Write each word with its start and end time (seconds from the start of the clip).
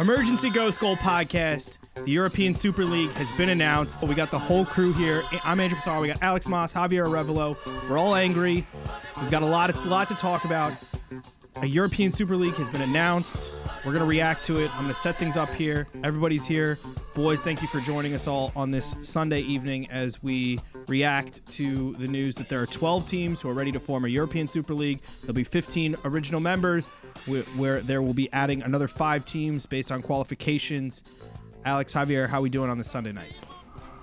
Emergency 0.00 0.48
Ghost 0.50 0.80
Goal 0.80 0.96
podcast. 0.96 1.76
The 2.04 2.10
European 2.10 2.54
Super 2.54 2.84
League 2.84 3.10
has 3.12 3.30
been 3.32 3.50
announced. 3.50 4.02
We 4.02 4.14
got 4.14 4.30
the 4.30 4.38
whole 4.38 4.64
crew 4.64 4.94
here. 4.94 5.22
I'm 5.44 5.60
Andrew 5.60 5.78
Passaro. 5.78 6.00
We 6.00 6.08
got 6.08 6.22
Alex 6.22 6.48
Moss, 6.48 6.72
Javier 6.72 7.04
Arevalo. 7.04 7.56
We're 7.88 7.98
all 7.98 8.14
angry. 8.14 8.66
We've 9.20 9.30
got 9.30 9.42
a 9.42 9.46
lot, 9.46 9.68
of, 9.68 9.84
lot 9.84 10.08
to 10.08 10.14
talk 10.14 10.44
about. 10.44 10.72
A 11.56 11.66
European 11.66 12.10
Super 12.10 12.36
League 12.36 12.54
has 12.54 12.70
been 12.70 12.80
announced. 12.80 13.50
We're 13.84 13.92
going 13.92 14.04
to 14.04 14.08
react 14.08 14.44
to 14.44 14.58
it. 14.58 14.70
I'm 14.76 14.84
going 14.84 14.94
to 14.94 15.00
set 15.00 15.18
things 15.18 15.36
up 15.36 15.50
here. 15.50 15.88
Everybody's 16.02 16.46
here. 16.46 16.78
Boys, 17.14 17.42
thank 17.42 17.60
you 17.60 17.68
for 17.68 17.80
joining 17.80 18.14
us 18.14 18.26
all 18.26 18.50
on 18.56 18.70
this 18.70 18.94
Sunday 19.02 19.40
evening 19.40 19.90
as 19.90 20.22
we 20.22 20.58
react 20.86 21.44
to 21.52 21.94
the 21.96 22.08
news 22.08 22.34
that 22.36 22.48
there 22.48 22.62
are 22.62 22.66
12 22.66 23.06
teams 23.06 23.40
who 23.42 23.50
are 23.50 23.54
ready 23.54 23.72
to 23.72 23.80
form 23.80 24.06
a 24.06 24.08
European 24.08 24.48
Super 24.48 24.72
League. 24.72 25.00
There'll 25.20 25.34
be 25.34 25.44
15 25.44 25.96
original 26.04 26.40
members 26.40 26.86
where 27.26 27.80
there 27.80 28.00
will 28.00 28.14
be 28.14 28.32
adding 28.32 28.62
another 28.62 28.88
five 28.88 29.26
teams 29.26 29.66
based 29.66 29.92
on 29.92 30.00
qualifications. 30.00 31.02
Alex 31.64 31.92
Javier, 31.94 32.28
how 32.28 32.38
are 32.38 32.42
we 32.42 32.50
doing 32.50 32.70
on 32.70 32.78
this 32.78 32.90
Sunday 32.90 33.12
night? 33.12 33.32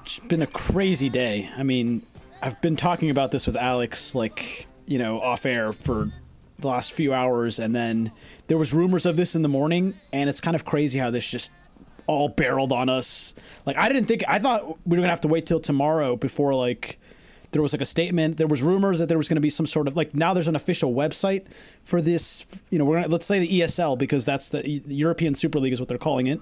It's 0.02 0.20
been 0.20 0.42
a 0.42 0.48
crazy 0.48 1.10
day. 1.10 1.50
I 1.58 1.64
mean, 1.64 2.04
I've 2.42 2.62
been 2.62 2.76
talking 2.76 3.10
about 3.10 3.32
this 3.32 3.48
with 3.48 3.56
Alex, 3.56 4.14
like 4.14 4.68
you 4.86 5.00
know, 5.00 5.20
off 5.20 5.46
air 5.46 5.74
for 5.74 6.12
the 6.60 6.68
last 6.68 6.94
few 6.94 7.14
hours, 7.14 7.60
and 7.60 7.76
then 7.76 8.12
there 8.48 8.58
was 8.58 8.74
rumors 8.74 9.06
of 9.06 9.18
this 9.18 9.36
in 9.36 9.42
the 9.42 9.50
morning, 9.50 9.96
and 10.14 10.30
it's 10.30 10.40
kind 10.40 10.56
of 10.56 10.66
crazy 10.66 11.00
how 11.00 11.10
this 11.10 11.30
just 11.30 11.52
all 12.06 12.30
barreled 12.30 12.72
on 12.72 12.90
us. 12.90 13.34
Like 13.66 13.76
I 13.76 13.90
didn't 13.90 14.06
think 14.06 14.24
I 14.28 14.40
thought 14.40 14.64
we 14.86 14.96
were 14.96 14.98
gonna 14.98 15.10
have 15.10 15.22
to 15.22 15.28
wait 15.28 15.46
till 15.46 15.60
tomorrow 15.60 16.16
before 16.16 16.54
like 16.54 17.00
there 17.52 17.62
was 17.62 17.74
like 17.74 17.82
a 17.82 17.86
statement. 17.86 18.38
There 18.38 18.48
was 18.48 18.62
rumors 18.62 19.00
that 19.00 19.10
there 19.10 19.18
was 19.18 19.28
going 19.28 19.38
to 19.38 19.42
be 19.42 19.50
some 19.50 19.66
sort 19.66 19.88
of 19.88 19.96
like 19.96 20.14
now 20.14 20.34
there's 20.34 20.48
an 20.48 20.56
official 20.56 20.94
website 20.94 21.52
for 21.84 22.02
this. 22.02 22.64
You 22.70 22.78
know, 22.78 22.86
we're 22.86 22.98
gonna, 22.98 23.08
let's 23.08 23.26
say 23.26 23.40
the 23.40 23.48
ESL 23.62 23.98
because 23.98 24.26
that's 24.26 24.50
the 24.50 24.68
European 24.88 25.34
Super 25.34 25.60
League 25.60 25.74
is 25.74 25.80
what 25.80 25.90
they're 25.90 25.98
calling 25.98 26.28
it. 26.28 26.40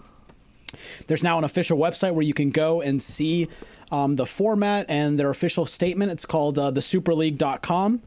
There's 1.08 1.24
now 1.24 1.38
an 1.38 1.44
official 1.44 1.78
website 1.78 2.14
where 2.14 2.24
you 2.24 2.34
can 2.34 2.52
go 2.52 2.82
and 2.82 3.02
see 3.02 3.48
um, 3.92 4.16
the 4.16 4.26
format 4.26 4.86
and 4.90 5.20
their 5.20 5.30
official 5.30 5.66
statement. 5.66 6.12
It's 6.12 6.26
called 6.26 6.58
uh, 6.58 6.72
thesuperleague.com. 6.72 8.02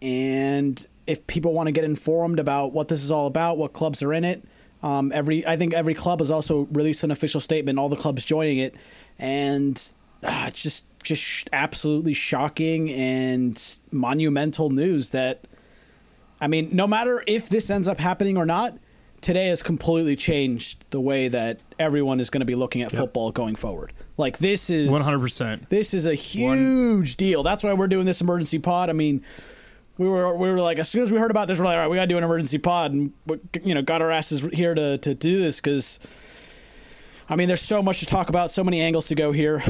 And 0.00 0.86
if 1.06 1.26
people 1.26 1.52
want 1.52 1.66
to 1.66 1.72
get 1.72 1.84
informed 1.84 2.38
about 2.38 2.72
what 2.72 2.88
this 2.88 3.02
is 3.02 3.10
all 3.10 3.26
about, 3.26 3.58
what 3.58 3.72
clubs 3.72 4.02
are 4.02 4.12
in 4.12 4.24
it, 4.24 4.44
um, 4.82 5.10
every 5.12 5.44
I 5.46 5.56
think 5.56 5.74
every 5.74 5.94
club 5.94 6.20
has 6.20 6.30
also 6.30 6.68
released 6.70 7.02
an 7.02 7.10
official 7.10 7.40
statement. 7.40 7.78
All 7.78 7.88
the 7.88 7.96
clubs 7.96 8.24
joining 8.24 8.58
it, 8.58 8.74
and 9.18 9.92
uh, 10.22 10.44
it's 10.48 10.62
just 10.62 10.84
just 11.02 11.48
absolutely 11.52 12.12
shocking 12.12 12.90
and 12.90 13.78
monumental 13.90 14.70
news 14.70 15.10
that 15.10 15.46
I 16.40 16.46
mean, 16.46 16.68
no 16.72 16.86
matter 16.86 17.22
if 17.26 17.48
this 17.48 17.70
ends 17.70 17.88
up 17.88 17.98
happening 17.98 18.36
or 18.36 18.46
not, 18.46 18.78
today 19.20 19.48
has 19.48 19.62
completely 19.62 20.16
changed 20.16 20.90
the 20.90 21.00
way 21.00 21.28
that 21.28 21.60
everyone 21.78 22.20
is 22.20 22.30
going 22.30 22.40
to 22.40 22.46
be 22.46 22.54
looking 22.54 22.82
at 22.82 22.92
yep. 22.92 23.00
football 23.00 23.30
going 23.30 23.56
forward. 23.56 23.92
Like 24.16 24.38
this 24.38 24.70
is 24.70 24.90
100%. 24.90 25.68
This 25.68 25.94
is 25.94 26.06
a 26.06 26.14
huge 26.14 26.48
One. 26.48 27.04
deal. 27.16 27.42
That's 27.42 27.64
why 27.64 27.72
we're 27.74 27.88
doing 27.88 28.06
this 28.06 28.20
emergency 28.20 28.58
pod. 28.58 28.90
I 28.90 28.92
mean, 28.92 29.22
we 29.96 30.08
were 30.08 30.36
we 30.36 30.50
were 30.50 30.60
like 30.60 30.78
as 30.78 30.88
soon 30.88 31.02
as 31.02 31.12
we 31.12 31.18
heard 31.18 31.30
about 31.30 31.48
this, 31.48 31.58
we're 31.58 31.66
like, 31.66 31.74
all 31.74 31.82
right, 31.82 31.90
we 31.90 31.96
got 31.96 32.02
to 32.02 32.08
do 32.08 32.18
an 32.18 32.24
emergency 32.24 32.58
pod, 32.58 32.92
and 32.92 33.12
you 33.62 33.74
know, 33.74 33.82
got 33.82 34.02
our 34.02 34.10
asses 34.10 34.42
here 34.52 34.74
to 34.74 34.98
to 34.98 35.14
do 35.14 35.38
this 35.38 35.60
because. 35.60 36.00
I 37.30 37.36
mean, 37.36 37.46
there's 37.46 37.60
so 37.60 37.82
much 37.82 38.00
to 38.00 38.06
talk 38.06 38.30
about, 38.30 38.50
so 38.50 38.64
many 38.64 38.80
angles 38.80 39.08
to 39.08 39.14
go 39.14 39.32
here. 39.32 39.62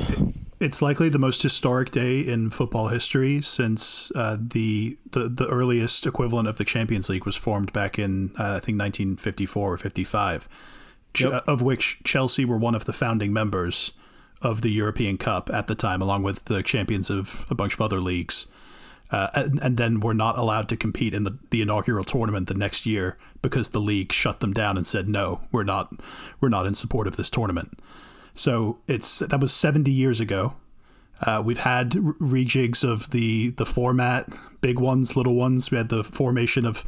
It's 0.61 0.83
likely 0.83 1.09
the 1.09 1.21
most 1.21 1.43
historic 1.43 1.93
day 1.93 2.21
in 2.21 2.51
football 2.51 2.89
history 2.89 3.41
since 3.43 4.11
uh, 4.17 4.37
the, 4.41 4.99
the 5.13 5.29
the 5.29 5.47
earliest 5.47 6.05
equivalent 6.05 6.49
of 6.49 6.59
the 6.59 6.65
Champions 6.65 7.09
League 7.09 7.25
was 7.25 7.37
formed 7.37 7.73
back 7.73 7.97
in 7.97 8.33
uh, 8.39 8.57
I 8.57 8.61
think 8.61 8.79
1954 8.79 9.73
or 9.73 9.77
55, 9.77 10.49
yep. 11.17 11.45
of 11.47 11.63
which 11.63 12.01
Chelsea 12.03 12.45
were 12.45 12.59
one 12.59 12.75
of 12.75 12.87
the 12.87 12.93
founding 12.93 13.33
members 13.33 13.93
of 14.43 14.63
the 14.63 14.71
European 14.71 15.17
Cup 15.17 15.49
at 15.53 15.69
the 15.69 15.77
time, 15.77 16.03
along 16.03 16.25
with 16.25 16.47
the 16.47 16.63
champions 16.65 17.09
of 17.09 17.47
a 17.51 17.55
bunch 17.55 17.75
of 17.75 17.81
other 17.81 18.01
leagues. 18.01 18.47
Uh, 19.11 19.29
and, 19.35 19.59
and, 19.63 19.77
then 19.79 20.01
were 20.01 20.13
not 20.13 20.37
allowed 20.37 20.69
to 20.69 20.77
compete 20.77 21.15
in 21.15 21.25
the, 21.25 21.39
the 21.49 21.63
inaugural 21.63 22.05
tournament 22.05 22.47
the 22.47 22.53
next 22.53 22.85
year 22.85 23.17
because 23.41 23.71
the 23.71 23.81
league 23.81 24.13
shut 24.13 24.41
them 24.41 24.53
down 24.53 24.77
and 24.77 24.87
said 24.87 25.09
no, 25.09 25.41
we're 25.51 25.65
not 25.65 25.91
we're 26.43 26.51
not 26.51 26.67
in 26.67 26.75
support 26.75 27.07
of 27.07 27.17
this 27.17 27.31
tournament. 27.31 27.81
So 28.39 28.79
it's 28.87 29.19
that 29.19 29.41
was 29.41 29.53
70 29.53 29.91
years 29.91 30.21
ago. 30.21 30.55
Uh, 31.21 31.43
we've 31.45 31.59
had 31.59 31.91
rejigs 31.91 32.85
of 32.85 33.11
the 33.11 33.51
the 33.51 33.67
format, 33.67 34.29
big 34.61 34.79
ones, 34.79 35.17
little 35.17 35.35
ones. 35.35 35.73
We 35.73 35.77
had 35.77 35.89
the 35.89 36.05
formation 36.05 36.65
of 36.65 36.85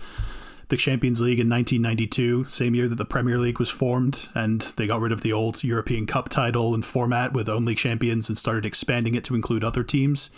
the 0.68 0.76
Champions 0.76 1.20
League 1.20 1.40
in 1.40 1.50
1992, 1.50 2.46
same 2.48 2.76
year 2.76 2.86
that 2.86 2.94
the 2.94 3.04
Premier 3.04 3.36
League 3.36 3.58
was 3.58 3.68
formed, 3.68 4.28
and 4.32 4.60
they 4.76 4.86
got 4.86 5.00
rid 5.00 5.10
of 5.10 5.22
the 5.22 5.32
old 5.32 5.64
European 5.64 6.06
Cup 6.06 6.28
title 6.28 6.72
and 6.72 6.84
format 6.84 7.32
with 7.32 7.48
only 7.48 7.74
champions 7.74 8.28
and 8.28 8.38
started 8.38 8.64
expanding 8.64 9.16
it 9.16 9.24
to 9.24 9.34
include 9.34 9.64
other 9.64 9.82
teams. 9.82 10.30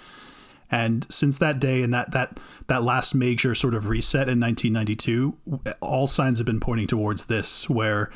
And 0.70 1.06
since 1.12 1.36
that 1.36 1.60
day 1.60 1.82
and 1.82 1.92
that 1.92 2.12
that 2.12 2.40
that 2.68 2.82
last 2.82 3.14
major 3.14 3.54
sort 3.54 3.74
of 3.74 3.90
reset 3.90 4.30
in 4.30 4.40
1992, 4.40 5.36
all 5.82 6.08
signs 6.08 6.38
have 6.38 6.46
been 6.46 6.58
pointing 6.58 6.86
towards 6.86 7.26
this, 7.26 7.68
where 7.68 8.10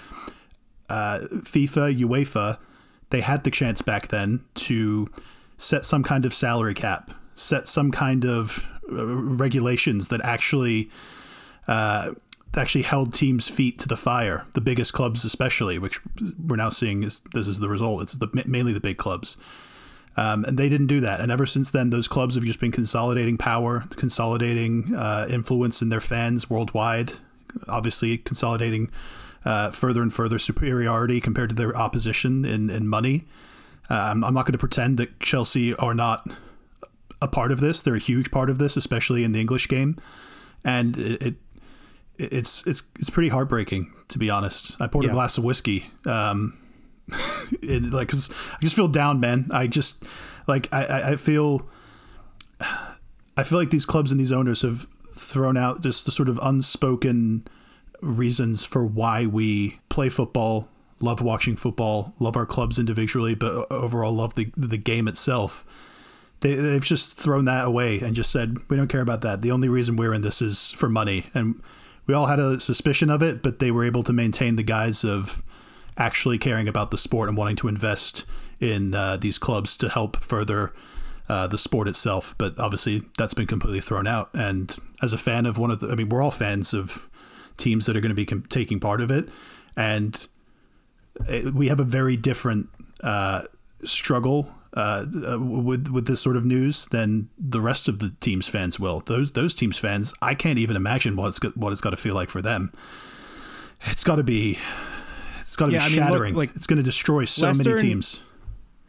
uh, 0.88 1.18
FIFA, 1.30 2.00
UEFA 2.00 2.56
they 3.10 3.20
had 3.20 3.44
the 3.44 3.50
chance 3.50 3.82
back 3.82 4.08
then 4.08 4.44
to 4.54 5.08
set 5.58 5.84
some 5.84 6.02
kind 6.02 6.26
of 6.26 6.34
salary 6.34 6.74
cap, 6.74 7.10
set 7.34 7.68
some 7.68 7.90
kind 7.90 8.24
of 8.24 8.68
uh, 8.90 9.06
regulations 9.06 10.08
that 10.08 10.20
actually 10.22 10.90
uh, 11.68 12.12
actually 12.56 12.82
held 12.82 13.12
teams' 13.12 13.48
feet 13.48 13.78
to 13.80 13.88
the 13.88 13.96
fire. 13.96 14.46
The 14.54 14.60
biggest 14.60 14.92
clubs, 14.92 15.24
especially, 15.24 15.78
which 15.78 16.00
we're 16.38 16.56
now 16.56 16.70
seeing 16.70 17.02
is 17.02 17.20
this 17.32 17.48
is 17.48 17.60
the 17.60 17.68
result. 17.68 18.02
It's 18.02 18.14
the 18.14 18.28
mainly 18.46 18.72
the 18.72 18.80
big 18.80 18.96
clubs. 18.96 19.36
Um, 20.18 20.44
and 20.44 20.58
they 20.58 20.70
didn't 20.70 20.86
do 20.86 21.00
that. 21.00 21.20
And 21.20 21.30
ever 21.30 21.44
since 21.44 21.70
then, 21.70 21.90
those 21.90 22.08
clubs 22.08 22.36
have 22.36 22.44
just 22.44 22.58
been 22.58 22.72
consolidating 22.72 23.36
power, 23.36 23.84
consolidating 23.96 24.94
uh, 24.94 25.26
influence 25.28 25.82
in 25.82 25.90
their 25.90 26.00
fans 26.00 26.48
worldwide, 26.48 27.12
obviously 27.68 28.16
consolidating 28.16 28.90
uh, 29.46 29.70
further 29.70 30.02
and 30.02 30.12
further 30.12 30.38
superiority 30.38 31.20
compared 31.20 31.48
to 31.50 31.54
their 31.54 31.74
opposition 31.74 32.44
in, 32.44 32.68
in 32.68 32.88
money. 32.88 33.24
Uh, 33.88 33.94
I'm, 33.94 34.24
I'm, 34.24 34.34
not 34.34 34.44
going 34.44 34.52
to 34.52 34.58
pretend 34.58 34.98
that 34.98 35.20
Chelsea 35.20 35.72
are 35.76 35.94
not 35.94 36.28
a 37.22 37.28
part 37.28 37.52
of 37.52 37.60
this. 37.60 37.80
They're 37.80 37.94
a 37.94 38.00
huge 38.00 38.32
part 38.32 38.50
of 38.50 38.58
this, 38.58 38.76
especially 38.76 39.22
in 39.22 39.30
the 39.30 39.40
English 39.40 39.68
game, 39.68 39.96
and 40.64 40.98
it, 40.98 41.22
it 41.22 41.34
it's 42.18 42.66
it's 42.66 42.82
it's 42.98 43.10
pretty 43.10 43.28
heartbreaking 43.28 43.92
to 44.08 44.18
be 44.18 44.28
honest. 44.28 44.74
I 44.80 44.88
poured 44.88 45.04
yeah. 45.04 45.12
a 45.12 45.14
glass 45.14 45.38
of 45.38 45.44
whiskey, 45.44 45.86
um, 46.04 46.58
it, 47.62 47.84
like 47.84 48.08
cause 48.08 48.28
I 48.30 48.58
just 48.62 48.74
feel 48.74 48.88
down, 48.88 49.20
man. 49.20 49.48
I 49.52 49.68
just 49.68 50.02
like 50.48 50.68
I, 50.72 51.12
I 51.12 51.16
feel 51.16 51.68
I 53.36 53.44
feel 53.44 53.58
like 53.58 53.70
these 53.70 53.86
clubs 53.86 54.10
and 54.10 54.18
these 54.18 54.32
owners 54.32 54.62
have 54.62 54.88
thrown 55.14 55.56
out 55.56 55.82
just 55.82 56.04
the 56.04 56.10
sort 56.10 56.28
of 56.28 56.40
unspoken 56.42 57.46
reasons 58.00 58.64
for 58.64 58.84
why 58.84 59.26
we 59.26 59.80
play 59.88 60.08
football, 60.08 60.68
love 61.00 61.20
watching 61.20 61.56
football, 61.56 62.14
love 62.18 62.36
our 62.36 62.46
clubs 62.46 62.78
individually, 62.78 63.34
but 63.34 63.70
overall 63.70 64.12
love 64.12 64.34
the 64.34 64.52
the 64.56 64.78
game 64.78 65.08
itself. 65.08 65.64
They, 66.40 66.54
they've 66.54 66.84
just 66.84 67.16
thrown 67.16 67.46
that 67.46 67.64
away 67.64 67.98
and 68.00 68.14
just 68.14 68.30
said 68.30 68.58
we 68.68 68.76
don't 68.76 68.88
care 68.88 69.00
about 69.00 69.22
that. 69.22 69.40
The 69.40 69.50
only 69.50 69.68
reason 69.68 69.96
we're 69.96 70.14
in 70.14 70.22
this 70.22 70.42
is 70.42 70.70
for 70.70 70.88
money, 70.88 71.26
and 71.34 71.62
we 72.06 72.14
all 72.14 72.26
had 72.26 72.38
a 72.38 72.60
suspicion 72.60 73.10
of 73.10 73.22
it, 73.22 73.42
but 73.42 73.58
they 73.58 73.70
were 73.70 73.84
able 73.84 74.02
to 74.04 74.12
maintain 74.12 74.56
the 74.56 74.62
guise 74.62 75.04
of 75.04 75.42
actually 75.96 76.38
caring 76.38 76.68
about 76.68 76.90
the 76.90 76.98
sport 76.98 77.28
and 77.28 77.38
wanting 77.38 77.56
to 77.56 77.68
invest 77.68 78.24
in 78.60 78.94
uh, 78.94 79.16
these 79.16 79.38
clubs 79.38 79.76
to 79.78 79.88
help 79.88 80.22
further 80.22 80.72
uh, 81.28 81.46
the 81.46 81.58
sport 81.58 81.88
itself. 81.88 82.34
But 82.38 82.58
obviously, 82.60 83.02
that's 83.18 83.34
been 83.34 83.46
completely 83.46 83.80
thrown 83.80 84.06
out. 84.06 84.30
And 84.34 84.76
as 85.02 85.12
a 85.12 85.18
fan 85.18 85.46
of 85.46 85.58
one 85.58 85.70
of 85.70 85.80
the, 85.80 85.88
I 85.88 85.94
mean, 85.94 86.08
we're 86.08 86.22
all 86.22 86.30
fans 86.30 86.72
of 86.74 87.08
teams 87.56 87.86
that 87.86 87.96
are 87.96 88.00
going 88.00 88.10
to 88.10 88.16
be 88.16 88.26
com- 88.26 88.44
taking 88.48 88.80
part 88.80 89.00
of 89.00 89.10
it, 89.10 89.28
and 89.76 90.26
it, 91.28 91.54
we 91.54 91.68
have 91.68 91.80
a 91.80 91.84
very 91.84 92.16
different 92.16 92.68
uh, 93.02 93.42
struggle 93.84 94.52
uh, 94.76 95.04
uh, 95.26 95.38
with 95.38 95.88
with 95.88 96.06
this 96.06 96.20
sort 96.20 96.36
of 96.36 96.44
news 96.44 96.86
than 96.86 97.28
the 97.38 97.60
rest 97.60 97.88
of 97.88 97.98
the 97.98 98.14
team's 98.20 98.48
fans 98.48 98.78
will. 98.78 99.00
Those 99.00 99.32
those 99.32 99.54
teams 99.54 99.78
fans, 99.78 100.12
I 100.20 100.34
can't 100.34 100.58
even 100.58 100.76
imagine 100.76 101.16
what 101.16 101.28
it's 101.28 101.38
got, 101.38 101.56
what 101.56 101.72
it's 101.72 101.80
got 101.80 101.90
to 101.90 101.96
feel 101.96 102.14
like 102.14 102.28
for 102.28 102.42
them. 102.42 102.72
It's 103.86 104.04
got 104.04 104.16
to 104.16 104.22
be, 104.22 104.58
it's 105.40 105.56
got 105.56 105.66
to 105.66 105.72
yeah, 105.72 105.78
be 105.80 105.84
I 105.84 105.88
mean, 105.88 105.96
shattering. 105.96 106.34
Look, 106.34 106.48
like 106.48 106.56
it's 106.56 106.66
going 106.66 106.78
to 106.78 106.82
destroy 106.82 107.24
so 107.24 107.46
Leicester 107.46 107.70
many 107.70 107.82
teams. 107.82 108.20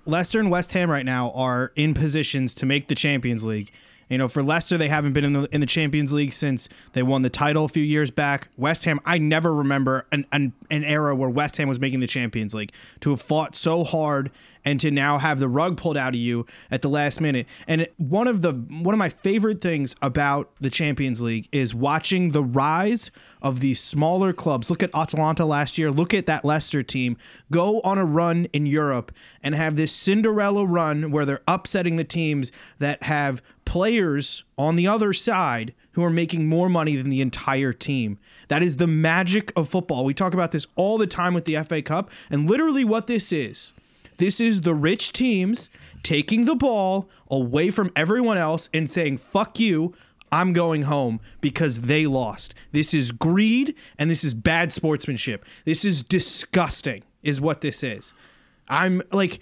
Leicester 0.05 0.39
and 0.39 0.49
West 0.49 0.71
Ham 0.71 0.89
right 0.89 1.05
now 1.05 1.31
are 1.31 1.71
in 1.75 1.93
positions 1.93 2.55
to 2.55 2.65
make 2.65 2.87
the 2.87 2.95
Champions 2.95 3.43
League. 3.43 3.71
You 4.09 4.17
know, 4.17 4.27
for 4.27 4.41
Leicester, 4.41 4.77
they 4.77 4.87
haven't 4.87 5.13
been 5.13 5.25
in 5.25 5.33
the 5.33 5.43
in 5.53 5.61
the 5.61 5.67
Champions 5.67 6.13
League 6.13 6.33
since 6.33 6.69
they 6.93 7.03
won 7.03 7.23
the 7.23 7.29
title 7.29 7.65
a 7.65 7.67
few 7.67 7.83
years 7.83 8.09
back. 8.09 8.47
West 8.57 8.85
Ham, 8.85 8.99
I 9.05 9.17
never 9.17 9.53
remember 9.53 10.05
an, 10.11 10.25
an 10.31 10.53
an 10.71 10.83
era 10.83 11.15
where 11.15 11.29
West 11.29 11.57
Ham 11.57 11.67
was 11.67 11.79
making 11.79 11.99
the 11.99 12.07
Champions 12.07 12.53
League. 12.53 12.71
To 13.01 13.09
have 13.11 13.21
fought 13.21 13.55
so 13.55 13.83
hard 13.83 14.31
and 14.63 14.79
to 14.79 14.91
now 14.91 15.17
have 15.17 15.39
the 15.39 15.47
rug 15.47 15.77
pulled 15.77 15.97
out 15.97 16.09
of 16.09 16.19
you 16.19 16.45
at 16.71 16.81
the 16.81 16.89
last 16.89 17.21
minute. 17.21 17.47
And 17.67 17.87
one 17.97 18.27
of 18.27 18.41
the 18.41 18.51
one 18.51 18.93
of 18.93 18.99
my 18.99 19.09
favorite 19.09 19.61
things 19.61 19.95
about 20.01 20.51
the 20.59 20.69
Champions 20.69 21.21
League 21.21 21.47
is 21.51 21.73
watching 21.73 22.31
the 22.31 22.43
rise 22.43 23.11
of 23.41 23.59
these 23.59 23.79
smaller 23.79 24.33
clubs. 24.33 24.69
Look 24.69 24.83
at 24.83 24.93
Atalanta 24.95 25.45
last 25.45 25.77
year. 25.77 25.91
Look 25.91 26.13
at 26.13 26.25
that 26.25 26.43
Leicester 26.43 26.83
team 26.83 27.17
go 27.51 27.81
on 27.81 27.97
a 27.97 28.05
run 28.05 28.45
in 28.53 28.65
Europe 28.65 29.11
and 29.41 29.55
have 29.55 29.75
this 29.75 29.91
Cinderella 29.91 30.65
run 30.65 31.11
where 31.11 31.25
they're 31.25 31.41
upsetting 31.47 31.95
the 31.95 32.03
teams 32.03 32.51
that 32.79 33.03
have 33.03 33.41
players 33.65 34.43
on 34.57 34.75
the 34.75 34.87
other 34.87 35.13
side 35.13 35.73
who 35.91 36.03
are 36.03 36.09
making 36.09 36.47
more 36.47 36.69
money 36.69 36.95
than 36.95 37.09
the 37.09 37.21
entire 37.21 37.73
team. 37.73 38.17
That 38.47 38.63
is 38.63 38.77
the 38.77 38.87
magic 38.87 39.51
of 39.55 39.67
football. 39.67 40.05
We 40.05 40.13
talk 40.13 40.33
about 40.33 40.51
this 40.51 40.67
all 40.75 40.97
the 40.97 41.07
time 41.07 41.33
with 41.33 41.45
the 41.45 41.61
FA 41.63 41.81
Cup, 41.81 42.09
and 42.29 42.49
literally 42.49 42.85
what 42.85 43.07
this 43.07 43.31
is 43.31 43.73
this 44.17 44.39
is 44.39 44.61
the 44.61 44.75
rich 44.75 45.13
teams 45.13 45.69
taking 46.03 46.45
the 46.45 46.55
ball 46.55 47.09
away 47.29 47.69
from 47.69 47.91
everyone 47.95 48.37
else 48.37 48.69
and 48.73 48.89
saying, 48.89 49.17
fuck 49.17 49.59
you. 49.59 49.93
I'm 50.29 50.51
going 50.51 50.81
home 50.83 51.21
because 51.39 51.81
they 51.81 52.05
lost. 52.05 52.53
This 52.73 52.93
is 52.93 53.13
greed 53.13 53.75
and 53.97 54.11
this 54.11 54.25
is 54.25 54.33
bad 54.33 54.73
sportsmanship. 54.73 55.45
This 55.63 55.85
is 55.85 56.03
disgusting, 56.03 57.03
is 57.23 57.39
what 57.39 57.61
this 57.61 57.81
is. 57.81 58.13
I'm 58.67 59.01
like, 59.11 59.39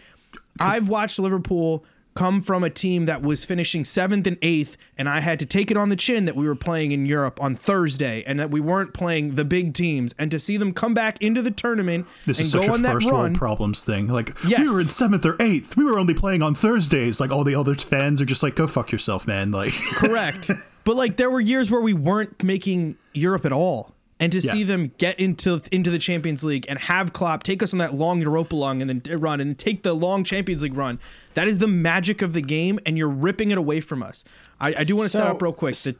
I've 0.59 0.87
watched 0.87 1.17
Liverpool 1.17 1.83
come 2.15 2.39
from 2.39 2.63
a 2.63 2.69
team 2.69 3.05
that 3.05 3.21
was 3.21 3.43
finishing 3.43 3.83
seventh 3.83 4.25
and 4.25 4.37
eighth, 4.41 4.77
and 4.97 5.09
I 5.09 5.19
had 5.19 5.37
to 5.39 5.45
take 5.45 5.69
it 5.69 5.75
on 5.75 5.89
the 5.89 5.97
chin 5.97 6.23
that 6.25 6.35
we 6.35 6.47
were 6.47 6.55
playing 6.55 6.91
in 6.91 7.05
Europe 7.05 7.41
on 7.41 7.55
Thursday 7.55 8.23
and 8.25 8.39
that 8.39 8.49
we 8.49 8.61
weren't 8.61 8.93
playing 8.93 9.35
the 9.35 9.43
big 9.43 9.73
teams, 9.73 10.15
and 10.17 10.31
to 10.31 10.39
see 10.39 10.55
them 10.55 10.71
come 10.73 10.93
back 10.93 11.21
into 11.21 11.41
the 11.41 11.51
tournament 11.51 12.07
This 12.25 12.39
and 12.39 12.47
is 12.47 12.53
go 12.53 12.61
such 12.61 12.69
a 12.69 12.73
on 12.73 12.83
first 12.83 13.11
world 13.11 13.35
problems 13.35 13.83
thing. 13.83 14.07
Like 14.07 14.35
Yes. 14.47 14.61
we 14.61 14.69
were 14.69 14.79
in 14.79 14.87
seventh 14.87 15.25
or 15.25 15.35
eighth. 15.41 15.75
We 15.75 15.83
were 15.83 15.99
only 15.99 16.13
playing 16.13 16.41
on 16.41 16.55
Thursdays. 16.55 17.19
Like 17.19 17.31
all 17.31 17.43
the 17.43 17.55
other 17.55 17.75
fans 17.75 18.21
are 18.21 18.25
just 18.25 18.43
like, 18.43 18.55
"Go 18.55 18.65
fuck 18.67 18.91
yourself, 18.91 19.27
man!" 19.27 19.51
Like 19.51 19.73
Correct. 19.95 20.49
but 20.85 20.95
like 20.95 21.17
there 21.17 21.29
were 21.29 21.41
years 21.41 21.69
where 21.69 21.81
we 21.81 21.93
weren't 21.93 22.41
making 22.43 22.95
Europe 23.13 23.45
at 23.45 23.51
all. 23.51 23.94
And 24.17 24.31
to 24.31 24.39
Yeah. 24.39 24.53
see 24.53 24.63
them 24.63 24.91
get 24.97 25.19
into 25.19 25.61
into 25.73 25.89
the 25.91 25.99
Champions 25.99 26.41
League 26.41 26.65
and 26.69 26.79
have 26.79 27.11
Klopp 27.11 27.43
take 27.43 27.61
us 27.61 27.73
on 27.73 27.79
that 27.79 27.95
long 27.95 28.21
Europa 28.21 28.55
long 28.55 28.81
and 28.81 28.89
then 28.89 29.19
run 29.19 29.41
and 29.41 29.57
take 29.57 29.83
the 29.83 29.93
long 29.93 30.23
Champions 30.23 30.63
League 30.63 30.73
run, 30.77 30.99
that 31.33 31.49
is 31.49 31.57
the 31.57 31.67
magic 31.67 32.21
of 32.21 32.31
the 32.31 32.41
game, 32.41 32.79
and 32.85 32.97
you're 32.97 33.09
ripping 33.09 33.51
it 33.51 33.57
away 33.57 33.81
from 33.81 34.01
us. 34.01 34.23
I, 34.59 34.69
I 34.77 34.83
do 34.85 34.95
want 34.95 35.11
to 35.11 35.17
set 35.17 35.27
up 35.27 35.41
real 35.41 35.51
quick 35.51 35.75
the 35.75 35.95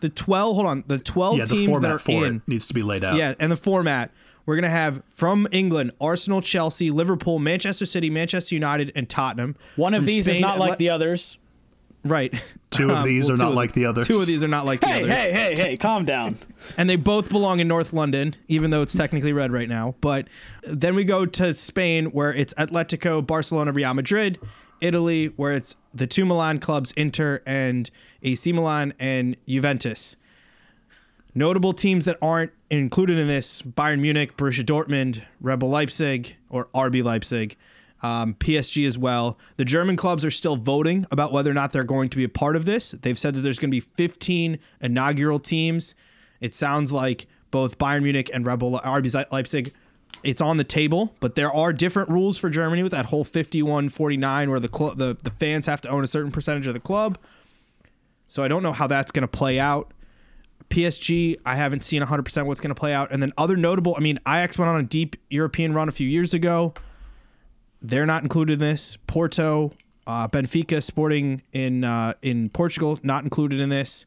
the 0.00 0.08
twelve. 0.08 0.56
Hold 0.56 0.66
on, 0.66 0.84
the 0.88 0.98
twelve 0.98 1.38
yeah, 1.38 1.44
the 1.44 1.54
teams 1.54 1.78
that 1.80 1.90
are 1.92 1.98
for 1.98 2.26
in. 2.26 2.42
needs 2.48 2.66
to 2.66 2.74
be 2.74 2.82
laid 2.82 3.04
out. 3.04 3.16
Yeah, 3.16 3.34
and 3.38 3.52
the 3.52 3.56
format. 3.56 4.10
We're 4.46 4.56
going 4.56 4.64
to 4.64 4.70
have 4.70 5.02
from 5.10 5.46
England 5.52 5.92
Arsenal, 6.00 6.40
Chelsea, 6.42 6.90
Liverpool, 6.90 7.38
Manchester 7.38 7.86
City, 7.86 8.10
Manchester 8.10 8.54
United, 8.56 8.90
and 8.96 9.08
Tottenham. 9.08 9.54
One 9.76 9.94
of 9.94 10.00
From 10.00 10.06
these 10.06 10.26
is 10.26 10.40
not 10.40 10.58
like 10.58 10.70
Le- 10.72 10.76
the 10.78 10.88
others. 10.88 11.38
Right. 12.02 12.32
Two 12.70 12.84
of 12.90 12.98
Um, 12.98 13.04
these 13.04 13.26
well, 13.28 13.34
are 13.34 13.36
not 13.38 13.48
of- 13.50 13.54
like 13.56 13.72
the 13.72 13.84
others. 13.86 14.06
Two 14.06 14.20
of 14.20 14.26
these 14.26 14.42
are 14.42 14.48
not 14.48 14.64
like 14.64 14.80
the 14.80 14.86
Hey, 14.86 15.02
others. 15.02 15.10
hey, 15.12 15.32
hey, 15.32 15.54
hey, 15.54 15.76
calm 15.76 16.04
down. 16.04 16.30
and 16.78 16.88
they 16.88 16.96
both 16.96 17.28
belong 17.28 17.60
in 17.60 17.68
North 17.68 17.92
London, 17.92 18.34
even 18.48 18.70
though 18.70 18.80
it's 18.82 18.94
technically 18.94 19.32
red 19.32 19.52
right 19.52 19.68
now. 19.68 19.94
But 20.00 20.28
then 20.62 20.94
we 20.94 21.04
go 21.04 21.26
to 21.26 21.52
Spain, 21.54 22.06
where 22.06 22.32
it's 22.32 22.54
Atletico, 22.54 23.26
Barcelona, 23.26 23.72
Real 23.72 23.92
Madrid. 23.94 24.38
Italy, 24.80 25.26
where 25.36 25.52
it's 25.52 25.76
the 25.92 26.06
two 26.06 26.24
Milan 26.24 26.58
clubs, 26.58 26.92
Inter 26.92 27.42
and 27.44 27.90
AC 28.22 28.50
Milan 28.50 28.94
and 28.98 29.36
Juventus. 29.46 30.16
Notable 31.34 31.72
teams 31.74 32.06
that 32.06 32.16
aren't 32.22 32.50
included 32.70 33.18
in 33.18 33.28
this: 33.28 33.62
Bayern 33.62 34.00
Munich, 34.00 34.36
Borussia 34.36 34.64
Dortmund, 34.64 35.22
Red 35.40 35.58
Bull 35.60 35.68
Leipzig, 35.70 36.36
or 36.48 36.68
RB 36.74 37.02
Leipzig. 37.04 37.56
Um, 38.02 38.34
PSG 38.34 38.86
as 38.86 38.96
well. 38.96 39.38
The 39.56 39.64
German 39.64 39.96
clubs 39.96 40.24
are 40.24 40.30
still 40.30 40.56
voting 40.56 41.06
about 41.10 41.32
whether 41.32 41.50
or 41.50 41.54
not 41.54 41.72
they're 41.72 41.84
going 41.84 42.08
to 42.08 42.16
be 42.16 42.24
a 42.24 42.30
part 42.30 42.56
of 42.56 42.64
this. 42.64 42.92
They've 42.92 43.18
said 43.18 43.34
that 43.34 43.40
there's 43.40 43.58
going 43.58 43.70
to 43.70 43.74
be 43.74 43.80
15 43.80 44.58
inaugural 44.80 45.38
teams. 45.38 45.94
It 46.40 46.54
sounds 46.54 46.92
like 46.92 47.26
both 47.50 47.76
Bayern 47.78 48.02
Munich 48.02 48.30
and 48.32 48.46
Red 48.46 48.60
Bull 48.60 48.80
RB 48.82 49.26
Leipzig. 49.30 49.74
It's 50.22 50.40
on 50.40 50.56
the 50.56 50.64
table, 50.64 51.14
but 51.20 51.34
there 51.34 51.52
are 51.52 51.72
different 51.72 52.08
rules 52.08 52.36
for 52.36 52.50
Germany 52.50 52.82
with 52.82 52.92
that 52.92 53.06
whole 53.06 53.24
51-49 53.24 54.48
where 54.48 54.60
the, 54.60 54.68
cl- 54.74 54.94
the 54.94 55.16
the 55.22 55.30
fans 55.30 55.66
have 55.66 55.80
to 55.82 55.88
own 55.88 56.04
a 56.04 56.06
certain 56.06 56.32
percentage 56.32 56.66
of 56.66 56.74
the 56.74 56.80
club. 56.80 57.18
So 58.26 58.42
I 58.42 58.48
don't 58.48 58.62
know 58.62 58.72
how 58.72 58.86
that's 58.86 59.12
going 59.12 59.22
to 59.22 59.28
play 59.28 59.58
out. 59.58 59.92
PSG, 60.68 61.36
I 61.44 61.56
haven't 61.56 61.82
seen 61.82 62.02
100% 62.02 62.46
what's 62.46 62.60
going 62.60 62.70
to 62.70 62.78
play 62.78 62.92
out. 62.92 63.10
And 63.10 63.22
then 63.22 63.32
other 63.36 63.56
notable, 63.56 63.94
I 63.96 64.00
mean, 64.00 64.18
Ajax 64.26 64.56
went 64.56 64.68
on 64.68 64.76
a 64.76 64.84
deep 64.84 65.16
European 65.28 65.74
run 65.74 65.88
a 65.88 65.92
few 65.92 66.06
years 66.06 66.32
ago. 66.32 66.74
They're 67.82 68.06
not 68.06 68.22
included 68.22 68.54
in 68.54 68.58
this. 68.58 68.96
Porto, 69.06 69.72
uh, 70.06 70.28
Benfica, 70.28 70.82
Sporting 70.82 71.42
in 71.52 71.84
uh, 71.84 72.14
in 72.22 72.48
Portugal, 72.50 72.98
not 73.02 73.24
included 73.24 73.60
in 73.60 73.68
this. 73.68 74.06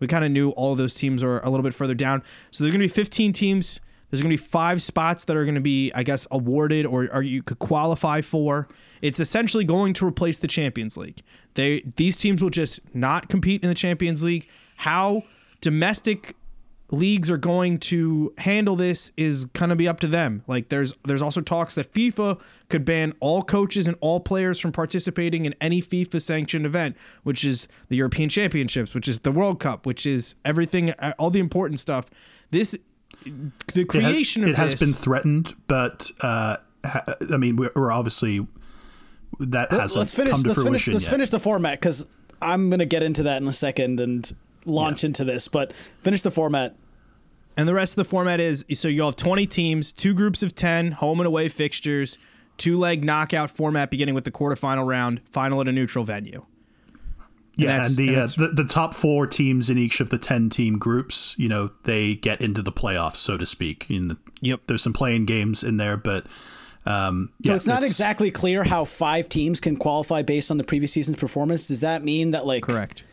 We 0.00 0.08
kind 0.08 0.24
of 0.24 0.32
knew 0.32 0.50
all 0.50 0.72
of 0.72 0.78
those 0.78 0.94
teams 0.94 1.22
are 1.22 1.38
a 1.44 1.48
little 1.48 1.62
bit 1.62 1.74
further 1.74 1.94
down. 1.94 2.22
So 2.50 2.64
there's 2.64 2.72
going 2.72 2.80
to 2.80 2.92
be 2.92 2.92
15 2.92 3.32
teams. 3.32 3.80
There's 4.10 4.20
going 4.20 4.36
to 4.36 4.42
be 4.42 4.48
five 4.48 4.82
spots 4.82 5.24
that 5.24 5.36
are 5.36 5.44
going 5.44 5.54
to 5.54 5.60
be, 5.60 5.92
I 5.94 6.02
guess, 6.02 6.26
awarded 6.30 6.84
or, 6.84 7.08
or 7.12 7.22
you 7.22 7.42
could 7.42 7.60
qualify 7.60 8.20
for. 8.20 8.68
It's 9.00 9.20
essentially 9.20 9.64
going 9.64 9.94
to 9.94 10.06
replace 10.06 10.38
the 10.38 10.48
Champions 10.48 10.96
League. 10.96 11.22
They 11.54 11.82
these 11.96 12.16
teams 12.16 12.42
will 12.42 12.50
just 12.50 12.80
not 12.94 13.28
compete 13.28 13.62
in 13.62 13.68
the 13.68 13.74
Champions 13.74 14.22
League. 14.22 14.48
How 14.76 15.22
domestic 15.60 16.34
leagues 16.92 17.30
are 17.30 17.38
going 17.38 17.78
to 17.78 18.32
handle 18.38 18.76
this 18.76 19.10
is 19.16 19.46
going 19.46 19.70
to 19.70 19.74
be 19.74 19.88
up 19.88 19.98
to 19.98 20.06
them. 20.06 20.44
Like 20.46 20.68
there's 20.68 20.92
there's 21.04 21.22
also 21.22 21.40
talks 21.40 21.74
that 21.74 21.92
FIFA 21.92 22.38
could 22.68 22.84
ban 22.84 23.14
all 23.18 23.42
coaches 23.42 23.86
and 23.88 23.96
all 24.00 24.20
players 24.20 24.60
from 24.60 24.70
participating 24.72 25.44
in 25.46 25.54
any 25.60 25.80
FIFA 25.82 26.20
sanctioned 26.22 26.66
event, 26.66 26.96
which 27.22 27.44
is 27.44 27.66
the 27.88 27.96
European 27.96 28.28
Championships, 28.28 28.94
which 28.94 29.08
is 29.08 29.20
the 29.20 29.32
World 29.32 29.58
Cup, 29.58 29.86
which 29.86 30.04
is 30.06 30.34
everything 30.44 30.90
uh, 30.90 31.14
all 31.18 31.30
the 31.30 31.40
important 31.40 31.80
stuff. 31.80 32.06
This 32.50 32.76
the 33.24 33.30
It 33.74 33.76
ha- 33.78 33.84
creation 33.86 34.44
it 34.44 34.50
of 34.50 34.56
has 34.56 34.74
been 34.74 34.92
threatened, 34.92 35.54
but 35.68 36.10
uh, 36.20 36.58
ha- 36.84 37.04
I 37.32 37.36
mean, 37.38 37.56
we're, 37.56 37.70
we're 37.74 37.90
obviously 37.92 38.46
that 39.40 39.70
hasn't 39.72 39.98
let's 39.98 40.14
finish. 40.14 40.32
come 40.32 40.42
to 40.42 40.48
Let's 40.48 40.58
finish. 40.62 40.68
fruition 40.68 40.92
Let's 40.92 41.04
yet. 41.06 41.10
finish 41.12 41.30
the 41.30 41.38
format 41.38 41.80
because 41.80 42.06
I'm 42.42 42.68
gonna 42.68 42.84
get 42.84 43.02
into 43.02 43.22
that 43.22 43.40
in 43.40 43.48
a 43.48 43.52
second 43.52 43.98
and 43.98 44.30
launch 44.64 45.04
into 45.04 45.24
this. 45.24 45.48
But 45.48 45.72
finish 45.72 46.22
the 46.22 46.30
format. 46.30 46.74
And 47.56 47.68
the 47.68 47.74
rest 47.74 47.92
of 47.92 47.96
the 47.96 48.04
format 48.08 48.40
is 48.40 48.64
so 48.72 48.88
you'll 48.88 49.08
have 49.08 49.16
20 49.16 49.46
teams, 49.46 49.92
two 49.92 50.14
groups 50.14 50.42
of 50.42 50.54
10, 50.54 50.92
home 50.92 51.20
and 51.20 51.26
away 51.26 51.48
fixtures, 51.50 52.16
two 52.56 52.78
leg 52.78 53.04
knockout 53.04 53.50
format 53.50 53.90
beginning 53.90 54.14
with 54.14 54.24
the 54.24 54.30
quarterfinal 54.30 54.86
round, 54.86 55.20
final 55.30 55.60
at 55.60 55.68
a 55.68 55.72
neutral 55.72 56.04
venue. 56.04 56.46
Yeah, 57.56 57.84
and 57.84 57.96
the, 57.96 58.14
and 58.14 58.18
uh, 58.18 58.26
the 58.38 58.48
the 58.48 58.64
top 58.64 58.94
four 58.94 59.26
teams 59.26 59.68
in 59.68 59.76
each 59.76 60.00
of 60.00 60.08
the 60.08 60.16
ten 60.16 60.48
team 60.48 60.78
groups, 60.78 61.34
you 61.36 61.50
know, 61.50 61.70
they 61.84 62.14
get 62.14 62.40
into 62.40 62.62
the 62.62 62.72
playoffs, 62.72 63.16
so 63.16 63.36
to 63.36 63.44
speak. 63.44 63.90
In 63.90 64.08
the, 64.08 64.16
Yep. 64.40 64.62
there's 64.66 64.82
some 64.82 64.94
playing 64.94 65.26
games 65.26 65.62
in 65.62 65.76
there, 65.76 65.98
but 65.98 66.26
um, 66.86 67.30
So 67.44 67.52
yeah, 67.52 67.56
it's 67.56 67.66
not 67.66 67.82
exactly 67.84 68.30
clear 68.30 68.64
how 68.64 68.84
five 68.84 69.28
teams 69.28 69.60
can 69.60 69.76
qualify 69.76 70.22
based 70.22 70.50
on 70.50 70.56
the 70.56 70.64
previous 70.64 70.92
season's 70.92 71.18
performance. 71.18 71.68
Does 71.68 71.80
that 71.80 72.02
mean 72.02 72.30
that 72.30 72.46
like 72.46 72.62
Correct. 72.62 73.04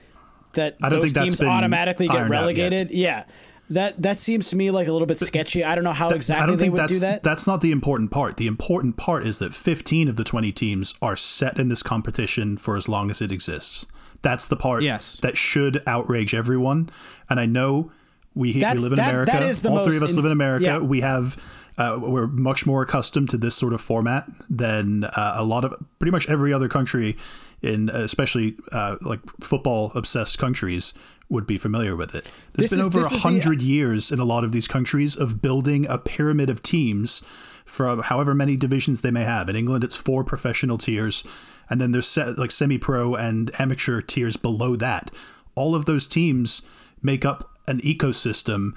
That 0.54 0.78
I 0.82 0.90
those 0.90 1.14
teams 1.14 1.42
automatically 1.42 2.08
get 2.08 2.16
ironed 2.16 2.34
out 2.34 2.36
yet. 2.36 2.40
relegated? 2.42 2.92
Yeah. 2.92 3.26
That 3.72 4.02
that 4.02 4.18
seems 4.18 4.50
to 4.50 4.56
me 4.56 4.72
like 4.72 4.88
a 4.88 4.92
little 4.92 5.06
bit 5.06 5.20
sketchy. 5.20 5.64
I 5.64 5.76
don't 5.76 5.84
know 5.84 5.92
how 5.94 6.10
I 6.10 6.16
exactly 6.16 6.56
they 6.56 6.70
would 6.70 6.88
do 6.88 7.00
that. 7.00 7.22
that's 7.22 7.46
not 7.46 7.62
the 7.62 7.72
important 7.72 8.10
part. 8.10 8.38
The 8.38 8.48
important 8.48 8.98
part 8.98 9.26
is 9.28 9.38
that 9.40 9.54
15 9.54 10.08
of 10.08 10.16
the 10.16 10.24
20 10.24 10.52
teams 10.52 10.96
are 11.04 11.16
set 11.16 11.60
in 11.60 11.70
this 11.70 11.84
competition 11.84 12.58
for 12.58 12.76
as 12.76 12.90
long 12.90 13.12
as 13.12 13.22
it 13.22 13.32
exists. 13.32 13.86
That's 14.24 14.48
the 14.48 14.56
part 14.56 14.82
Yes. 14.82 15.20
that 15.22 15.38
should 15.38 15.84
outrage 15.86 16.34
everyone. 16.34 16.90
And 17.30 17.40
I 17.40 17.46
know 17.46 17.92
we, 18.34 18.54
we 18.54 18.60
live 18.62 18.86
in 18.92 18.96
that- 18.96 19.10
America. 19.14 19.32
that 19.34 19.44
is 19.44 19.62
the 19.62 19.70
All 19.70 19.86
three 19.86 19.98
of 19.98 20.02
most 20.02 20.12
us 20.12 20.16
live 20.16 20.26
in 20.26 20.32
America. 20.32 20.66
yeah. 20.66 20.78
We 20.80 21.02
have 21.02 21.38
uh, 21.78 21.98
we're 22.02 22.28
much 22.28 22.66
more 22.66 22.82
accustomed 22.82 23.30
to 23.30 23.38
this 23.38 23.56
sort 23.56 23.72
of 23.74 23.80
format 23.80 24.26
than 24.50 25.04
uh, 25.06 25.34
a 25.38 25.44
lot 25.46 25.64
of 25.64 25.74
pretty 26.00 26.12
much 26.12 26.28
every 26.28 26.52
other 26.52 26.68
country 26.68 27.16
in 27.62 27.90
especially 27.90 28.56
uh, 28.72 28.96
like 29.02 29.20
football 29.42 29.92
obsessed 29.96 30.38
countries 30.38 30.94
would 31.30 31.46
be 31.46 31.58
familiar 31.58 31.96
with 31.96 32.16
it. 32.16 32.26
There's 32.54 32.70
This 32.70 32.72
been 32.72 32.80
is- 32.80 32.86
over 32.88 33.00
a 33.06 33.10
the- 33.10 33.18
hundred 33.20 33.62
years 33.62 34.12
in 34.12 34.20
a 34.20 34.24
lot 34.26 34.44
of 34.44 34.52
these 34.52 34.68
countries 34.68 35.16
of 35.16 35.42
building 35.42 35.86
a 35.88 35.98
pyramid 35.98 36.50
of 36.50 36.64
teams 36.64 37.22
from 37.66 38.02
however 38.02 38.34
many 38.34 38.56
divisions 38.58 39.02
they 39.02 39.12
may 39.12 39.24
have. 39.24 39.48
In 39.50 39.56
England, 39.56 39.84
it's 39.84 39.96
four 39.96 40.24
professional 40.24 40.78
tiers, 40.80 41.24
and 41.70 41.80
then 41.80 41.92
there's 41.92 42.08
se- 42.08 42.34
like 42.38 42.50
semi-pro 42.50 43.14
and 43.14 43.52
amateur 43.60 44.02
tiers 44.02 44.38
below 44.38 44.76
that. 44.78 45.12
All 45.54 45.76
of 45.76 45.86
those 45.86 46.08
teams 46.08 46.64
make 47.04 47.24
up 47.26 47.52
an 47.68 47.80
ecosystem 47.82 48.72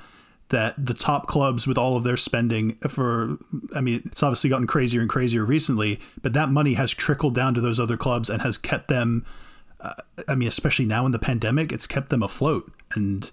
that 0.53 0.75
the 0.79 0.95
top 0.95 1.27
clubs 1.27 1.67
with 1.67 1.77
all 1.77 1.97
of 1.97 2.05
their 2.05 2.17
spending 2.17 2.77
for 2.89 3.39
I 3.75 3.81
mean 3.81 4.03
it's 4.05 4.23
obviously 4.23 4.51
gotten 4.51 4.67
crazier 4.67 5.01
and 5.01 5.11
crazier 5.11 5.45
recently 5.45 5.99
but 6.21 6.35
that 6.35 6.51
money 6.51 6.75
has 6.75 6.93
trickled 6.93 7.35
down 7.35 7.55
to 7.55 7.61
those 7.61 7.81
other 7.81 7.97
clubs 7.97 8.31
and 8.31 8.43
has 8.43 8.57
kept 8.57 8.89
them 8.89 9.25
uh, 9.81 9.95
I 10.29 10.35
mean 10.37 10.49
especially 10.49 10.87
now 10.87 11.05
in 11.07 11.13
the 11.13 11.19
pandemic 11.19 11.73
it's 11.73 11.87
kept 11.89 12.11
them 12.11 12.23
afloat. 12.23 12.71
And 12.95 13.31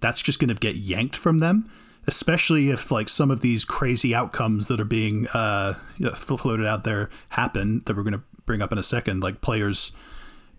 that's 0.00 0.22
just 0.22 0.38
going 0.38 0.48
to 0.48 0.54
get 0.54 0.76
yanked 0.76 1.16
from 1.16 1.40
them 1.40 1.70
especially 2.06 2.70
if 2.70 2.90
like 2.90 3.08
some 3.08 3.30
of 3.30 3.40
these 3.40 3.64
crazy 3.64 4.14
outcomes 4.14 4.68
that 4.68 4.80
are 4.80 4.84
being 4.84 5.26
uh, 5.34 5.74
floated 6.14 6.66
out 6.66 6.84
there 6.84 7.10
happen 7.30 7.82
that 7.84 7.96
we're 7.96 8.02
going 8.02 8.14
to 8.14 8.22
bring 8.46 8.62
up 8.62 8.72
in 8.72 8.78
a 8.78 8.82
second 8.82 9.20
like 9.20 9.40
players 9.40 9.92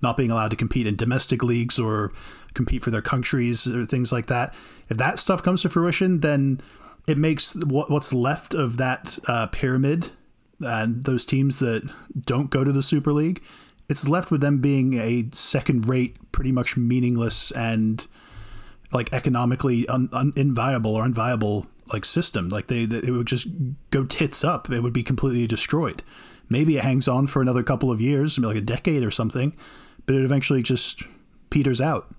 not 0.01 0.17
being 0.17 0.31
allowed 0.31 0.51
to 0.51 0.58
compete 0.58 0.88
in 0.88 0.96
domestic 0.96 1.43
leagues 1.43 1.79
or 1.79 2.12
compete 2.53 2.84
for 2.84 2.91
their 2.91 3.01
countries 3.01 3.67
or 3.67 3.86
things 3.86 4.12
like 4.12 4.27
that. 4.27 4.53
If 4.89 4.98
that 4.98 5.20
stuff 5.20 5.43
comes 5.43 5.62
to 5.62 5.70
fruition, 5.70 6.20
then 6.20 6.62
it 7.08 7.17
makes 7.17 7.55
what, 7.55 7.89
what's 7.89 8.13
left 8.13 8.53
of 8.53 8.77
that 8.77 9.20
uh, 9.27 9.48
pyramid 9.48 10.12
and 10.60 11.03
those 11.03 11.25
teams 11.25 11.60
that 11.60 11.89
don't 12.20 12.50
go 12.50 12.63
to 12.63 12.72
the 12.72 12.84
Super 12.84 13.13
League, 13.13 13.41
it's 13.89 14.08
left 14.08 14.31
with 14.31 14.41
them 14.41 14.60
being 14.60 14.93
a 14.93 15.25
second 15.31 15.88
rate, 15.88 16.31
pretty 16.31 16.51
much 16.51 16.77
meaningless 16.77 17.51
and 17.51 18.08
like 18.93 19.12
economically 19.13 19.88
un, 19.88 20.10
un, 20.13 20.34
inviable 20.36 20.96
or 20.96 21.03
unviable 21.03 21.67
like 21.91 22.05
system. 22.05 22.50
Like 22.50 22.67
they, 22.67 22.86
they, 22.86 22.98
it 22.98 23.12
would 23.12 23.27
just 23.27 23.48
go 23.89 24.05
tits 24.05 24.43
up. 24.43 24.70
It 24.70 24.81
would 24.81 24.93
be 24.93 25.03
completely 25.03 25.48
destroyed. 25.48 26.03
Maybe 26.50 26.77
it 26.77 26.84
hangs 26.84 27.08
on 27.08 27.27
for 27.27 27.41
another 27.41 27.63
couple 27.63 27.91
of 27.91 28.01
years, 28.01 28.38
like 28.38 28.58
a 28.58 28.62
decade 28.62 29.03
or 29.03 29.12
something, 29.12 29.55
but 30.05 30.15
it 30.15 30.24
eventually 30.24 30.62
just 30.62 31.03
peters 31.50 31.81
out 31.81 32.10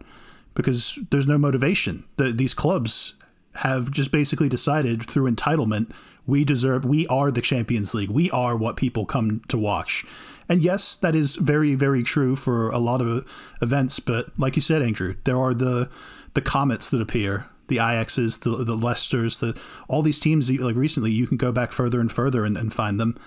because 0.55 0.99
there's 1.11 1.27
no 1.27 1.39
motivation. 1.39 2.05
The, 2.17 2.33
these 2.33 2.55
clubs 2.55 3.15
have 3.57 3.91
just 3.91 4.13
basically 4.13 4.49
decided 4.49 5.09
through 5.09 5.31
entitlement 5.31 5.93
we 6.27 6.45
deserve 6.45 6.85
we 6.85 7.07
are 7.09 7.31
the 7.31 7.43
champions 7.43 7.95
league 7.95 8.09
we 8.09 8.31
are 8.31 8.57
what 8.57 8.77
people 8.77 9.05
come 9.05 9.43
to 9.49 9.59
watch 9.59 10.07
and 10.49 10.63
yes 10.63 10.97
that 10.97 11.15
is 11.15 11.37
very 11.37 11.75
very 11.75 12.03
true 12.03 12.35
for 12.35 12.71
a 12.71 12.79
lot 12.79 13.03
of 13.03 13.09
uh, 13.09 13.21
events 13.61 13.99
but 13.99 14.27
like 14.39 14.57
you 14.57 14.63
said 14.63 14.81
andrew 14.81 15.15
there 15.25 15.39
are 15.39 15.53
the 15.53 15.91
the 16.33 16.41
comets 16.41 16.89
that 16.89 17.03
appear 17.03 17.47
the 17.69 17.79
ix's 17.79 18.39
the 18.39 18.51
the 18.51 18.77
Leicesters, 18.77 19.39
the 19.41 19.59
all 19.89 20.03
these 20.03 20.21
teams 20.21 20.51
like 20.51 20.77
recently 20.77 21.11
you 21.11 21.27
can 21.27 21.37
go 21.37 21.53
back 21.53 21.73
further 21.73 22.01
and 22.01 22.13
further 22.13 22.45
and, 22.45 22.57
and 22.57 22.73
find 22.73 23.01
them. 23.01 23.19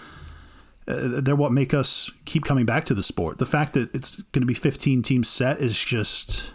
Uh, 0.87 1.21
they're 1.21 1.35
what 1.35 1.51
make 1.51 1.73
us 1.73 2.11
keep 2.25 2.45
coming 2.45 2.65
back 2.65 2.83
to 2.85 2.93
the 2.93 3.03
sport. 3.03 3.39
The 3.39 3.45
fact 3.45 3.73
that 3.73 3.93
it's 3.95 4.17
going 4.31 4.41
to 4.41 4.45
be 4.45 4.53
15 4.53 5.01
teams 5.01 5.27
set 5.27 5.59
is 5.59 5.83
just 5.83 6.51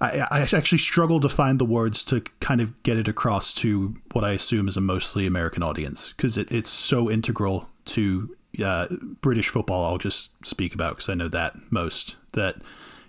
I, 0.00 0.26
I 0.30 0.40
actually 0.40 0.78
struggle 0.78 1.20
to 1.20 1.28
find 1.28 1.58
the 1.58 1.64
words 1.64 2.04
to 2.04 2.20
kind 2.40 2.60
of 2.60 2.82
get 2.82 2.96
it 2.96 3.08
across 3.08 3.54
to 3.56 3.94
what 4.12 4.24
I 4.24 4.32
assume 4.32 4.68
is 4.68 4.76
a 4.76 4.80
mostly 4.80 5.26
American 5.26 5.62
audience 5.62 6.12
because 6.12 6.38
it, 6.38 6.50
it's 6.52 6.70
so 6.70 7.10
integral 7.10 7.68
to 7.86 8.34
uh, 8.64 8.86
British 9.20 9.48
football. 9.48 9.84
I'll 9.84 9.98
just 9.98 10.30
speak 10.46 10.74
about 10.74 10.96
because 10.96 11.08
I 11.08 11.14
know 11.14 11.28
that 11.28 11.54
most 11.70 12.16
that 12.34 12.56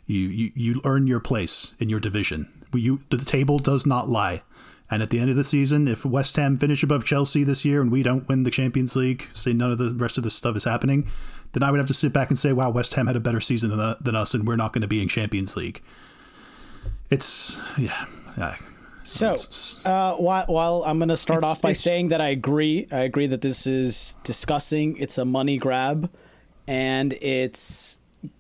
you, 0.08 0.20
you 0.20 0.52
you 0.56 0.82
earn 0.84 1.06
your 1.06 1.20
place 1.20 1.74
in 1.80 1.90
your 1.90 2.00
division. 2.00 2.52
You 2.74 3.02
the 3.10 3.18
table 3.18 3.60
does 3.60 3.86
not 3.86 4.10
lie. 4.10 4.42
And 4.92 5.04
at 5.04 5.12
the 5.12 5.20
end 5.20 5.30
of 5.30 5.36
the 5.36 5.44
season, 5.44 5.88
if 5.88 6.04
West 6.04 6.36
Ham 6.38 6.58
finish 6.58 6.82
above 6.82 7.06
Chelsea 7.06 7.44
this 7.44 7.64
year 7.64 7.82
and 7.82 7.92
we 7.92 8.02
don't 8.02 8.28
win 8.28 8.44
the 8.44 8.52
Champions 8.52 8.96
League, 8.96 9.28
say 9.34 9.54
none 9.54 9.72
of 9.72 9.78
the 9.78 9.94
rest 9.94 10.18
of 10.18 10.24
this 10.24 10.34
stuff 10.34 10.56
is 10.56 10.64
happening, 10.64 11.08
then 11.54 11.62
I 11.64 11.72
would 11.72 11.78
have 11.78 11.88
to 11.88 11.94
sit 11.94 12.12
back 12.12 12.30
and 12.30 12.40
say, 12.40 12.54
wow, 12.54 12.70
West 12.70 12.94
Ham 12.96 13.08
had 13.08 13.16
a 13.16 13.20
better 13.20 13.40
season 13.40 13.70
than, 13.70 13.96
than 14.02 14.16
us 14.16 14.34
and 14.34 14.48
we're 14.48 14.56
not 14.56 14.74
going 14.74 14.82
to 14.82 14.88
be 14.88 15.02
in 15.02 15.08
Champions 15.08 15.56
League 15.56 15.82
it's 17.10 17.60
yeah. 17.78 18.06
yeah. 18.38 18.56
So, 19.04 19.38
uh, 19.86 20.16
while, 20.18 20.46
while 20.48 20.84
I'm 20.86 21.00
going 21.00 21.10
to 21.10 21.18
start 21.18 21.44
off 21.44 21.62
by 21.62 21.74
saying 21.74 22.10
that 22.10 22.22
I 22.22 22.28
agree, 22.28 22.88
I 22.92 23.00
agree 23.00 23.26
that 23.28 23.42
this 23.42 23.66
is 23.66 24.18
disgusting. 24.24 24.98
It's 24.98 25.18
a 25.18 25.26
money 25.26 25.58
grab, 25.58 26.12
and 26.68 27.14
it's 27.14 27.98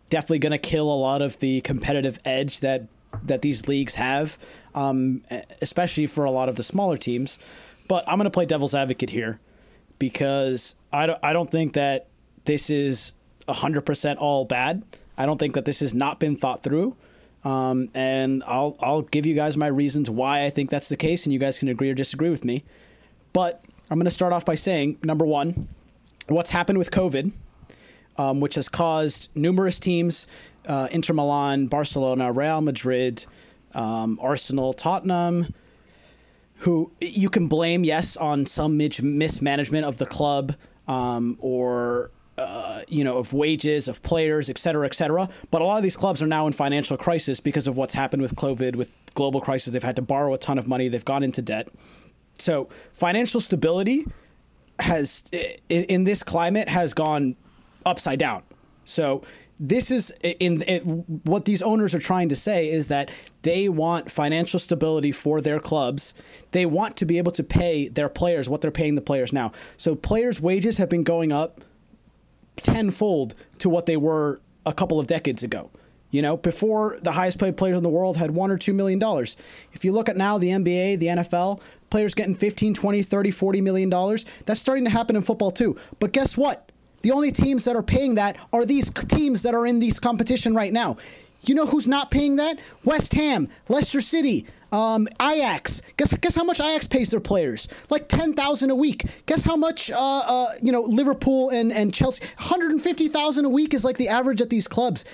definitely 0.10 0.40
going 0.40 0.52
to 0.52 0.60
kill 0.60 0.92
a 0.92 0.94
lot 0.94 1.24
of 1.24 1.40
the 1.40 1.62
competitive 1.62 2.20
edge 2.24 2.60
that 2.60 2.88
that 3.24 3.42
these 3.42 3.68
leagues 3.68 3.96
have, 3.96 4.38
um, 4.76 5.22
especially 5.62 6.08
for 6.08 6.26
a 6.26 6.32
lot 6.32 6.50
of 6.50 6.56
the 6.56 6.64
smaller 6.64 6.98
teams. 6.98 7.40
But 7.88 8.04
I'm 8.08 8.18
going 8.18 8.26
to 8.26 8.32
play 8.32 8.46
devil's 8.46 8.76
advocate 8.76 9.10
here 9.10 9.40
because 9.98 10.76
I 10.94 11.08
don't, 11.08 11.20
I 11.24 11.34
don't 11.34 11.52
think 11.52 11.74
that 11.74 12.08
this 12.46 12.70
is 12.70 13.16
100% 13.48 14.18
all 14.20 14.46
bad. 14.46 14.84
I 15.18 15.26
don't 15.26 15.40
think 15.40 15.54
that 15.56 15.66
this 15.66 15.80
has 15.82 15.94
not 15.94 16.20
been 16.20 16.36
thought 16.36 16.64
through. 16.64 16.96
Um, 17.44 17.90
and 17.94 18.44
I'll 18.46 18.76
I'll 18.82 19.02
give 19.02 19.26
you 19.26 19.34
guys 19.34 19.56
my 19.56 19.68
reasons 19.68 20.10
why 20.10 20.46
I 20.46 20.50
think 20.50 20.70
that's 20.70 20.90
the 20.90 20.98
case, 20.98 21.26
and 21.26 21.32
you 21.32 21.40
guys 21.40 21.58
can 21.58 21.70
agree 21.70 21.90
or 21.90 21.94
disagree 21.94 22.30
with 22.30 22.44
me. 22.44 22.66
But 23.32 23.64
I'm 23.90 23.98
going 23.98 24.06
to 24.06 24.12
start 24.12 24.34
off 24.34 24.46
by 24.46 24.56
saying 24.56 24.98
number 25.04 25.26
one, 25.26 25.68
what's 26.28 26.50
happened 26.50 26.78
with 26.78 26.92
COVID, 26.92 27.32
um, 28.18 28.40
which 28.42 28.56
has 28.56 28.68
caused 28.68 29.30
numerous 29.36 29.80
teams, 29.80 30.28
uh, 30.68 30.90
Inter 30.92 31.14
Milan, 31.14 31.68
Barcelona, 31.68 32.32
Real 32.32 32.62
Madrid, 32.62 33.26
um, 33.74 34.20
Arsenal, 34.22 34.74
Tottenham, 34.74 35.54
who 36.64 36.92
you 37.00 37.30
can 37.30 37.48
blame, 37.48 37.84
yes, 37.84 38.18
on 38.18 38.46
some 38.46 38.78
mismanagement 38.78 39.86
of 39.86 39.98
the 39.98 40.06
club 40.06 40.54
um, 40.88 41.38
or 41.40 42.12
uh, 42.40 42.80
you 42.88 43.04
know, 43.04 43.18
of 43.18 43.34
wages, 43.34 43.88
of 43.88 44.02
players, 44.02 44.50
et 44.50 44.58
cetera, 44.58 44.86
et 44.86 44.94
cetera. 44.94 45.30
But 45.52 45.62
a 45.62 45.66
lot 45.66 45.78
of 45.78 45.84
these 45.84 45.98
clubs 45.98 46.24
are 46.24 46.28
now 46.28 46.48
in 46.48 46.54
financial 46.54 46.96
crisis 46.96 47.40
because 47.42 47.68
of 47.68 47.76
what's 47.76 47.94
happened 47.94 48.22
with 48.22 48.36
COVID, 48.36 48.76
with 48.78 48.98
global 49.14 49.42
crisis. 49.42 49.74
They've 49.74 49.84
had 49.84 49.98
to 49.98 50.02
borrow 50.02 50.34
a 50.34 50.38
ton 50.38 50.58
of 50.58 50.68
money. 50.68 50.88
They've 50.88 51.04
gone 51.04 51.22
into 51.22 51.42
debt. 51.42 51.68
So 52.36 52.70
financial 52.94 53.42
stability 53.42 54.06
has, 54.80 55.30
in 55.68 56.06
this 56.06 56.24
climate, 56.24 56.70
has 56.70 56.94
gone 56.94 57.36
upside 57.86 58.20
down. 58.20 58.44
So 58.86 59.24
this 59.60 59.92
is 59.92 60.12
in, 60.24 60.62
in, 60.62 60.82
what 61.26 61.44
these 61.46 61.62
owners 61.62 61.94
are 61.94 62.00
trying 62.00 62.30
to 62.30 62.36
say 62.36 62.70
is 62.70 62.88
that 62.88 63.12
they 63.42 63.68
want 63.68 64.10
financial 64.10 64.60
stability 64.60 65.12
for 65.12 65.42
their 65.42 65.60
clubs. 65.60 66.14
They 66.52 66.66
want 66.66 66.96
to 66.98 67.06
be 67.06 67.18
able 67.18 67.34
to 67.34 67.44
pay 67.44 67.90
their 67.90 68.10
players 68.10 68.48
what 68.48 68.62
they're 68.62 68.72
paying 68.72 68.96
the 68.96 69.02
players 69.02 69.34
now. 69.34 69.52
So 69.76 69.96
players' 69.96 70.42
wages 70.42 70.78
have 70.78 70.90
been 70.90 71.04
going 71.04 71.32
up 71.32 71.62
tenfold 72.56 73.36
to 73.60 73.70
what 73.70 73.86
they 73.86 73.98
were 73.98 74.42
a 74.66 74.74
couple 74.74 75.00
of 75.00 75.08
decades 75.08 75.44
ago. 75.44 75.72
You 76.12 76.22
know, 76.24 76.38
before 76.38 76.98
the 77.04 77.12
highest 77.12 77.40
paid 77.40 77.56
players 77.56 77.78
in 77.78 77.84
the 77.84 77.90
world 77.90 78.18
had 78.18 78.32
one 78.32 78.50
or 78.50 78.58
two 78.58 78.74
million 78.74 78.98
dollars. 78.98 79.38
If 79.74 79.86
you 79.86 79.92
look 79.92 80.10
at 80.10 80.18
now 80.18 80.38
the 80.38 80.50
NBA, 80.50 81.00
the 81.00 81.08
NFL, 81.08 81.62
players 81.92 82.16
getting 82.16 82.34
15, 82.34 82.74
20, 82.74 83.04
30, 83.04 83.32
40 83.32 83.62
million 83.62 83.90
dollars, 83.90 84.26
that's 84.46 84.60
starting 84.60 84.86
to 84.86 84.90
happen 84.90 85.16
in 85.16 85.22
football 85.22 85.52
too. 85.52 85.78
But 86.00 86.14
guess 86.14 86.36
what? 86.36 86.69
The 87.02 87.12
only 87.12 87.32
teams 87.32 87.66
that 87.66 87.76
are 87.76 87.84
paying 87.84 88.16
that 88.16 88.38
are 88.52 88.66
these 88.66 88.90
teams 88.90 89.44
that 89.44 89.54
are 89.54 89.66
in 89.66 89.80
this 89.80 90.00
competition 90.00 90.54
right 90.54 90.74
now. 90.74 90.98
You 91.46 91.56
know 91.56 91.66
who's 91.66 91.88
not 91.88 92.12
paying 92.12 92.36
that? 92.36 92.60
West 92.84 93.14
Ham, 93.14 93.48
Leicester 93.70 94.02
City, 94.02 94.46
um, 94.74 95.08
Ajax. 95.22 95.82
Guess 95.96 96.14
guess 96.18 96.36
how 96.36 96.44
much 96.44 96.60
Ajax 96.60 96.88
pays 96.88 97.12
their 97.12 97.22
players? 97.22 97.68
Like 97.90 98.10
ten 98.10 98.34
thousand 98.34 98.72
a 98.72 98.76
week. 98.76 99.04
Guess 99.26 99.46
how 99.46 99.56
much? 99.56 99.90
Uh, 99.90 100.22
uh, 100.30 100.48
you 100.62 100.72
know, 100.72 100.82
Liverpool 100.82 101.50
and 101.50 101.72
and 101.72 101.94
Chelsea. 101.94 102.24
One 102.26 102.50
hundred 102.50 102.72
and 102.72 102.82
fifty 102.82 103.08
thousand 103.08 103.46
a 103.46 103.50
week 103.50 103.74
is 103.74 103.86
like 103.86 103.98
the 103.98 104.10
average 104.10 104.42
at 104.42 104.50
these 104.50 104.68
clubs. 104.68 105.06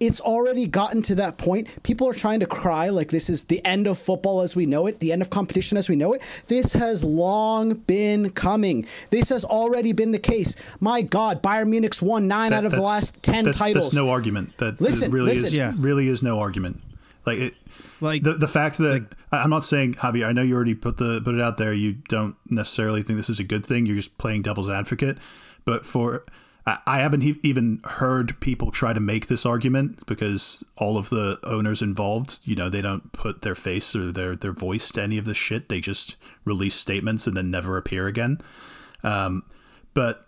It's 0.00 0.20
already 0.20 0.66
gotten 0.66 1.02
to 1.02 1.14
that 1.16 1.38
point. 1.38 1.82
People 1.82 2.08
are 2.08 2.14
trying 2.14 2.40
to 2.40 2.46
cry 2.46 2.88
like 2.88 3.10
this 3.10 3.28
is 3.28 3.44
the 3.44 3.64
end 3.64 3.86
of 3.86 3.98
football 3.98 4.42
as 4.42 4.54
we 4.54 4.64
know 4.64 4.86
it, 4.86 5.00
the 5.00 5.12
end 5.12 5.22
of 5.22 5.30
competition 5.30 5.76
as 5.76 5.88
we 5.88 5.96
know 5.96 6.12
it. 6.12 6.44
This 6.46 6.74
has 6.74 7.02
long 7.02 7.74
been 7.74 8.30
coming. 8.30 8.86
This 9.10 9.30
has 9.30 9.44
already 9.44 9.92
been 9.92 10.12
the 10.12 10.18
case. 10.18 10.54
My 10.80 11.02
God, 11.02 11.42
Bayern 11.42 11.68
Munich's 11.68 12.00
won 12.00 12.28
nine 12.28 12.50
that, 12.50 12.58
out 12.58 12.64
of 12.64 12.72
the 12.72 12.82
last 12.82 13.22
ten 13.22 13.44
that's, 13.44 13.58
titles. 13.58 13.86
That's 13.86 13.96
no 13.96 14.10
argument. 14.10 14.56
That 14.58 14.80
listen, 14.80 15.10
really 15.10 15.26
listen. 15.26 15.46
is 15.46 15.56
yeah. 15.56 15.72
really 15.76 16.08
is 16.08 16.22
no 16.22 16.38
argument. 16.38 16.80
Like 17.26 17.38
it, 17.38 17.54
like 18.00 18.22
the 18.22 18.34
the 18.34 18.48
fact 18.48 18.78
that 18.78 19.02
like, 19.02 19.14
I'm 19.32 19.50
not 19.50 19.64
saying 19.64 19.94
Javier, 19.94 20.26
I 20.26 20.32
know 20.32 20.42
you 20.42 20.54
already 20.54 20.74
put 20.74 20.98
the 20.98 21.20
put 21.20 21.34
it 21.34 21.40
out 21.40 21.56
there. 21.56 21.72
You 21.72 21.94
don't 22.08 22.36
necessarily 22.48 23.02
think 23.02 23.16
this 23.16 23.30
is 23.30 23.40
a 23.40 23.44
good 23.44 23.66
thing. 23.66 23.86
You're 23.86 23.96
just 23.96 24.16
playing 24.18 24.42
devil's 24.42 24.70
advocate. 24.70 25.18
But 25.64 25.84
for 25.84 26.24
I 26.86 26.98
haven't 26.98 27.22
even 27.44 27.80
heard 27.84 28.38
people 28.40 28.70
try 28.70 28.92
to 28.92 29.00
make 29.00 29.26
this 29.26 29.46
argument 29.46 30.04
because 30.06 30.64
all 30.76 30.98
of 30.98 31.08
the 31.08 31.38
owners 31.44 31.82
involved, 31.82 32.40
you 32.44 32.56
know, 32.56 32.68
they 32.68 32.82
don't 32.82 33.12
put 33.12 33.42
their 33.42 33.54
face 33.54 33.94
or 33.94 34.12
their 34.12 34.36
their 34.36 34.52
voice 34.52 34.90
to 34.92 35.02
any 35.02 35.18
of 35.18 35.24
this 35.24 35.36
shit. 35.36 35.68
They 35.68 35.80
just 35.80 36.16
release 36.44 36.74
statements 36.74 37.26
and 37.26 37.36
then 37.36 37.50
never 37.50 37.76
appear 37.76 38.06
again. 38.06 38.40
Um, 39.02 39.44
but 39.94 40.27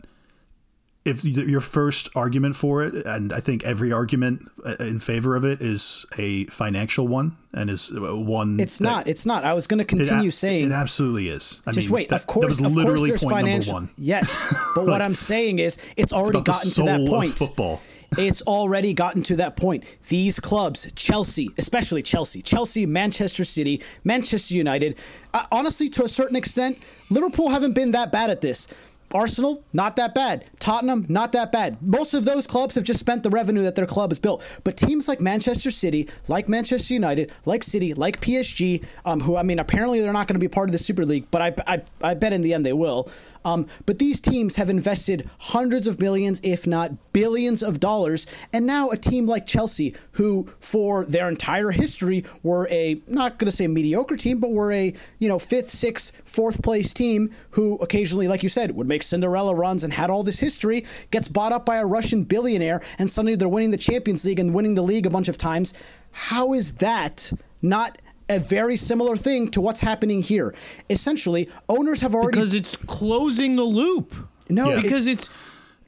if 1.05 1.25
your 1.25 1.61
first 1.61 2.11
argument 2.15 2.57
for 2.57 2.83
it, 2.83 3.07
and 3.07 3.33
I 3.33 3.41
think 3.41 3.65
every 3.65 3.91
argument 3.91 4.43
uh, 4.65 4.77
in 4.81 4.99
favor 4.99 5.35
of 5.35 5.45
it 5.45 5.63
is 5.63 6.05
a 6.19 6.45
financial 6.47 7.09
one, 7.09 7.37
and 7.55 7.71
is 7.71 7.91
uh, 7.91 8.17
one. 8.17 8.61
It's 8.61 8.81
not. 8.81 9.09
It's 9.09 9.25
not. 9.25 9.45
I 9.45 9.55
was 9.55 9.67
going 9.67 9.79
to 9.79 9.85
continue 9.85 10.29
it, 10.29 10.33
saying 10.33 10.67
it 10.67 10.73
absolutely 10.73 11.29
is. 11.29 11.61
I 11.67 11.73
just 11.73 11.89
mean, 11.89 11.95
wait. 11.95 12.09
That, 12.11 12.21
of 12.21 12.27
course, 12.27 12.59
that 12.59 12.65
was 12.65 12.77
literally 12.77 13.11
of 13.13 13.21
course, 13.21 13.21
there's 13.23 13.33
financial. 13.33 13.89
Yes, 13.97 14.55
but 14.75 14.87
what 14.87 15.01
I'm 15.01 15.15
saying 15.15 15.59
is, 15.59 15.77
it's, 15.97 16.13
it's 16.13 16.13
gotten 16.13 16.71
to 16.71 16.83
that 16.83 17.07
point. 17.09 17.33
football. 17.33 17.81
It's 18.19 18.43
already 18.43 18.93
gotten 18.93 19.23
to 19.23 19.37
that 19.37 19.57
point. 19.57 19.85
These 20.09 20.41
clubs, 20.41 20.91
Chelsea, 20.97 21.49
especially 21.57 22.03
Chelsea, 22.03 22.43
Chelsea, 22.43 22.85
Manchester 22.85 23.45
City, 23.45 23.81
Manchester 24.03 24.55
United, 24.55 24.99
uh, 25.33 25.45
honestly, 25.53 25.89
to 25.91 26.03
a 26.03 26.09
certain 26.09 26.35
extent, 26.35 26.79
Liverpool 27.09 27.51
haven't 27.51 27.75
been 27.75 27.93
that 27.93 28.11
bad 28.11 28.29
at 28.29 28.41
this. 28.41 28.67
Arsenal, 29.13 29.65
not 29.73 29.97
that 29.97 30.15
bad. 30.15 30.45
Tottenham, 30.61 31.07
not 31.09 31.33
that 31.33 31.51
bad. 31.51 31.83
Most 31.83 32.15
of 32.15 32.25
those 32.25 32.47
clubs 32.47 32.75
have 32.77 32.85
just 32.85 33.01
spent 33.01 33.23
the 33.23 33.31
revenue 33.31 33.63
that 33.63 33.75
their 33.75 33.87
club 33.87 34.11
has 34.11 34.19
built. 34.19 34.61
But 34.65 34.77
teams 34.77 35.09
like 35.09 35.21
Manchester 35.21 35.71
City, 35.71 36.09
like 36.29 36.49
Manchester 36.49 36.95
United, 36.95 37.33
like 37.45 37.63
City, 37.63 37.95
like 37.95 38.21
PSG, 38.21 38.85
um, 39.05 39.21
who, 39.21 39.37
I 39.37 39.43
mean, 39.43 39.59
apparently 39.59 40.01
they're 40.01 40.13
not 40.13 40.29
going 40.29 40.35
to 40.35 40.41
be 40.41 40.49
part 40.49 40.69
of 40.69 40.73
the 40.73 40.79
Super 40.79 41.05
League, 41.05 41.27
but 41.31 41.43
I, 41.43 41.75
I, 41.75 41.83
I 42.03 42.15
bet 42.15 42.33
in 42.33 42.43
the 42.43 42.55
end 42.55 42.65
they 42.65 42.73
will. 42.73 43.11
Um, 43.45 43.67
but 43.87 43.99
these 43.99 44.21
teams 44.21 44.57
have 44.57 44.69
invested 44.69 45.29
hundreds 45.39 45.87
of 45.87 46.01
millions, 46.01 46.41
if 46.43 46.67
not 46.67 47.13
billions 47.13 47.63
of 47.63 47.81
dollars. 47.81 48.27
And 48.53 48.67
now 48.67 48.91
a 48.91 48.97
team 48.97 49.27
like 49.27 49.47
Chelsea, 49.47 49.95
who 50.13 50.49
for 50.61 51.05
their 51.05 51.29
entire 51.29 51.71
history 51.71 52.25
were 52.43 52.69
a, 52.71 53.01
not 53.07 53.39
going 53.39 53.51
to 53.51 53.57
say 53.57 53.67
mediocre 53.67 54.17
team, 54.17 54.41
but 54.41 54.53
were 54.53 54.73
a, 54.73 54.95
you 55.19 55.29
know, 55.29 55.39
fifth, 55.39 55.71
sixth, 55.71 56.21
fourth 56.25 56.63
place 56.63 56.93
team 56.93 57.31
who 57.51 57.77
occasionally, 57.79 58.29
like 58.29 58.43
you 58.43 58.49
said, 58.49 58.77
would 58.77 58.89
make 58.89 59.03
Cinderella 59.03 59.55
runs 59.55 59.85
and 59.85 59.93
had 59.93 60.11
all 60.11 60.23
this 60.23 60.41
history, 60.41 60.85
gets 61.11 61.29
bought 61.29 61.53
up 61.53 61.65
by 61.65 61.77
a 61.77 61.87
Russian 61.87 62.25
billionaire, 62.25 62.83
and 62.99 63.11
suddenly 63.11 63.37
they're 63.37 63.49
winning 63.49 63.71
the 63.71 63.77
Champions 63.77 64.25
League 64.25 64.39
and 64.39 64.55
winning 64.55 64.75
the 64.75 64.83
league 64.83 65.07
a 65.07 65.11
bunch 65.11 65.29
of 65.29 65.39
times. 65.39 65.75
How 66.13 66.53
is 66.53 66.75
that 66.75 67.33
not 67.63 67.99
a 68.31 68.39
very 68.39 68.77
similar 68.77 69.17
thing 69.17 69.51
to 69.51 69.61
what's 69.61 69.81
happening 69.81 70.23
here? 70.23 70.55
Essentially, 70.89 71.49
owners 71.69 72.01
have 72.01 72.15
already 72.15 72.37
because 72.39 72.55
it's 72.55 72.77
closing 72.77 73.57
the 73.57 73.65
loop. 73.65 74.15
no 74.49 74.71
Yeah. 74.71 74.81
because 74.81 75.07
it's 75.07 75.29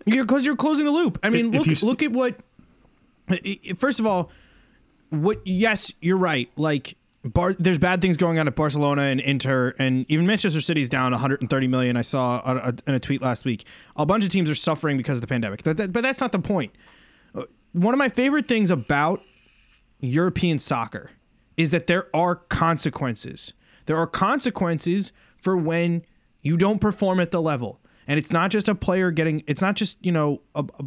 you're 0.04 0.24
because 0.24 0.44
you're 0.44 0.56
closing 0.56 0.84
the 0.84 0.90
loop. 0.90 1.18
I 1.22 1.30
mean, 1.30 1.50
look 1.52 1.66
you 1.66 1.76
look 1.82 2.02
at 2.02 2.12
what. 2.12 2.38
i- 3.30 3.40
i- 3.70 3.72
First 3.78 4.00
of 4.00 4.06
all, 4.06 4.30
what? 5.10 5.40
Yes, 5.46 5.92
you're 6.00 6.16
right. 6.16 6.50
Like, 6.56 6.96
Bar, 7.24 7.54
there's 7.56 7.78
bad 7.78 8.00
things 8.00 8.16
going 8.16 8.40
on 8.40 8.48
at 8.48 8.56
Barcelona 8.56 9.02
and 9.02 9.20
Inter, 9.20 9.74
and 9.78 10.04
even 10.08 10.26
Manchester 10.26 10.60
City's 10.60 10.88
down 10.88 11.12
130 11.12 11.68
million. 11.68 11.96
I 11.96 12.02
saw 12.02 12.40
a, 12.44 12.70
a, 12.70 12.74
in 12.88 12.94
a 12.94 12.98
tweet 13.00 13.22
last 13.22 13.44
week. 13.44 13.64
A 13.94 14.04
bunch 14.04 14.24
of 14.24 14.30
teams 14.30 14.50
are 14.50 14.56
suffering 14.56 14.96
because 14.96 15.18
of 15.18 15.20
the 15.20 15.28
pandemic. 15.28 15.62
That- 15.62 15.76
that- 15.76 15.92
but 15.92 16.00
that's 16.02 16.20
not 16.20 16.32
the 16.32 16.40
point. 16.40 16.72
Uh, 17.32 17.44
One 17.72 17.94
of 17.94 17.98
my 17.98 18.08
favorite 18.08 18.48
things 18.48 18.70
about 18.72 19.22
European 20.00 20.58
soccer 20.58 21.10
is 21.56 21.70
that 21.70 21.86
there 21.86 22.08
are 22.14 22.34
consequences. 22.36 23.52
There 23.86 23.96
are 23.96 24.06
consequences 24.06 25.12
for 25.40 25.56
when 25.56 26.02
you 26.40 26.56
don't 26.56 26.80
perform 26.80 27.20
at 27.20 27.30
the 27.30 27.40
level. 27.40 27.80
And 28.06 28.18
it's 28.18 28.32
not 28.32 28.50
just 28.50 28.68
a 28.68 28.74
player 28.74 29.10
getting 29.10 29.42
it's 29.46 29.62
not 29.62 29.76
just, 29.76 30.04
you 30.04 30.12
know, 30.12 30.42
a, 30.54 30.64
a 30.78 30.84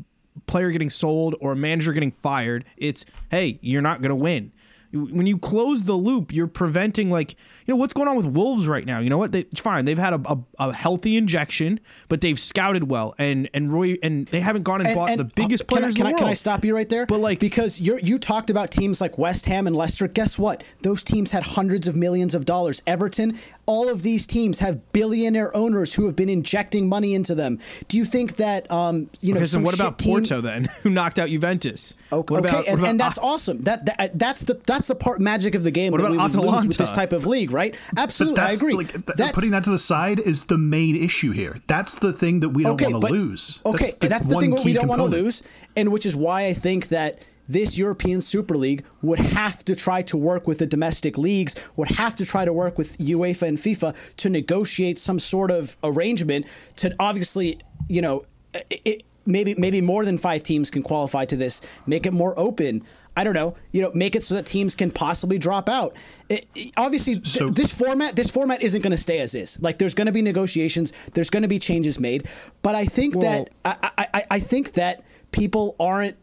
player 0.48 0.72
getting 0.72 0.90
sold 0.90 1.36
or 1.40 1.54
a 1.54 1.56
manager 1.56 1.94
getting 1.94 2.12
fired. 2.12 2.66
It's 2.78 3.06
hey, 3.32 3.58
you're 3.62 3.82
not 3.82 4.02
going 4.02 4.10
to 4.10 4.16
win. 4.16 4.52
When 4.96 5.28
you 5.28 5.38
close 5.38 5.84
the 5.84 5.94
loop, 5.94 6.34
you're 6.34 6.48
preventing 6.48 7.12
like 7.12 7.32
you 7.66 7.74
know 7.74 7.76
what's 7.76 7.94
going 7.94 8.08
on 8.08 8.16
with 8.16 8.26
Wolves 8.26 8.68
right 8.68 8.86
now. 8.86 9.00
You 9.00 9.10
know 9.10 9.18
what? 9.18 9.32
They 9.32 9.44
fine. 9.58 9.86
They've 9.86 9.98
had 9.98 10.14
a, 10.14 10.22
a, 10.26 10.38
a 10.70 10.74
healthy 10.74 11.18
injection, 11.18 11.80
but 12.08 12.22
they've 12.22 12.40
scouted 12.40 12.90
well, 12.90 13.14
and 13.18 13.50
and 13.54 13.74
Roy 13.74 13.98
and 14.02 14.28
they 14.28 14.40
haven't 14.40 14.64
gone 14.64 14.82
and, 14.86 14.96
bought 14.96 15.18
the 15.18 15.24
biggest 15.24 15.64
uh, 15.64 15.66
can 15.66 15.78
players 15.78 15.96
I, 15.96 15.98
can 15.98 16.08
I, 16.08 16.14
Can 16.14 16.28
I 16.28 16.34
stop 16.34 16.64
you 16.64 16.74
right 16.76 16.88
there? 16.90 17.06
But, 17.06 17.20
like- 17.20 17.40
because 17.40 17.80
you 17.80 18.00
you 18.02 18.18
talked 18.18 18.50
about 18.50 18.72
teams 18.72 19.02
like 19.02 19.18
West 19.18 19.46
Ham 19.48 19.68
and 19.68 19.76
Leicester. 19.76 20.08
Guess 20.08 20.40
what? 20.40 20.64
Those 20.82 21.04
teams 21.04 21.32
had 21.32 21.44
hundreds 21.44 21.88
of 21.88 21.96
millions 21.96 22.34
of 22.34 22.46
dollars. 22.46 22.82
Everton. 22.88 23.38
All 23.68 23.90
of 23.90 24.04
these 24.04 24.28
teams 24.28 24.60
have 24.60 24.92
billionaire 24.92 25.56
owners 25.58 25.96
who 25.96 26.06
have 26.06 26.16
been 26.16 26.30
injecting 26.30 26.88
money 26.88 27.16
into 27.16 27.34
them. 27.34 27.58
Do 27.88 27.98
you 27.98 28.06
think 28.06 28.36
that 28.38 28.72
um 28.72 29.10
you 29.22 29.34
know 29.34 29.40
Okay, 29.40 29.48
so 29.48 29.56
some 29.56 29.64
what 29.64 29.74
about 29.76 29.98
team- 29.98 30.20
Porto 30.20 30.40
then, 30.42 30.66
who 30.84 30.90
knocked 30.92 31.18
out 31.18 31.30
Juventus? 31.30 31.96
Okay, 32.12 32.36
about- 32.36 32.54
okay, 32.54 32.72
and, 32.72 32.86
and 32.86 33.00
that's 33.00 33.18
awesome. 33.18 33.62
That, 33.62 33.86
that 33.86 33.96
uh, 34.00 34.08
that's 34.14 34.44
the 34.44 34.54
that's 34.66 34.88
the 34.88 34.96
part 34.96 35.20
magic 35.20 35.56
of 35.56 35.64
the 35.64 35.72
game 35.72 35.92
What 35.92 36.02
that 36.02 36.12
about 36.12 36.32
we 36.32 36.38
would 36.38 36.54
lose 36.54 36.68
with 36.68 36.78
this 36.78 36.92
type 36.92 37.14
of 37.14 37.26
league, 37.26 37.52
right? 37.52 37.76
Absolutely, 37.98 38.42
I 38.42 38.52
agree. 38.52 38.74
like 38.74 38.92
th- 38.92 39.06
that's, 39.06 39.32
putting 39.32 39.52
that 39.52 39.64
to 39.64 39.72
the 39.72 39.80
side 39.80 40.20
is 40.20 40.44
the 40.46 40.58
main 40.58 40.96
issue 40.96 41.32
here. 41.32 41.58
That's 41.68 41.98
the 42.00 42.14
thing 42.14 42.42
that 42.42 42.50
we 42.50 42.64
don't 42.64 42.80
want 42.82 43.06
to 43.06 43.12
lose. 43.12 43.60
Okay, 43.66 43.92
that's, 44.00 44.28
the 44.28 44.36
one 44.36 44.42
thing 44.44 44.52
what 44.52 44.66
we 44.66 44.74
don't 44.74 44.88
want 44.88 45.02
to 45.02 45.08
lose, 45.08 45.44
and 45.76 45.92
which 45.92 46.06
is 46.06 46.16
why 46.16 46.46
I 46.46 46.54
think 46.54 46.90
that 46.90 47.20
this 47.48 47.78
European 47.78 48.22
Super 48.22 48.56
League 48.56 48.84
would 49.02 49.20
have 49.20 49.64
to 49.66 49.76
try 49.76 50.02
to 50.04 50.18
work 50.18 50.48
with 50.48 50.60
the 50.60 50.66
domestic 50.66 51.18
leagues, 51.18 51.70
would 51.76 51.92
have 51.92 52.16
to 52.18 52.26
try 52.26 52.46
to 52.46 52.54
work 52.54 52.78
with 52.78 52.98
UEFA 52.98 53.48
and 53.48 53.58
FIFA 53.58 54.16
to 54.18 54.30
negotiate 54.30 54.98
some 55.00 55.20
sort 55.20 55.52
of 55.52 55.76
arrangement 55.84 56.46
to 56.78 56.94
obviously, 57.00 57.60
you 57.88 58.02
know, 58.02 58.22
it, 58.54 59.04
maybe 59.26 59.56
maybe 59.56 59.82
more 59.82 60.06
than 60.06 60.18
five 60.18 60.44
teams 60.44 60.70
can 60.72 60.84
qualify 60.84 61.26
to 61.26 61.36
this, 61.36 61.62
make 61.86 62.06
it 62.06 62.14
more 62.14 62.34
open. 62.38 62.84
I 63.18 63.24
don't 63.24 63.34
know, 63.34 63.56
you 63.72 63.82
know, 63.82 63.92
make 63.94 64.14
it 64.14 64.24
so 64.24 64.36
that 64.36 64.46
teams 64.46 64.76
can 64.76 64.92
possibly 64.92 65.38
drop 65.38 65.70
out. 65.70 65.96
It, 66.28 66.46
it- 66.54 66.74
obviously, 66.76 67.14
th- 67.16 67.28
So- 67.28 67.48
this 67.48 67.78
format 67.78 68.16
this 68.16 68.30
format 68.30 68.62
isn't 68.62 68.82
going 68.82 68.92
to 68.92 68.98
stay 68.98 69.20
as 69.20 69.34
is. 69.36 69.62
Like, 69.62 69.78
there's 69.78 69.94
going 69.94 70.08
to 70.08 70.12
be 70.14 70.22
negotiations, 70.22 70.92
there's 71.14 71.30
going 71.30 71.44
to 71.44 71.50
be 71.50 71.58
changes 71.60 71.98
made, 72.00 72.28
but 72.62 72.76
I 72.76 72.84
think 72.86 73.14
that 73.22 73.50
Well- 73.66 73.78
I, 73.84 73.90
I, 73.98 74.08
I- 74.14 74.24
I 74.32 74.40
think 74.40 74.74
that 74.74 75.04
people 75.32 75.76
aren't. 75.80 76.18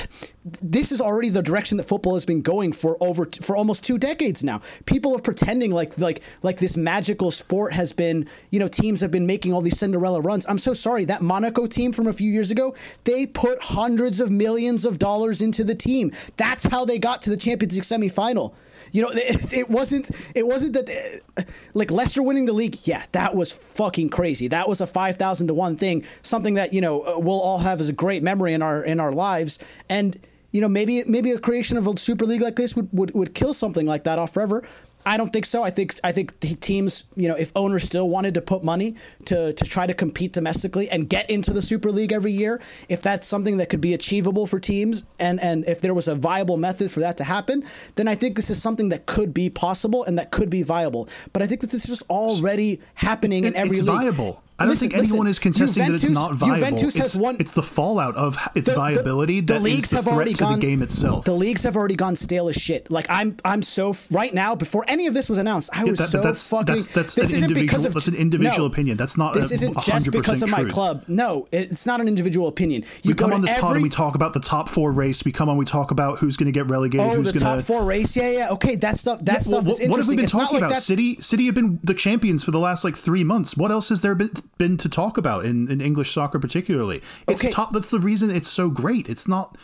This 0.63 0.93
is 0.93 1.01
already 1.01 1.29
the 1.29 1.43
direction 1.43 1.77
that 1.77 1.85
football 1.85 2.15
has 2.15 2.25
been 2.25 2.41
going 2.41 2.73
for 2.73 2.97
over 3.03 3.29
for 3.43 3.57
almost 3.57 3.85
two 3.85 3.99
decades 3.99 4.43
now. 4.43 4.63
People 4.87 5.15
are 5.15 5.21
pretending 5.21 5.73
like 5.73 5.99
like 5.99 6.23
like 6.43 6.59
this 6.59 6.77
magical 6.77 7.31
sport 7.31 7.75
has 7.75 7.93
been. 7.93 8.27
You 8.51 8.59
know, 8.61 8.69
teams 8.69 9.03
have 9.03 9.11
been 9.11 9.27
making 9.27 9.53
all 9.53 9.61
these 9.61 9.79
Cinderella 9.79 10.21
runs. 10.23 10.47
I'm 10.47 10.59
so 10.59 10.73
sorry 10.73 11.05
that 11.07 11.21
Monaco 11.21 11.67
team 11.67 11.93
from 11.93 12.07
a 12.07 12.13
few 12.15 12.31
years 12.31 12.51
ago. 12.51 12.75
They 13.05 13.27
put 13.27 13.59
hundreds 13.61 14.21
of 14.21 14.31
millions 14.31 14.87
of 14.87 14.99
dollars 14.99 15.43
into 15.43 15.65
the 15.65 15.75
team. 15.75 16.13
That's 16.37 16.65
how 16.65 16.85
they 16.85 16.99
got 16.99 17.21
to 17.23 17.31
the 17.31 17.37
Champions 17.37 17.75
League 17.75 17.83
semifinal. 17.83 18.55
You 18.93 19.03
know, 19.03 19.09
it, 19.13 19.53
it 19.53 19.71
wasn't 19.71 20.11
it 20.35 20.47
wasn't 20.47 20.75
that 20.75 20.89
uh, 21.37 21.43
like 21.75 21.91
Leicester 21.91 22.23
winning 22.23 22.47
the 22.47 22.53
league. 22.53 22.77
Yeah, 22.85 23.05
that 23.13 23.35
was 23.35 23.53
fucking 23.53 24.11
crazy. 24.11 24.49
That 24.49 24.69
was 24.69 24.81
a 24.81 24.87
five 24.87 25.17
thousand 25.17 25.49
to 25.49 25.55
one 25.55 25.77
thing. 25.77 26.05
Something 26.23 26.55
that 26.55 26.73
you 26.73 26.81
know 26.81 27.03
uh, 27.03 27.19
we'll 27.19 27.41
all 27.41 27.59
have 27.59 27.81
as 27.81 27.89
a 27.89 27.93
great 27.93 28.23
memory 28.23 28.55
in 28.55 28.63
our 28.63 28.85
in 28.85 29.01
our 29.01 29.13
lives. 29.13 29.59
And 29.89 30.19
you 30.53 30.61
know, 30.61 30.69
maybe 30.69 31.05
maybe 31.07 31.31
a 31.33 31.39
creation 31.39 31.77
of 31.77 31.87
a 31.87 31.97
super 31.99 32.25
league 32.25 32.41
like 32.41 32.57
this 32.57 32.75
would, 32.75 32.89
would, 32.93 33.15
would 33.15 33.35
kill 33.35 33.53
something 33.53 33.87
like 33.87 34.05
that 34.05 34.19
off 34.19 34.33
forever. 34.33 34.67
I 35.09 35.17
don't 35.17 35.33
think 35.33 35.47
so. 35.47 35.63
I 35.63 35.71
think 35.71 35.95
I 36.05 36.13
think 36.13 36.39
the 36.41 36.55
teams, 36.55 37.05
you 37.17 37.29
know, 37.29 37.35
if 37.35 37.51
owners 37.57 37.83
still 37.83 38.09
wanted 38.11 38.35
to 38.35 38.43
put 38.43 38.63
money 38.63 38.95
to 39.25 39.55
to 39.55 39.65
try 39.65 39.87
to 39.87 39.95
compete 39.95 40.35
domestically 40.35 40.91
and 40.91 41.09
get 41.09 41.31
into 41.31 41.55
the 41.55 41.63
Super 41.63 41.91
League 41.91 42.13
every 42.13 42.31
year, 42.31 42.61
if 42.91 43.01
that's 43.01 43.27
something 43.27 43.57
that 43.57 43.71
could 43.71 43.81
be 43.81 43.95
achievable 43.95 44.47
for 44.47 44.61
teams 44.61 45.07
and 45.19 45.41
and 45.41 45.67
if 45.67 45.81
there 45.81 45.95
was 45.95 46.09
a 46.09 46.15
viable 46.15 46.59
method 46.59 46.91
for 46.91 47.01
that 47.01 47.17
to 47.17 47.25
happen, 47.25 47.65
then 47.95 48.07
I 48.07 48.15
think 48.17 48.37
this 48.37 48.51
is 48.51 48.61
something 48.61 48.91
that 48.91 49.07
could 49.07 49.33
be 49.33 49.49
possible 49.49 50.05
and 50.05 50.19
that 50.19 50.31
could 50.31 50.51
be 50.51 50.63
viable. 50.63 51.09
But 51.33 51.43
I 51.43 51.47
think 51.47 51.63
that 51.63 51.71
this 51.71 51.85
is 51.85 51.99
just 51.99 52.11
already 52.11 52.81
happening 52.95 53.45
in 53.45 53.57
every 53.57 53.79
it's 53.79 53.89
league. 53.89 54.03
viable. 54.03 54.43
I 54.61 54.65
don't 54.65 54.71
Listen, 54.71 54.91
think 54.91 55.01
anyone 55.01 55.27
listen, 55.27 55.31
is 55.31 55.39
contesting 55.39 55.85
that 55.85 55.93
it's 55.93 56.09
not 56.09 56.35
viable. 56.35 56.57
Juventus 56.57 56.97
has 56.97 57.15
it's, 57.15 57.17
won. 57.17 57.37
it's 57.39 57.53
the 57.53 57.63
fallout 57.63 58.17
of 58.17 58.37
its 58.57 58.67
The- 58.69 58.73
the- 58.73 58.77
viability 58.77 59.41
the 59.41 59.53
that 59.55 59.57
is 59.59 59.63
leagues 59.63 59.91
the 59.91 59.97
have 59.97 60.09
already 60.09 60.33
gone, 60.33 60.55
the 60.59 60.67
game 60.67 60.83
itself. 60.83 61.25
The 61.27 61.33
leagues 61.35 61.63
have 61.63 61.77
already 61.77 61.95
gone 61.95 62.17
stale 62.17 62.49
as 62.49 62.57
shit. 62.57 62.91
Like 62.91 63.07
I'm, 63.09 63.37
I'm 63.45 63.63
so 63.63 63.95
right 64.11 64.35
now. 64.35 64.57
Before 64.57 64.85
any 64.89 65.07
of 65.07 65.15
this 65.15 65.29
was 65.29 65.39
announced, 65.39 65.71
I 65.73 65.85
was 65.85 65.99
that- 65.99 66.09
so 66.09 66.19
that's- 66.19 66.49
fucking. 66.49 66.67
that's- 66.67 66.87
that's 66.93 67.15
this 67.15 67.31
an 67.31 67.37
isn't 67.37 67.49
because 67.55 67.85
individual- 67.85 67.87
of 67.87 67.95
that's 67.95 68.09
an 68.09 68.15
individual 68.17 68.59
no, 68.59 68.65
opinion. 68.65 68.97
That's 68.97 69.17
not 69.17 69.35
This 69.35 69.53
a 69.53 69.55
isn't 69.55 69.75
just 69.75 70.07
100% 70.09 70.11
because 70.13 70.43
of 70.43 70.51
my 70.51 70.63
truth. 70.63 70.73
club. 70.73 71.05
No, 71.07 71.47
it's 71.53 71.87
not 71.87 72.01
an 72.01 72.09
individual 72.09 72.49
opinion. 72.49 72.83
You 73.05 73.11
we 73.11 73.15
come 73.15 73.33
on 73.33 73.43
this 73.43 73.53
every, 73.53 73.63
pod 73.63 73.75
and 73.77 73.83
we 73.85 73.89
talk 73.89 74.17
about 74.17 74.33
the 74.33 74.41
top 74.41 74.69
four 74.69 74.91
race. 74.91 75.25
We 75.25 75.31
come 75.31 75.49
on, 75.49 75.57
we 75.57 75.67
talk 75.67 75.93
about 75.93 76.19
who's 76.19 76.37
going 76.37 76.47
to 76.47 76.53
get 76.53 76.69
relegated. 76.69 77.07
Oh, 77.07 77.15
who's 77.15 77.33
the 77.33 77.39
gonna, 77.39 77.57
top 77.59 77.65
four 77.65 77.85
race. 77.85 78.17
Yeah, 78.17 78.31
yeah. 78.31 78.49
Okay, 78.51 78.75
that 78.75 78.99
stuff. 78.99 79.21
That 79.25 79.35
What, 79.37 79.43
stuff 79.45 79.69
is 79.69 79.79
interesting. 79.81 79.91
what 79.91 79.99
have 80.01 80.09
we 80.09 80.17
been 80.17 80.25
it's 80.25 80.33
talking 80.33 80.57
about? 80.59 80.79
City, 80.79 81.17
City 81.23 81.47
have 81.47 81.55
been 81.55 81.79
the 81.85 81.95
champions 81.95 82.43
for 82.43 82.51
the 82.51 82.59
last 82.59 82.83
like 82.83 82.97
three 82.97 83.23
months. 83.23 83.57
What 83.57 83.71
else 83.71 83.89
has 83.91 84.01
there 84.01 84.17
been 84.17 84.31
been 84.57 84.77
to 84.79 84.89
talk 84.89 85.19
about 85.19 85.45
in, 85.45 85.71
in 85.71 85.81
English 85.81 86.13
soccer, 86.13 86.39
particularly? 86.39 87.03
It's 87.29 87.45
Okay. 87.45 87.53
top. 87.53 87.73
That's 87.73 87.89
the 87.91 87.99
reason 88.01 88.31
it's 88.31 88.49
so 88.49 88.71
great. 88.71 89.09
It's 89.09 89.29
not 89.29 89.57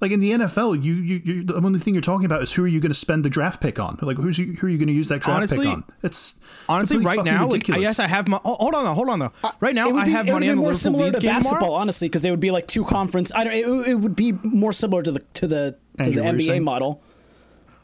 like 0.00 0.10
in 0.10 0.18
the 0.20 0.32
NFL. 0.32 0.82
You, 0.82 0.94
you, 0.94 1.20
you 1.24 1.44
the 1.44 1.54
only 1.54 1.78
thing 1.78 1.94
you're 1.94 2.00
talking 2.00 2.24
about 2.26 2.42
is 2.42 2.52
who 2.52 2.64
are 2.64 2.68
you 2.68 2.80
going 2.80 2.90
to 2.90 2.98
spend 2.98 3.24
the 3.24 3.30
draft 3.30 3.60
pick 3.60 3.78
on? 3.78 3.98
Like 4.02 4.16
who's 4.16 4.38
you, 4.38 4.52
who 4.54 4.66
are 4.66 4.70
you 4.70 4.78
going 4.78 4.88
to 4.88 4.92
use 4.94 5.08
that 5.08 5.20
draft 5.20 5.36
Honestly- 5.36 5.58
pick 5.66 5.68
on? 5.68 5.84
It's 6.02 6.34
Honestly, 6.68 6.96
completely 6.96 7.22
right 7.24 7.38
fucking 7.38 7.68
now, 7.68 7.74
like, 7.76 7.82
yes, 7.82 7.98
I 8.00 8.06
have 8.08 8.26
my. 8.28 8.40
Oh, 8.44 8.54
hold 8.56 8.74
on, 8.74 8.94
hold 8.94 9.08
on, 9.08 9.18
though. 9.20 9.32
Right 9.60 9.74
now, 9.74 9.84
Uh, 9.84 9.90
it 9.90 9.92
would 9.94 10.02
I 10.02 10.04
be, 10.06 10.10
have 10.12 10.26
it 10.26 10.30
would 10.30 10.34
money 10.34 10.46
be 10.46 10.50
on 10.50 10.56
the 10.56 10.60
more 10.62 10.70
Liverpool 10.70 10.78
similar 10.78 11.04
Leeds 11.06 11.18
to 11.20 11.26
basketball, 11.26 11.60
tomorrow. 11.60 11.74
honestly, 11.80 12.08
because 12.08 12.22
they 12.22 12.30
would 12.30 12.40
be 12.40 12.50
like 12.50 12.66
two 12.66 12.84
conference. 12.84 13.30
I 13.34 13.44
don't. 13.44 13.52
It, 13.52 13.90
it 13.90 13.94
would 13.96 14.16
be 14.16 14.32
more 14.42 14.72
similar 14.72 15.02
to 15.02 15.12
the 15.12 15.20
to 15.34 15.46
the 15.46 15.76
to 15.98 16.04
Andrew, 16.04 16.14
the 16.16 16.22
what 16.24 16.34
were 16.34 16.40
you 16.40 16.50
NBA 16.52 16.62
model. 16.64 17.02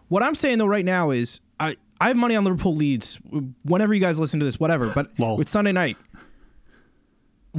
What 0.08 0.22
I'm 0.22 0.34
saying 0.34 0.58
though 0.58 0.66
right 0.66 0.84
now 0.84 1.10
is 1.10 1.40
I 1.60 1.76
I 2.00 2.08
have 2.08 2.16
money 2.16 2.34
on 2.34 2.44
Liverpool 2.44 2.74
Leeds. 2.74 3.18
Whenever 3.64 3.92
you 3.94 4.00
guys 4.00 4.18
listen 4.18 4.40
to 4.40 4.46
this, 4.46 4.58
whatever. 4.58 4.88
But 4.94 5.10
Lol. 5.18 5.36
with 5.36 5.48
Sunday 5.48 5.72
night, 5.72 5.96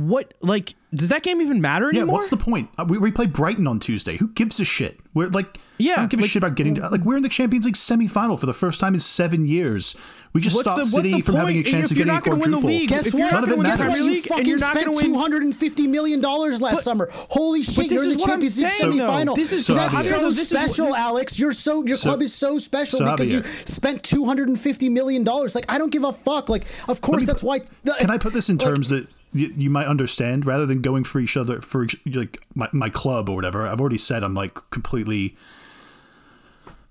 what 0.07 0.33
like 0.41 0.75
does 0.93 1.09
that 1.09 1.21
game 1.23 1.41
even 1.41 1.61
matter 1.61 1.89
anymore? 1.89 2.07
Yeah, 2.07 2.11
what's 2.13 2.29
the 2.29 2.37
point? 2.37 2.69
Uh, 2.77 2.85
We, 2.87 2.97
we 2.97 3.11
play 3.11 3.27
Brighton 3.27 3.67
on 3.67 3.79
Tuesday. 3.79 4.17
Who 4.17 4.29
gives 4.29 4.59
a 4.59 4.65
shit? 4.65 4.99
We're 5.13 5.27
like, 5.27 5.59
Yeah, 5.77 5.93
I 5.93 5.95
don't 5.97 6.09
give 6.09 6.19
like- 6.19 6.25
a 6.27 6.29
shit 6.29 6.43
about 6.43 6.55
getting 6.55 6.75
to, 6.75 6.89
like 6.89 7.01
we're 7.01 7.17
in 7.17 7.23
the 7.23 7.29
Champions 7.29 7.65
League 7.65 7.75
semifinal 7.75 8.39
for 8.39 8.45
the 8.47 8.53
first 8.53 8.79
time 8.79 8.93
in 8.95 8.99
seven 8.99 9.47
years. 9.47 9.95
We 10.33 10.41
just 10.41 10.57
stopped 10.59 10.79
the- 10.79 10.85
City 10.85 11.13
the 11.13 11.21
from 11.21 11.35
having 11.35 11.57
a 11.57 11.63
chance 11.63 11.91
of 11.91 11.97
getting 11.97 12.09
a 12.11 12.13
not 12.13 12.23
gonna 12.23 12.37
win 12.37 12.51
the 12.51 12.57
quadruple. 12.57 12.69
league, 12.69 12.89
Guess 12.89 13.07
if 13.07 13.13
you're 13.13 13.23
what? 13.23 13.31
not 13.33 13.43
gonna 13.45 13.55
win 13.57 13.65
Guess 13.67 13.81
the 13.81 13.87
what? 13.89 13.97
You 13.97 14.03
League 14.05 14.15
and 14.17 14.25
fucking 14.25 14.45
you're 14.47 14.57
not 14.59 14.77
spent 14.77 14.95
two 14.99 15.15
hundred 15.17 15.43
and 15.43 15.55
fifty 15.55 15.87
million 15.87 16.21
dollars 16.21 16.59
last 16.61 16.75
But- 16.75 16.83
summer. 16.83 17.07
Holy 17.11 17.61
shit! 17.63 17.91
You're 17.91 18.03
in 18.03 18.09
the 18.09 18.15
Champions 18.15 18.59
League 18.59 18.69
saying, 18.69 18.97
though. 18.97 19.09
semifinal. 19.09 19.35
This 19.35 19.51
is- 19.51 19.65
So, 19.67 19.73
That's 19.75 19.95
Javier- 19.95 20.09
so 20.09 20.29
This 20.29 20.39
is 20.39 20.49
special, 20.49 20.95
Alex. 20.95 21.39
You're 21.39 21.53
so 21.53 21.85
your 21.85 21.97
So- 21.97 22.09
club 22.09 22.21
is 22.23 22.33
so 22.33 22.57
special 22.57 22.99
so, 22.99 23.05
because 23.11 23.31
you 23.31 23.43
spent 23.43 24.03
two 24.03 24.25
hundred 24.25 24.47
and 24.49 24.59
fifty 24.59 24.89
million 24.89 25.23
dollars. 25.23 25.53
Like 25.55 25.65
I 25.69 25.77
don't 25.77 25.91
give 25.91 26.03
a 26.03 26.11
fuck. 26.13 26.49
Like 26.49 26.65
of 26.87 27.01
course 27.01 27.21
me 27.21 27.25
that's 27.25 27.43
why. 27.43 27.59
Can 27.99 28.09
I 28.09 28.17
put 28.17 28.33
this 28.33 28.49
in 28.49 28.57
terms 28.67 28.89
that 28.89 29.07
you, 29.33 29.53
you 29.55 29.69
might 29.69 29.87
understand 29.87 30.45
rather 30.45 30.65
than 30.65 30.81
going 30.81 31.03
for 31.03 31.19
each 31.19 31.37
other 31.37 31.61
for 31.61 31.87
like 32.05 32.43
my, 32.55 32.67
my 32.71 32.89
club 32.89 33.29
or 33.29 33.35
whatever? 33.35 33.67
I've 33.67 33.79
already 33.79 33.97
said 33.97 34.23
I'm 34.23 34.33
like 34.33 34.57
completely 34.71 35.35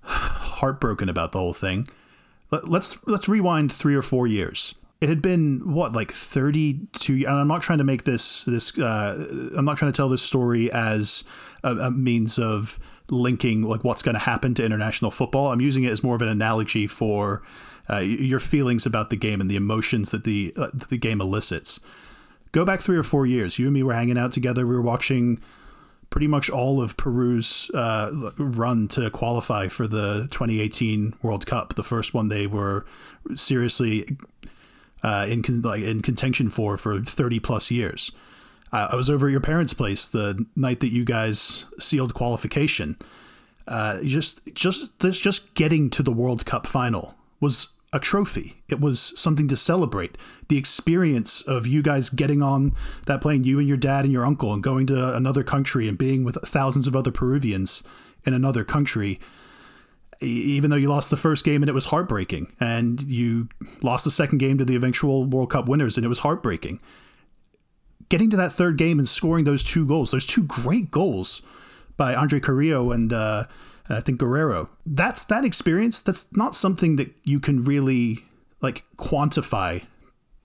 heartbroken 0.03 1.09
about 1.09 1.31
the 1.31 1.39
whole 1.39 1.53
thing. 1.53 1.87
Let, 2.51 2.67
let's 2.67 3.05
let's 3.07 3.29
rewind 3.29 3.71
three 3.71 3.95
or 3.95 4.01
four 4.01 4.27
years. 4.27 4.75
It 5.01 5.07
had 5.07 5.21
been 5.21 5.73
what 5.73 5.93
like 5.93 6.11
32 6.11 7.13
and 7.13 7.27
I'm 7.27 7.47
not 7.47 7.61
trying 7.61 7.77
to 7.77 7.83
make 7.83 8.03
this 8.03 8.43
this 8.45 8.77
uh, 8.77 9.27
I'm 9.55 9.65
not 9.65 9.77
trying 9.77 9.91
to 9.91 9.95
tell 9.95 10.09
this 10.09 10.21
story 10.21 10.71
as 10.71 11.23
a, 11.63 11.75
a 11.75 11.91
means 11.91 12.37
of 12.37 12.79
linking 13.11 13.63
like 13.63 13.83
what's 13.83 14.01
going 14.01 14.15
to 14.15 14.19
happen 14.19 14.53
to 14.55 14.65
international 14.65 15.11
football. 15.11 15.51
I'm 15.51 15.61
using 15.61 15.83
it 15.83 15.91
as 15.91 16.03
more 16.03 16.15
of 16.15 16.21
an 16.21 16.27
analogy 16.27 16.87
for 16.87 17.41
uh, 17.89 17.97
your 17.97 18.39
feelings 18.39 18.85
about 18.85 19.09
the 19.09 19.15
game 19.15 19.41
and 19.41 19.49
the 19.49 19.55
emotions 19.55 20.11
that 20.11 20.23
the 20.23 20.53
uh, 20.57 20.69
that 20.73 20.89
the 20.89 20.97
game 20.97 21.21
elicits. 21.21 21.79
Go 22.51 22.65
back 22.65 22.81
three 22.81 22.97
or 22.97 23.03
four 23.03 23.25
years. 23.25 23.59
You 23.59 23.67
and 23.67 23.73
me 23.73 23.83
were 23.83 23.93
hanging 23.93 24.17
out 24.17 24.31
together. 24.31 24.65
We 24.65 24.75
were 24.75 24.81
watching 24.81 25.41
pretty 26.09 26.27
much 26.27 26.49
all 26.49 26.81
of 26.81 26.97
Peru's 26.97 27.69
uh, 27.73 28.31
run 28.37 28.87
to 28.89 29.09
qualify 29.11 29.67
for 29.67 29.87
the 29.87 30.27
2018 30.31 31.15
World 31.21 31.45
Cup, 31.45 31.75
the 31.75 31.83
first 31.83 32.13
one 32.13 32.29
they 32.29 32.47
were 32.47 32.85
seriously 33.35 34.17
uh, 35.03 35.27
in 35.29 35.43
con- 35.43 35.61
like 35.61 35.83
in 35.83 36.01
contention 36.01 36.49
for 36.49 36.77
for 36.77 37.01
30 37.01 37.39
plus 37.39 37.71
years. 37.71 38.11
Uh, 38.71 38.89
I 38.91 38.95
was 38.95 39.09
over 39.09 39.27
at 39.27 39.31
your 39.31 39.41
parents' 39.41 39.73
place 39.73 40.07
the 40.07 40.45
night 40.55 40.79
that 40.79 40.91
you 40.91 41.03
guys 41.03 41.65
sealed 41.79 42.13
qualification. 42.13 42.97
Uh, 43.67 44.01
just 44.01 44.41
just 44.53 44.97
this 44.99 45.19
just 45.19 45.53
getting 45.53 45.89
to 45.91 46.03
the 46.03 46.11
World 46.11 46.45
Cup 46.45 46.65
final 46.65 47.15
was 47.39 47.67
a 47.91 47.99
trophy. 47.99 48.61
It 48.69 48.79
was 48.79 49.13
something 49.19 49.47
to 49.47 49.57
celebrate. 49.57 50.17
The 50.47 50.57
experience 50.57 51.41
of 51.41 51.65
you 51.65 51.81
guys 51.81 52.09
getting 52.09 52.41
on 52.41 52.75
that 53.07 53.21
plane, 53.21 53.43
you 53.43 53.59
and 53.59 53.67
your 53.67 53.77
dad 53.77 54.05
and 54.05 54.13
your 54.13 54.25
uncle, 54.25 54.53
and 54.53 54.61
going 54.61 54.85
to 54.87 55.15
another 55.15 55.43
country 55.43 55.87
and 55.87 55.97
being 55.97 56.23
with 56.23 56.37
thousands 56.45 56.87
of 56.87 56.95
other 56.95 57.11
Peruvians 57.11 57.83
in 58.25 58.33
another 58.33 58.63
country. 58.63 59.19
Even 60.21 60.69
though 60.69 60.75
you 60.75 60.89
lost 60.89 61.09
the 61.09 61.17
first 61.17 61.45
game 61.45 61.63
and 61.63 61.69
it 61.69 61.73
was 61.73 61.85
heartbreaking, 61.85 62.51
and 62.59 63.01
you 63.01 63.47
lost 63.81 64.03
the 64.03 64.11
second 64.11 64.37
game 64.37 64.57
to 64.57 64.65
the 64.65 64.75
eventual 64.75 65.25
World 65.25 65.49
Cup 65.49 65.67
winners 65.67 65.97
and 65.97 66.05
it 66.05 66.09
was 66.09 66.19
heartbreaking. 66.19 66.79
Getting 68.09 68.29
to 68.31 68.37
that 68.37 68.51
third 68.51 68.77
game 68.77 68.99
and 68.99 69.07
scoring 69.07 69.45
those 69.45 69.63
two 69.63 69.85
goals, 69.85 70.11
those 70.11 70.25
two 70.25 70.43
great 70.43 70.91
goals 70.91 71.41
by 71.95 72.15
Andre 72.15 72.39
Carrillo 72.39 72.91
and 72.91 73.13
uh, 73.13 73.45
I 73.89 74.01
think 74.01 74.19
Guerrero. 74.19 74.69
That's 74.85 75.23
that 75.25 75.43
experience. 75.43 76.01
That's 76.01 76.27
not 76.35 76.55
something 76.55 76.95
that 76.97 77.13
you 77.23 77.39
can 77.39 77.63
really 77.63 78.25
like 78.61 78.85
quantify 78.97 79.83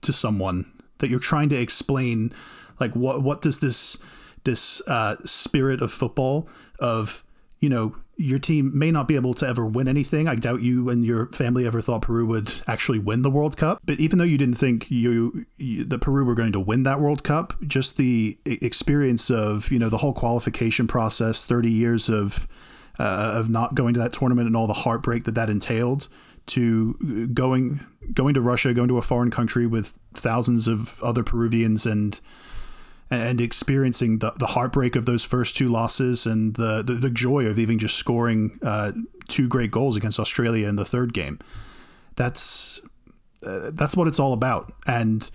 to 0.01 0.13
someone 0.13 0.71
that 0.99 1.09
you're 1.09 1.19
trying 1.19 1.49
to 1.49 1.55
explain. 1.55 2.33
Like 2.79 2.95
what 2.95 3.21
what 3.21 3.41
does 3.41 3.59
this 3.59 3.97
this 4.43 4.81
uh, 4.87 5.17
spirit 5.25 5.81
of 5.81 5.91
football 5.91 6.47
of 6.79 7.23
you 7.59 7.69
know 7.69 7.95
your 8.17 8.39
team 8.39 8.71
may 8.77 8.91
not 8.91 9.07
be 9.07 9.15
able 9.15 9.33
to 9.33 9.45
ever 9.45 9.65
win 9.65 9.87
anything. 9.87 10.27
I 10.27 10.35
doubt 10.35 10.61
you 10.61 10.89
and 10.89 11.05
your 11.05 11.27
family 11.27 11.67
ever 11.67 11.81
thought 11.81 12.03
Peru 12.03 12.25
would 12.25 12.53
actually 12.65 12.99
win 12.99 13.23
the 13.23 13.29
World 13.29 13.57
Cup. 13.57 13.79
But 13.83 13.99
even 13.99 14.19
though 14.19 14.25
you 14.25 14.37
didn't 14.37 14.55
think 14.55 14.89
you, 14.89 15.45
you 15.57 15.83
that 15.83 15.99
Peru 15.99 16.23
were 16.23 16.35
going 16.35 16.53
to 16.53 16.59
win 16.59 16.83
that 16.83 17.01
World 17.01 17.23
Cup, 17.23 17.53
just 17.67 17.97
the 17.97 18.37
experience 18.45 19.29
of 19.29 19.71
you 19.71 19.79
know 19.79 19.89
the 19.89 19.97
whole 19.97 20.13
qualification 20.13 20.87
process, 20.87 21.45
thirty 21.45 21.71
years 21.71 22.09
of 22.09 22.47
uh, 22.99 23.31
of 23.35 23.49
not 23.49 23.75
going 23.75 23.93
to 23.93 23.99
that 23.99 24.13
tournament 24.13 24.47
and 24.47 24.55
all 24.55 24.67
the 24.67 24.73
heartbreak 24.73 25.23
that 25.25 25.35
that 25.35 25.49
entailed, 25.49 26.07
to 26.47 27.27
going 27.33 27.85
going 28.13 28.33
to 28.33 28.41
Russia, 28.41 28.73
going 28.73 28.87
to 28.87 28.97
a 28.97 29.01
foreign 29.01 29.31
country 29.31 29.65
with 29.65 29.97
thousands 30.13 30.67
of 30.67 31.01
other 31.03 31.23
Peruvians 31.23 31.85
and 31.85 32.19
and 33.09 33.39
experiencing 33.39 34.19
the, 34.19 34.31
the 34.31 34.47
heartbreak 34.47 34.95
of 34.95 35.05
those 35.05 35.23
first 35.23 35.55
two 35.55 35.67
losses 35.67 36.25
and 36.25 36.55
the, 36.55 36.81
the, 36.81 36.93
the 36.93 37.09
joy 37.09 37.45
of 37.45 37.59
even 37.59 37.77
just 37.77 37.97
scoring 37.97 38.59
uh, 38.63 38.91
two 39.27 39.47
great 39.47 39.69
goals 39.69 39.95
against 39.95 40.19
Australia 40.19 40.67
in 40.67 40.75
the 40.75 40.85
third 40.85 41.13
game. 41.13 41.39
That's 42.15 42.81
uh, 43.45 43.71
that's 43.73 43.95
what 43.95 44.07
it's 44.07 44.19
all 44.19 44.33
about. 44.33 44.71
And 44.87 45.29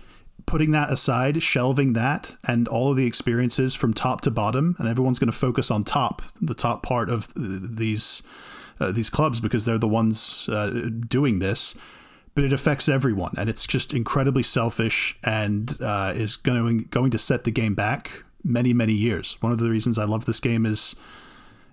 putting 0.45 0.71
that 0.71 0.91
aside, 0.91 1.41
shelving 1.41 1.93
that 1.93 2.35
and 2.47 2.67
all 2.67 2.91
of 2.91 2.97
the 2.97 3.05
experiences 3.05 3.75
from 3.75 3.93
top 3.93 4.21
to 4.21 4.31
bottom, 4.31 4.75
and 4.79 4.87
everyone's 4.87 5.19
going 5.19 5.31
to 5.31 5.37
focus 5.37 5.71
on 5.71 5.83
top, 5.83 6.21
the 6.41 6.53
top 6.53 6.83
part 6.83 7.09
of 7.09 7.29
uh, 7.29 7.59
these 7.61 8.23
uh, 8.79 8.91
these 8.91 9.09
clubs 9.09 9.39
because 9.39 9.65
they're 9.65 9.77
the 9.77 9.87
ones 9.87 10.49
uh, 10.51 10.89
doing 11.07 11.39
this 11.39 11.75
but 12.33 12.43
it 12.43 12.53
affects 12.53 12.87
everyone, 12.87 13.33
and 13.37 13.49
it's 13.49 13.67
just 13.67 13.93
incredibly 13.93 14.43
selfish 14.43 15.17
and 15.23 15.77
uh, 15.81 16.13
is 16.15 16.37
going 16.37 16.79
to, 16.79 16.85
going 16.85 17.11
to 17.11 17.17
set 17.17 17.43
the 17.43 17.51
game 17.51 17.75
back 17.75 18.23
many 18.43 18.73
many 18.73 18.93
years. 18.93 19.37
One 19.41 19.51
of 19.51 19.59
the 19.59 19.69
reasons 19.69 19.97
I 19.97 20.05
love 20.05 20.25
this 20.25 20.39
game 20.39 20.65
is 20.65 20.95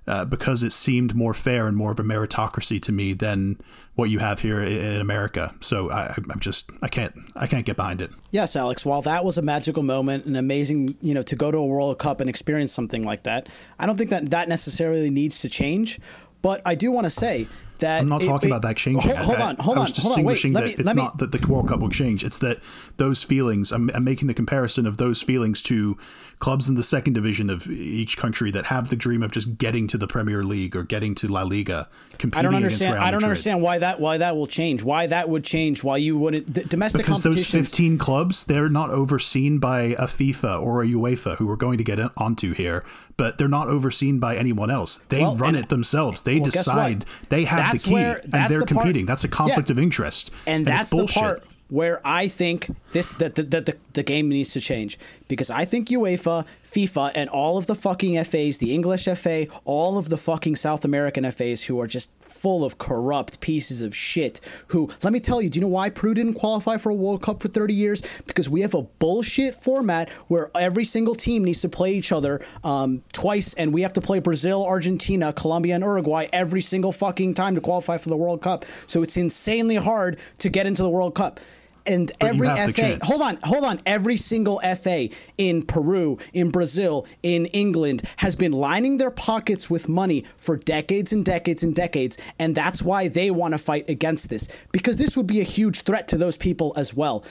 uh, 0.06 0.24
because 0.24 0.62
it 0.62 0.72
seemed 0.72 1.14
more 1.14 1.34
fair 1.34 1.66
and 1.66 1.76
more 1.76 1.92
of 1.92 2.00
a 2.00 2.02
meritocracy 2.02 2.80
to 2.82 2.92
me 2.92 3.12
than 3.12 3.60
what 3.98 4.10
you 4.10 4.20
have 4.20 4.38
here 4.38 4.62
in, 4.62 5.00
America. 5.00 5.52
So 5.60 5.90
I, 5.90 6.14
I'm 6.16 6.38
just 6.38 6.70
I 6.82 6.88
can't 6.88 7.12
I 7.34 7.48
can't 7.48 7.66
get 7.66 7.76
behind 7.76 8.00
it. 8.00 8.12
Yes, 8.30 8.54
Alex. 8.54 8.86
While 8.86 9.02
that 9.02 9.24
was 9.24 9.38
a 9.38 9.42
magical 9.42 9.82
moment, 9.82 10.24
an 10.24 10.36
amazing, 10.36 10.96
you 11.00 11.14
know, 11.14 11.22
to 11.22 11.34
go 11.34 11.50
to 11.50 11.58
a 11.58 11.66
World 11.66 11.98
Cup 11.98 12.20
and 12.20 12.30
experience 12.30 12.72
something 12.72 13.02
like 13.02 13.24
that, 13.24 13.48
I 13.76 13.86
don't 13.86 13.96
think 13.96 14.10
that 14.10 14.30
that 14.30 14.48
necessarily 14.48 15.10
needs 15.10 15.40
to 15.40 15.48
change. 15.48 15.98
But 16.42 16.62
I 16.64 16.76
do 16.76 16.92
want 16.92 17.06
to 17.06 17.10
say 17.10 17.48
that 17.78 18.02
I'm 18.02 18.08
not 18.08 18.22
it- 18.22 18.26
talking 18.26 18.48
it- 18.48 18.52
about 18.52 18.62
that 18.62 18.76
changing. 18.76 19.10
Hold, 19.14 19.24
hold 19.24 19.38
on, 19.40 19.56
hold 19.58 19.76
I 19.78 19.80
on, 19.82 19.86
was 19.86 19.96
hold 19.98 20.18
on. 20.18 20.24
Wait, 20.24 20.34
distinguishing 20.34 20.52
let 20.52 20.64
me 20.64 20.70
it's 20.70 20.80
let 20.80 20.96
me. 20.96 21.02
not 21.02 21.18
that 21.18 21.32
the 21.32 21.46
World 21.46 21.68
Cup 21.68 21.80
will 21.80 21.88
change. 21.90 22.24
It's 22.24 22.38
that 22.38 22.58
those 22.96 23.22
feelings. 23.22 23.72
I'm, 23.72 23.90
I'm 23.94 24.04
making 24.04 24.28
the 24.28 24.34
comparison 24.34 24.86
of 24.86 24.96
those 24.96 25.22
feelings 25.22 25.62
to 25.64 25.96
clubs 26.40 26.68
in 26.68 26.76
the 26.76 26.82
second 26.84 27.14
division 27.14 27.50
of 27.50 27.66
each 27.68 28.16
country 28.16 28.50
that 28.52 28.66
have 28.66 28.90
the 28.90 28.96
dream 28.96 29.22
of 29.24 29.32
just 29.32 29.58
getting 29.58 29.88
to 29.88 29.98
the 29.98 30.06
Premier 30.06 30.44
League 30.44 30.76
or 30.76 30.84
getting 30.84 31.12
to 31.16 31.26
La 31.26 31.42
Liga. 31.42 31.88
Competing 32.18 32.38
I 32.38 32.42
don't 32.42 32.54
understand. 32.54 32.96
I 32.98 33.10
don't 33.10 33.24
understand 33.24 33.60
why 33.62 33.78
that 33.78 33.98
why 34.00 34.18
that 34.18 34.36
will 34.36 34.46
change. 34.46 34.82
Why 34.82 35.06
that 35.06 35.28
would 35.28 35.44
change. 35.44 35.82
Why 35.82 35.96
you 35.96 36.16
wouldn't 36.18 36.52
d- 36.52 36.62
domestic 36.68 37.02
Because 37.04 37.22
those 37.22 37.34
competitions. 37.34 37.70
15 37.70 37.98
clubs, 37.98 38.44
they're 38.44 38.68
not 38.68 38.90
overseen 38.90 39.58
by 39.58 39.80
a 39.80 40.04
FIFA 40.06 40.62
or 40.62 40.82
a 40.82 40.86
UEFA, 40.86 41.36
who 41.38 41.46
we're 41.46 41.56
going 41.56 41.78
to 41.78 41.84
get 41.84 41.98
onto 42.16 42.52
here, 42.54 42.84
but 43.18 43.36
they're 43.36 43.48
not 43.48 43.68
overseen 43.68 44.18
by 44.18 44.36
anyone 44.36 44.70
else. 44.70 45.00
They 45.10 45.20
Well, 45.20 45.36
run 45.36 45.54
and- 45.54 45.64
it 45.64 45.68
themselves. 45.68 46.22
They 46.22 46.36
well, 46.40 46.50
decide. 46.50 47.04
They 47.28 47.44
have 47.44 47.72
the 47.72 47.78
key, 47.78 47.92
where- 47.92 48.20
and 48.24 48.32
they're 48.32 48.60
the 48.60 48.66
part- 48.66 48.68
competing. 48.68 49.04
That's 49.04 49.24
a 49.24 49.28
conflict 49.28 49.68
Yeah. 49.68 49.74
of 49.74 49.78
interest, 49.78 50.30
and 50.46 50.62
it's 50.62 50.70
that's 50.70 50.90
the 50.90 50.96
bullshit. 50.98 51.22
part 51.22 51.44
where 51.68 52.00
I 52.04 52.28
think 52.28 52.74
this 52.92 53.12
that 53.14 53.34
the, 53.34 53.42
the, 53.42 53.76
the, 53.92 54.02
game 54.02 54.30
needs 54.30 54.50
to 54.54 54.60
change 54.60 54.98
because 55.28 55.50
I 55.50 55.66
think 55.66 55.88
UEFA, 55.88 56.46
FIFA, 56.64 57.12
and 57.14 57.28
all 57.28 57.58
of 57.58 57.66
the 57.66 57.74
fucking 57.74 58.14
FAs, 58.24 58.58
the 58.58 58.72
English 58.72 59.04
FA, 59.04 59.46
all 59.66 59.98
of 59.98 60.08
the 60.08 60.16
fucking 60.16 60.56
South 60.56 60.84
American 60.84 61.30
FAs 61.30 61.64
who 61.64 61.78
are 61.80 61.86
just 61.86 62.10
full 62.22 62.64
of 62.64 62.78
corrupt 62.78 63.40
pieces 63.40 63.82
of 63.82 63.94
shit. 63.94 64.40
Who 64.68 64.88
let 65.02 65.12
me 65.12 65.20
tell 65.20 65.42
you, 65.42 65.50
do 65.50 65.58
you 65.58 65.66
know 65.66 65.72
why 65.72 65.90
Peru 65.90 66.14
didn't 66.14 66.34
qualify 66.34 66.78
for 66.78 66.88
a 66.90 66.94
World 66.94 67.22
Cup 67.22 67.42
for 67.42 67.48
30 67.48 67.74
years? 67.74 68.22
Because 68.26 68.48
we 68.48 68.62
have 68.62 68.72
a 68.72 68.82
bullshit 68.82 69.54
format 69.54 70.08
where 70.28 70.50
every 70.54 70.84
single 70.84 71.14
team 71.14 71.44
needs 71.44 71.60
to 71.60 71.68
play 71.68 71.92
each 71.92 72.12
other 72.12 72.40
um, 72.64 73.02
twice, 73.12 73.52
and 73.54 73.74
we 73.74 73.82
have 73.82 73.92
to 73.92 74.00
play 74.00 74.20
Brazil, 74.20 74.64
Argentina, 74.64 75.34
Colombia, 75.34 75.74
and 75.74 75.84
Uruguay 75.84 76.28
every 76.32 76.62
single 76.62 76.92
fucking 76.92 77.34
time 77.34 77.54
to 77.54 77.60
qualify 77.60 77.98
for 77.98 78.08
the 78.08 78.16
World 78.16 78.40
Cup. 78.40 78.64
So 78.64 79.02
it's 79.02 79.18
insanely 79.18 79.76
hard 79.76 80.18
to 80.38 80.48
get 80.48 80.66
into 80.66 80.82
the 80.82 80.90
World 80.90 81.14
Cup. 81.14 81.40
And 81.88 82.10
you 82.20 82.28
every 82.28 82.48
FA, 82.72 82.98
hold 83.02 83.22
on, 83.22 83.38
hold 83.42 83.64
on. 83.64 83.80
Every 83.86 84.16
single 84.16 84.60
FA 84.60 85.08
in 85.36 85.64
Peru, 85.64 86.18
in 86.32 86.50
Brazil, 86.50 87.06
in 87.22 87.46
England 87.46 88.02
has 88.18 88.36
been 88.36 88.52
lining 88.52 88.98
their 88.98 89.10
pockets 89.10 89.70
with 89.70 89.88
money 89.88 90.24
for 90.36 90.56
decades 90.56 91.12
and 91.12 91.24
decades 91.24 91.62
and 91.62 91.74
decades. 91.74 92.18
And 92.38 92.54
that's 92.54 92.82
why 92.82 93.08
they 93.08 93.30
want 93.30 93.54
to 93.54 93.58
fight 93.58 93.88
against 93.88 94.28
this 94.28 94.48
because 94.72 94.96
this 94.96 95.16
would 95.16 95.26
be 95.26 95.40
a 95.40 95.44
huge 95.44 95.82
threat 95.82 96.08
to 96.08 96.18
those 96.18 96.36
people 96.36 96.72
as 96.76 96.94
well. 96.94 97.24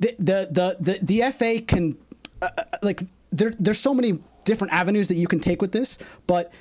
The, 0.00 0.14
the, 0.18 0.48
the, 0.50 0.76
the, 0.80 0.98
the 1.04 1.30
FA 1.32 1.60
can, 1.64 1.96
uh, 2.42 2.48
uh, 2.56 2.62
like, 2.82 3.00
there, 3.30 3.50
there's 3.58 3.80
so 3.80 3.94
many 3.94 4.18
different 4.44 4.72
avenues 4.72 5.08
that 5.08 5.14
you 5.14 5.26
can 5.26 5.40
take 5.40 5.60
with 5.60 5.72
this, 5.72 5.98
but 6.26 6.52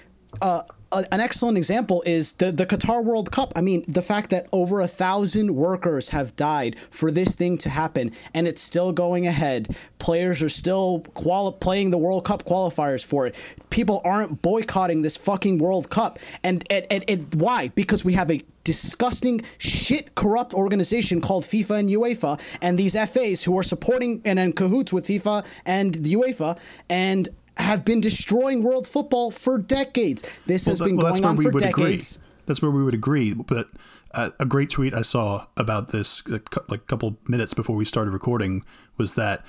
uh, 0.41 0.61
a, 0.93 1.13
an 1.13 1.19
excellent 1.19 1.57
example 1.57 2.03
is 2.05 2.33
the 2.33 2.51
the 2.51 2.65
Qatar 2.65 3.03
World 3.03 3.31
Cup. 3.31 3.53
I 3.55 3.61
mean, 3.61 3.83
the 3.87 4.01
fact 4.01 4.29
that 4.29 4.47
over 4.51 4.81
a 4.81 4.87
thousand 4.87 5.55
workers 5.55 6.09
have 6.09 6.35
died 6.35 6.77
for 6.89 7.11
this 7.11 7.35
thing 7.35 7.57
to 7.59 7.69
happen, 7.69 8.11
and 8.33 8.47
it's 8.47 8.61
still 8.61 8.91
going 8.91 9.27
ahead. 9.27 9.75
Players 9.99 10.41
are 10.41 10.49
still 10.49 11.01
quali- 11.13 11.55
playing 11.59 11.91
the 11.91 11.97
World 11.97 12.25
Cup 12.25 12.45
qualifiers 12.45 13.05
for 13.05 13.27
it. 13.27 13.35
People 13.69 14.01
aren't 14.03 14.41
boycotting 14.41 15.01
this 15.01 15.17
fucking 15.17 15.57
World 15.57 15.89
Cup, 15.89 16.19
and 16.43 16.63
and, 16.69 16.85
and, 16.89 17.05
and 17.07 17.35
why? 17.35 17.69
Because 17.75 18.05
we 18.05 18.13
have 18.13 18.29
a 18.31 18.41
disgusting, 18.63 19.41
shit, 19.57 20.15
corrupt 20.15 20.53
organization 20.53 21.19
called 21.19 21.43
FIFA 21.43 21.79
and 21.79 21.89
UEFA, 21.89 22.57
and 22.61 22.77
these 22.77 22.95
FAs 22.95 23.43
who 23.43 23.57
are 23.57 23.63
supporting 23.63 24.21
and 24.25 24.39
in 24.39 24.53
cahoots 24.53 24.93
with 24.93 25.05
FIFA 25.05 25.45
and 25.65 25.95
the 25.95 26.13
UEFA, 26.13 26.57
and 26.89 27.29
have 27.57 27.85
been 27.85 28.01
destroying 28.01 28.63
world 28.63 28.87
football 28.87 29.31
for 29.31 29.57
decades. 29.57 30.39
This 30.45 30.65
has 30.65 30.79
Well, 30.79 30.89
been 30.89 30.97
well, 30.97 31.11
going 31.11 31.25
on 31.25 31.37
for 31.37 31.51
decades. 31.51 32.17
Agree. 32.17 32.27
That's 32.45 32.61
where 32.61 32.71
we 32.71 32.83
would 32.83 32.93
agree. 32.93 33.33
But 33.33 33.69
uh, 34.13 34.31
a 34.39 34.45
great 34.45 34.69
tweet 34.69 34.93
I 34.93 35.01
saw 35.01 35.47
about 35.57 35.89
this, 35.89 36.27
like 36.27 36.47
a 36.69 36.77
couple 36.77 37.17
minutes 37.27 37.53
before 37.53 37.75
we 37.75 37.85
started 37.85 38.11
recording, 38.11 38.63
was 38.97 39.13
that 39.13 39.45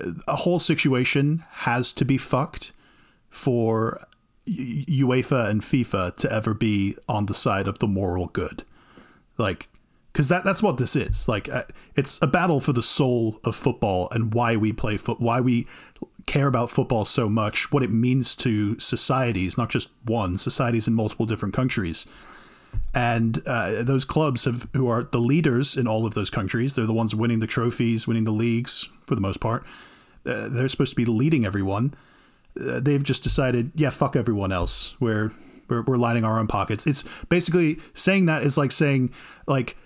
uh, 0.00 0.12
a 0.26 0.36
whole 0.36 0.58
situation 0.58 1.44
has 1.50 1.92
to 1.94 2.04
be 2.04 2.18
fucked 2.18 2.72
for 3.30 4.00
UEFA 4.48 5.48
and 5.48 5.62
FIFA 5.62 6.16
to 6.16 6.32
ever 6.32 6.52
be 6.52 6.96
on 7.08 7.26
the 7.26 7.34
side 7.34 7.68
of 7.68 7.78
the 7.78 7.86
moral 7.86 8.26
good. 8.26 8.64
Like, 9.38 9.68
because 10.12 10.28
that 10.28 10.44
that's 10.44 10.62
what 10.62 10.76
this 10.76 10.94
is. 10.94 11.26
Like, 11.26 11.48
uh, 11.48 11.64
it's 11.96 12.18
a 12.20 12.26
battle 12.26 12.60
for 12.60 12.72
the 12.72 12.82
soul 12.82 13.40
of 13.44 13.56
football 13.56 14.08
and 14.12 14.34
why 14.34 14.56
we 14.56 14.72
play 14.72 14.96
foot, 14.98 15.20
why 15.20 15.40
we 15.40 15.66
care 16.26 16.46
about 16.46 16.70
football 16.70 17.04
so 17.04 17.28
much, 17.28 17.72
what 17.72 17.82
it 17.82 17.90
means 17.90 18.36
to 18.36 18.78
societies, 18.78 19.58
not 19.58 19.70
just 19.70 19.88
one, 20.04 20.38
societies 20.38 20.86
in 20.86 20.94
multiple 20.94 21.26
different 21.26 21.54
countries. 21.54 22.06
And 22.94 23.42
uh, 23.46 23.82
those 23.82 24.04
clubs 24.04 24.44
have 24.44 24.68
who 24.74 24.88
are 24.88 25.02
the 25.02 25.18
leaders 25.18 25.76
in 25.76 25.86
all 25.86 26.06
of 26.06 26.14
those 26.14 26.30
countries. 26.30 26.74
They're 26.74 26.86
the 26.86 26.94
ones 26.94 27.14
winning 27.14 27.40
the 27.40 27.46
trophies, 27.46 28.06
winning 28.06 28.24
the 28.24 28.30
leagues 28.30 28.88
for 29.06 29.14
the 29.14 29.20
most 29.20 29.40
part. 29.40 29.64
Uh, 30.24 30.48
they're 30.48 30.68
supposed 30.68 30.92
to 30.92 30.96
be 30.96 31.04
leading 31.04 31.44
everyone. 31.44 31.94
Uh, 32.58 32.80
they've 32.80 33.02
just 33.02 33.22
decided, 33.22 33.72
yeah, 33.74 33.90
fuck 33.90 34.14
everyone 34.16 34.52
else. 34.52 34.94
We're, 35.00 35.32
we're 35.68 35.82
we're 35.82 35.96
lining 35.96 36.24
our 36.24 36.38
own 36.38 36.46
pockets. 36.46 36.86
It's 36.86 37.04
basically 37.28 37.78
saying 37.94 38.26
that 38.26 38.42
is 38.42 38.56
like 38.56 38.72
saying 38.72 39.12
like 39.46 39.76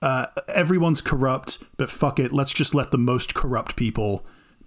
uh, 0.00 0.26
everyone's 0.48 1.00
corrupt, 1.00 1.62
but 1.76 1.90
fuck 1.90 2.18
it, 2.18 2.32
let's 2.32 2.52
just 2.52 2.74
let 2.74 2.90
the 2.90 2.98
most 2.98 3.34
corrupt 3.34 3.76
people 3.76 4.24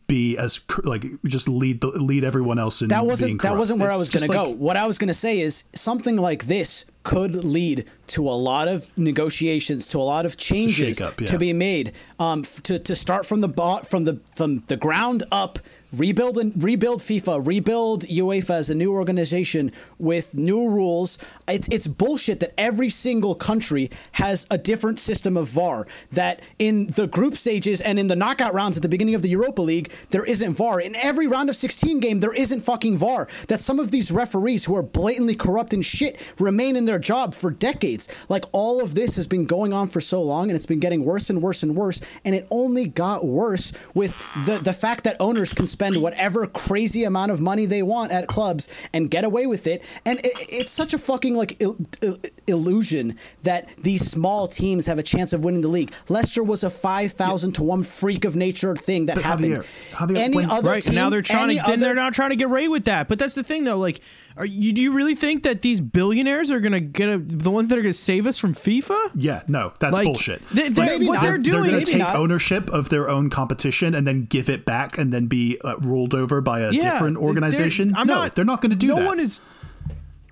be 0.07 0.37
as 0.37 0.59
like 0.83 1.05
just 1.25 1.47
lead 1.47 1.81
the 1.81 1.87
lead 1.87 2.23
everyone 2.23 2.59
else 2.59 2.81
in 2.81 2.89
That 2.89 3.05
wasn't 3.05 3.41
that 3.41 3.57
wasn't 3.57 3.79
where 3.79 3.91
I 3.91 3.97
was 3.97 4.09
going 4.09 4.27
to 4.27 4.33
just 4.33 4.45
go. 4.45 4.49
What 4.51 4.77
I 4.77 4.87
was 4.87 4.97
going 4.97 5.07
to 5.07 5.13
say 5.13 5.39
is 5.39 5.63
something 5.73 6.17
like 6.17 6.45
this 6.45 6.85
could 7.03 7.35
lead 7.35 7.85
to 8.07 8.27
a 8.27 8.31
lot 8.31 8.67
of 8.67 8.95
negotiations, 8.97 9.87
to 9.87 9.99
a 9.99 10.01
lot 10.01 10.25
of 10.25 10.37
changes 10.37 10.99
shakeup, 10.99 11.21
yeah. 11.21 11.27
to 11.27 11.37
be 11.37 11.53
made, 11.53 11.91
um, 12.19 12.41
f- 12.41 12.61
to, 12.63 12.79
to 12.79 12.95
start 12.95 13.25
from 13.25 13.41
the 13.41 13.47
bo- 13.47 13.79
from 13.79 14.05
the 14.05 14.19
from 14.33 14.57
the 14.61 14.75
ground 14.75 15.23
up, 15.31 15.59
rebuild 15.97 16.37
and 16.37 16.61
rebuild 16.61 16.99
FIFA, 16.99 17.45
rebuild 17.45 18.03
UEFA 18.03 18.51
as 18.51 18.69
a 18.69 18.75
new 18.75 18.93
organization 18.93 19.71
with 19.97 20.37
new 20.37 20.69
rules. 20.69 21.17
It's 21.47 21.67
it's 21.69 21.87
bullshit 21.87 22.39
that 22.39 22.53
every 22.57 22.89
single 22.89 23.35
country 23.35 23.89
has 24.13 24.47
a 24.49 24.57
different 24.57 24.99
system 24.99 25.37
of 25.37 25.47
VAR. 25.49 25.87
That 26.11 26.41
in 26.59 26.87
the 26.87 27.07
group 27.07 27.35
stages 27.35 27.81
and 27.81 27.99
in 27.99 28.07
the 28.07 28.15
knockout 28.15 28.53
rounds 28.53 28.77
at 28.77 28.83
the 28.83 28.89
beginning 28.89 29.15
of 29.15 29.21
the 29.21 29.29
Europa 29.29 29.61
League, 29.61 29.91
there 30.11 30.25
isn't 30.25 30.53
VAR. 30.53 30.79
In 30.79 30.95
every 30.95 31.27
round 31.27 31.49
of 31.49 31.55
16 31.55 31.99
game, 31.99 32.19
there 32.19 32.33
isn't 32.33 32.61
fucking 32.61 32.97
VAR. 32.97 33.27
That 33.47 33.59
some 33.59 33.79
of 33.79 33.91
these 33.91 34.11
referees 34.11 34.65
who 34.65 34.75
are 34.75 34.83
blatantly 34.83 35.35
corrupt 35.35 35.73
and 35.73 35.85
shit 35.85 36.33
remain 36.39 36.75
in 36.75 36.85
their 36.85 36.99
job 36.99 37.33
for 37.33 37.51
decades. 37.51 38.07
Like 38.29 38.45
all 38.51 38.81
of 38.81 38.95
this 38.95 39.15
has 39.15 39.27
been 39.27 39.45
going 39.45 39.73
on 39.73 39.87
for 39.87 40.01
so 40.01 40.21
long 40.21 40.49
and 40.49 40.55
it's 40.55 40.65
been 40.65 40.79
getting 40.79 41.05
worse 41.05 41.29
and 41.29 41.41
worse 41.41 41.63
and 41.63 41.75
worse. 41.75 42.01
And 42.23 42.33
it 42.33 42.47
only 42.49 42.87
got 42.87 43.25
worse 43.25 43.71
with 43.93 44.17
the, 44.45 44.57
the 44.57 44.73
fact 44.73 45.03
that 45.03 45.17
owners 45.19 45.53
can 45.53 45.67
spend 45.67 45.84
whatever 45.93 46.47
crazy 46.47 47.03
amount 47.03 47.31
of 47.31 47.39
money 47.39 47.65
they 47.65 47.83
want 47.83 48.11
at 48.11 48.27
clubs 48.27 48.67
and 48.93 49.09
get 49.11 49.23
away 49.23 49.45
with 49.45 49.67
it. 49.67 49.83
And 50.05 50.19
it, 50.19 50.31
it's 50.49 50.71
such 50.71 50.93
a 50.93 50.97
fucking 50.97 51.35
like 51.35 51.61
il- 51.61 51.77
il- 52.01 52.17
illusion 52.47 53.17
that 53.43 53.69
these 53.77 54.09
small 54.09 54.47
teams 54.47 54.85
have 54.87 54.97
a 54.97 55.03
chance 55.03 55.33
of 55.33 55.43
winning 55.43 55.61
the 55.61 55.67
league. 55.67 55.93
Leicester 56.09 56.43
was 56.43 56.63
a 56.63 56.69
5,000 56.69 57.53
to 57.53 57.63
1 57.63 57.83
freak 57.83 58.25
of 58.25 58.35
nature 58.35 58.75
thing 58.75 59.05
that 59.07 59.15
But 59.15 59.23
happened. 59.25 59.57
Javier, 59.57 59.95
Javier, 60.07 60.17
Any 60.17 60.37
when- 60.37 60.49
other 60.49 60.69
right 60.71 60.81
team, 60.81 60.91
and 60.91 60.95
now 60.95 61.09
they're 61.09 61.21
trying 61.21 61.49
any 61.49 61.59
to 61.59 61.63
then 61.67 61.79
they're 61.79 61.95
now 61.95 62.09
trying 62.09 62.29
to 62.29 62.35
get 62.35 62.45
away 62.45 62.67
with 62.67 62.85
that 62.85 63.07
but 63.07 63.19
that's 63.19 63.33
the 63.35 63.43
thing 63.43 63.63
though 63.63 63.77
like 63.77 63.99
are 64.37 64.45
you 64.45 64.73
do 64.73 64.81
you 64.81 64.91
really 64.91 65.15
think 65.15 65.43
that 65.43 65.61
these 65.61 65.79
billionaires 65.79 66.51
are 66.51 66.59
gonna 66.59 66.79
get 66.79 67.07
a, 67.09 67.17
the 67.17 67.49
ones 67.51 67.69
that 67.69 67.77
are 67.77 67.81
gonna 67.81 67.93
save 67.93 68.27
us 68.27 68.37
from 68.37 68.53
FIFA 68.53 69.11
Yeah, 69.15 69.43
no, 69.47 69.73
that's 69.79 69.93
Like, 69.93 70.05
bullshit. 70.05 70.41
they- 70.49 70.69
they- 70.69 70.85
Maybe 70.85 71.07
what 71.07 71.15
not. 71.15 71.23
they're 71.23 71.37
doing, 71.37 71.61
They're 71.63 71.71
going 71.71 71.85
to 71.85 71.91
take 71.91 71.99
not. 71.99 72.15
ownership 72.17 72.69
of 72.69 72.89
their 72.89 73.09
own 73.09 73.29
competition 73.29 73.95
and 73.95 74.05
then 74.05 74.23
give 74.23 74.49
it 74.49 74.65
back 74.65 74.97
and 74.97 75.13
then 75.13 75.27
be 75.27 75.57
uh, 75.63 75.75
ruled 75.77 76.13
over 76.13 76.41
by 76.41 76.59
a 76.59 76.71
yeah, 76.71 76.81
different 76.93 77.15
they're- 77.17 77.23
organization. 77.25 77.95
I'm 77.95 78.07
no, 78.07 78.15
not, 78.15 78.35
they're 78.35 78.45
not 78.45 78.61
going 78.61 78.71
to 78.71 78.75
do 78.75 78.87
no 78.87 78.95
that. 78.95 79.01
No 79.01 79.07
one 79.07 79.19
is 79.19 79.39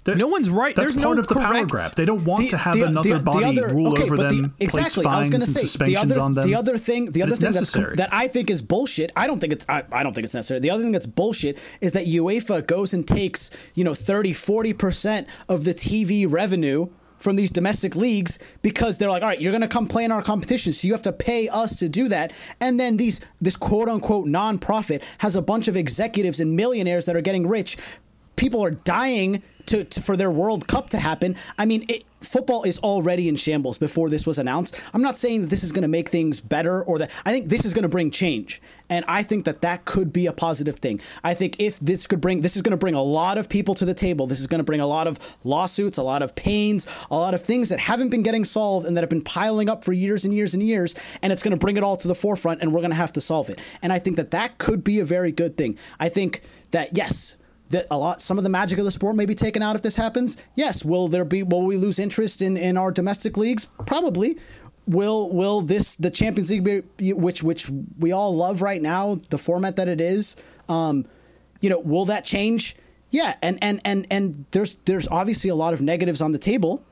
They're- 0.06 0.16
no 0.16 0.28
one's 0.28 0.50
right. 0.50 0.76
That's 0.76 0.94
There's 0.94 1.04
part 1.04 1.16
no 1.16 1.22
of 1.22 1.28
the 1.28 1.36
power 1.36 1.54
correct- 1.54 1.70
grab. 1.70 1.96
They 1.96 2.06
don't 2.06 2.26
want 2.26 2.44
The- 2.44 2.50
to 2.50 2.58
have 2.58 2.76
the- 2.76 2.84
another 2.84 3.18
the- 3.18 3.24
body 3.24 3.46
other- 3.46 3.74
rule 3.74 3.94
okay, 3.94 4.04
over 4.04 4.18
them, 4.18 4.54
exactly. 4.60 5.04
place 5.04 5.14
I 5.14 5.20
was 5.20 5.30
fines 5.30 5.34
and 5.34 5.44
say 5.44 5.62
the 5.62 5.68
suspensions 5.68 6.12
other 6.12 6.20
on 6.22 6.34
them. 6.34 6.48
the 6.48 6.56
other 6.56 6.78
thing 6.78 7.12
the 7.12 7.22
other 7.24 7.32
thing 7.36 7.52
that's 7.52 7.60
necessary. 7.60 7.96
that 7.98 8.10
I 8.12 8.28
think 8.28 8.50
is 8.50 8.62
bullshit. 8.62 9.12
I 9.16 9.28
don't 9.28 9.40
think 9.40 9.54
it's 9.54 9.66
I, 9.70 9.84
I 9.92 10.04
don't 10.04 10.14
think 10.14 10.26
it's 10.26 10.34
necessary. 10.34 10.60
The 10.60 10.72
other 10.72 10.84
thing 10.84 10.92
that's 10.92 11.06
bullshit 11.06 11.58
is 11.82 11.94
that 11.94 12.06
UEFA 12.06 12.66
goes 12.68 12.94
and 12.94 13.08
takes 13.08 13.50
you 13.76 13.84
know 13.84 13.94
30 13.94 14.34
40 14.34 14.74
percent 14.74 15.28
of 15.48 15.64
the 15.64 15.74
TV 15.74 16.26
revenue 16.30 16.88
from 17.18 17.38
these 17.38 17.52
domestic 17.52 17.96
leagues 17.96 18.38
because 18.64 18.98
they're 18.98 19.10
like, 19.10 19.24
all 19.24 19.30
right, 19.30 19.40
you're 19.40 19.54
gonna 19.54 19.66
come 19.66 19.88
play 19.88 20.04
in 20.04 20.12
our 20.12 20.22
competition, 20.22 20.74
so 20.74 20.86
you 20.86 20.92
have 20.94 21.02
to 21.04 21.14
pay 21.14 21.48
us 21.48 21.80
to 21.80 21.88
do 21.88 22.10
that. 22.10 22.34
And 22.60 22.78
then 22.78 22.98
these 22.98 23.22
this 23.40 23.56
quote 23.56 23.88
unquote 23.88 24.26
nonprofit 24.28 25.02
has 25.20 25.34
a 25.38 25.42
bunch 25.42 25.70
of 25.70 25.78
executives 25.78 26.42
and 26.42 26.54
millionaires 26.58 27.06
that 27.06 27.16
are 27.16 27.22
getting 27.22 27.48
rich. 27.48 27.78
People 28.36 28.64
are 28.64 28.72
dying 28.72 29.44
to, 29.68 29.84
to 29.84 30.02
for 30.02 30.16
their 30.16 30.32
World 30.32 30.68
Cup 30.68 30.90
to 30.92 31.00
happen. 31.00 31.36
I 31.58 31.66
mean, 31.66 31.84
it, 31.88 32.04
football 32.22 32.64
is 32.64 32.80
already 32.80 33.28
in 33.28 33.36
shambles 33.36 33.78
before 33.78 34.10
this 34.10 34.26
was 34.26 34.38
announced. 34.38 34.80
I'm 34.94 35.02
not 35.02 35.18
saying 35.18 35.42
that 35.42 35.50
this 35.50 35.64
is 35.64 35.72
going 35.72 35.84
to 35.84 35.88
make 35.88 36.10
things 36.10 36.42
better 36.42 36.84
or 36.84 37.00
that 37.00 37.12
I 37.26 37.32
think 37.32 37.50
this 37.50 37.66
is 37.66 37.74
going 37.74 37.84
to 37.84 37.90
bring 37.90 38.12
change, 38.12 38.62
and 38.90 39.06
I 39.08 39.24
think 39.24 39.46
that 39.46 39.62
that 39.62 39.86
could 39.86 40.12
be 40.12 40.26
a 40.26 40.34
positive 40.34 40.78
thing. 40.78 41.02
I 41.24 41.34
think 41.34 41.56
if 41.60 41.80
this 41.80 42.08
could 42.08 42.22
bring 42.22 42.42
this 42.42 42.56
is 42.56 42.62
going 42.62 42.72
to 42.72 42.78
bring 42.78 42.96
a 42.96 43.02
lot 43.02 43.38
of 43.38 43.50
people 43.50 43.76
to 43.76 43.86
the 43.86 43.94
table. 43.94 44.28
This 44.28 44.40
is 44.40 44.48
going 44.48 44.60
to 44.60 44.66
bring 44.66 44.82
a 44.82 44.88
lot 44.88 45.08
of 45.08 45.38
lawsuits, 45.44 45.98
a 45.98 46.04
lot 46.04 46.22
of 46.22 46.36
pains, 46.36 47.08
a 47.10 47.16
lot 47.16 47.34
of 47.34 47.42
things 47.42 47.70
that 47.70 47.80
haven't 47.80 48.10
been 48.10 48.24
getting 48.24 48.46
solved 48.46 48.86
and 48.86 48.96
that 48.98 49.02
have 49.02 49.10
been 49.10 49.24
piling 49.24 49.70
up 49.70 49.84
for 49.84 49.94
years 49.94 50.26
and 50.26 50.34
years 50.34 50.54
and 50.54 50.64
years, 50.64 50.96
and 51.22 51.32
it's 51.32 51.44
going 51.44 51.52
to 51.54 51.60
bring 51.60 51.78
it 51.78 51.84
all 51.84 51.98
to 51.98 52.08
the 52.08 52.16
forefront, 52.16 52.62
and 52.62 52.74
we're 52.74 52.82
going 52.82 52.92
to 52.92 52.96
have 52.98 53.14
to 53.14 53.22
solve 53.22 53.50
it. 53.50 53.60
And 53.82 53.94
I 53.94 54.00
think 54.00 54.18
that 54.18 54.32
that 54.32 54.58
could 54.58 54.84
be 54.84 55.00
a 55.00 55.06
very 55.06 55.32
good 55.32 55.58
thing. 55.58 55.78
I 56.00 56.10
think 56.10 56.42
that 56.72 56.90
yes 56.96 57.38
that 57.70 57.86
a 57.90 57.98
lot 57.98 58.22
some 58.22 58.38
of 58.38 58.44
the 58.44 58.50
magic 58.50 58.78
of 58.78 58.86
the 58.86 58.92
sport 58.92 59.16
may 59.16 59.26
be 59.26 59.36
taken 59.36 59.62
out 59.62 59.76
if 59.76 59.82
this 59.82 59.96
happens 59.96 60.38
yes 60.56 60.86
will 60.86 61.08
there 61.08 61.26
be 61.26 61.44
will 61.44 61.66
we 61.66 61.78
lose 61.78 62.00
interest 62.00 62.42
in 62.42 62.58
in 62.58 62.78
our 62.78 62.92
domestic 62.92 63.38
leagues 63.38 63.66
probably 63.86 64.38
will 64.86 65.32
will 65.32 65.62
this 65.62 65.96
the 65.96 66.10
champions 66.10 66.52
league 66.52 66.64
be, 66.98 67.14
which 67.14 67.42
which 67.42 67.70
we 67.98 68.12
all 68.12 68.36
love 68.36 68.62
right 68.62 68.82
now 68.82 69.16
the 69.30 69.38
format 69.38 69.76
that 69.76 69.88
it 69.88 70.02
is 70.02 70.36
um 70.70 71.06
you 71.62 71.70
know 71.70 71.80
will 71.80 72.06
that 72.06 72.26
change 72.26 72.76
yeah 73.10 73.36
and 73.42 73.58
and 73.62 73.80
and 73.86 74.06
and 74.12 74.46
there's 74.52 74.76
there's 74.86 75.08
obviously 75.10 75.50
a 75.50 75.56
lot 75.56 75.74
of 75.74 75.82
negatives 75.82 76.22
on 76.22 76.32
the 76.32 76.40
table 76.40 76.86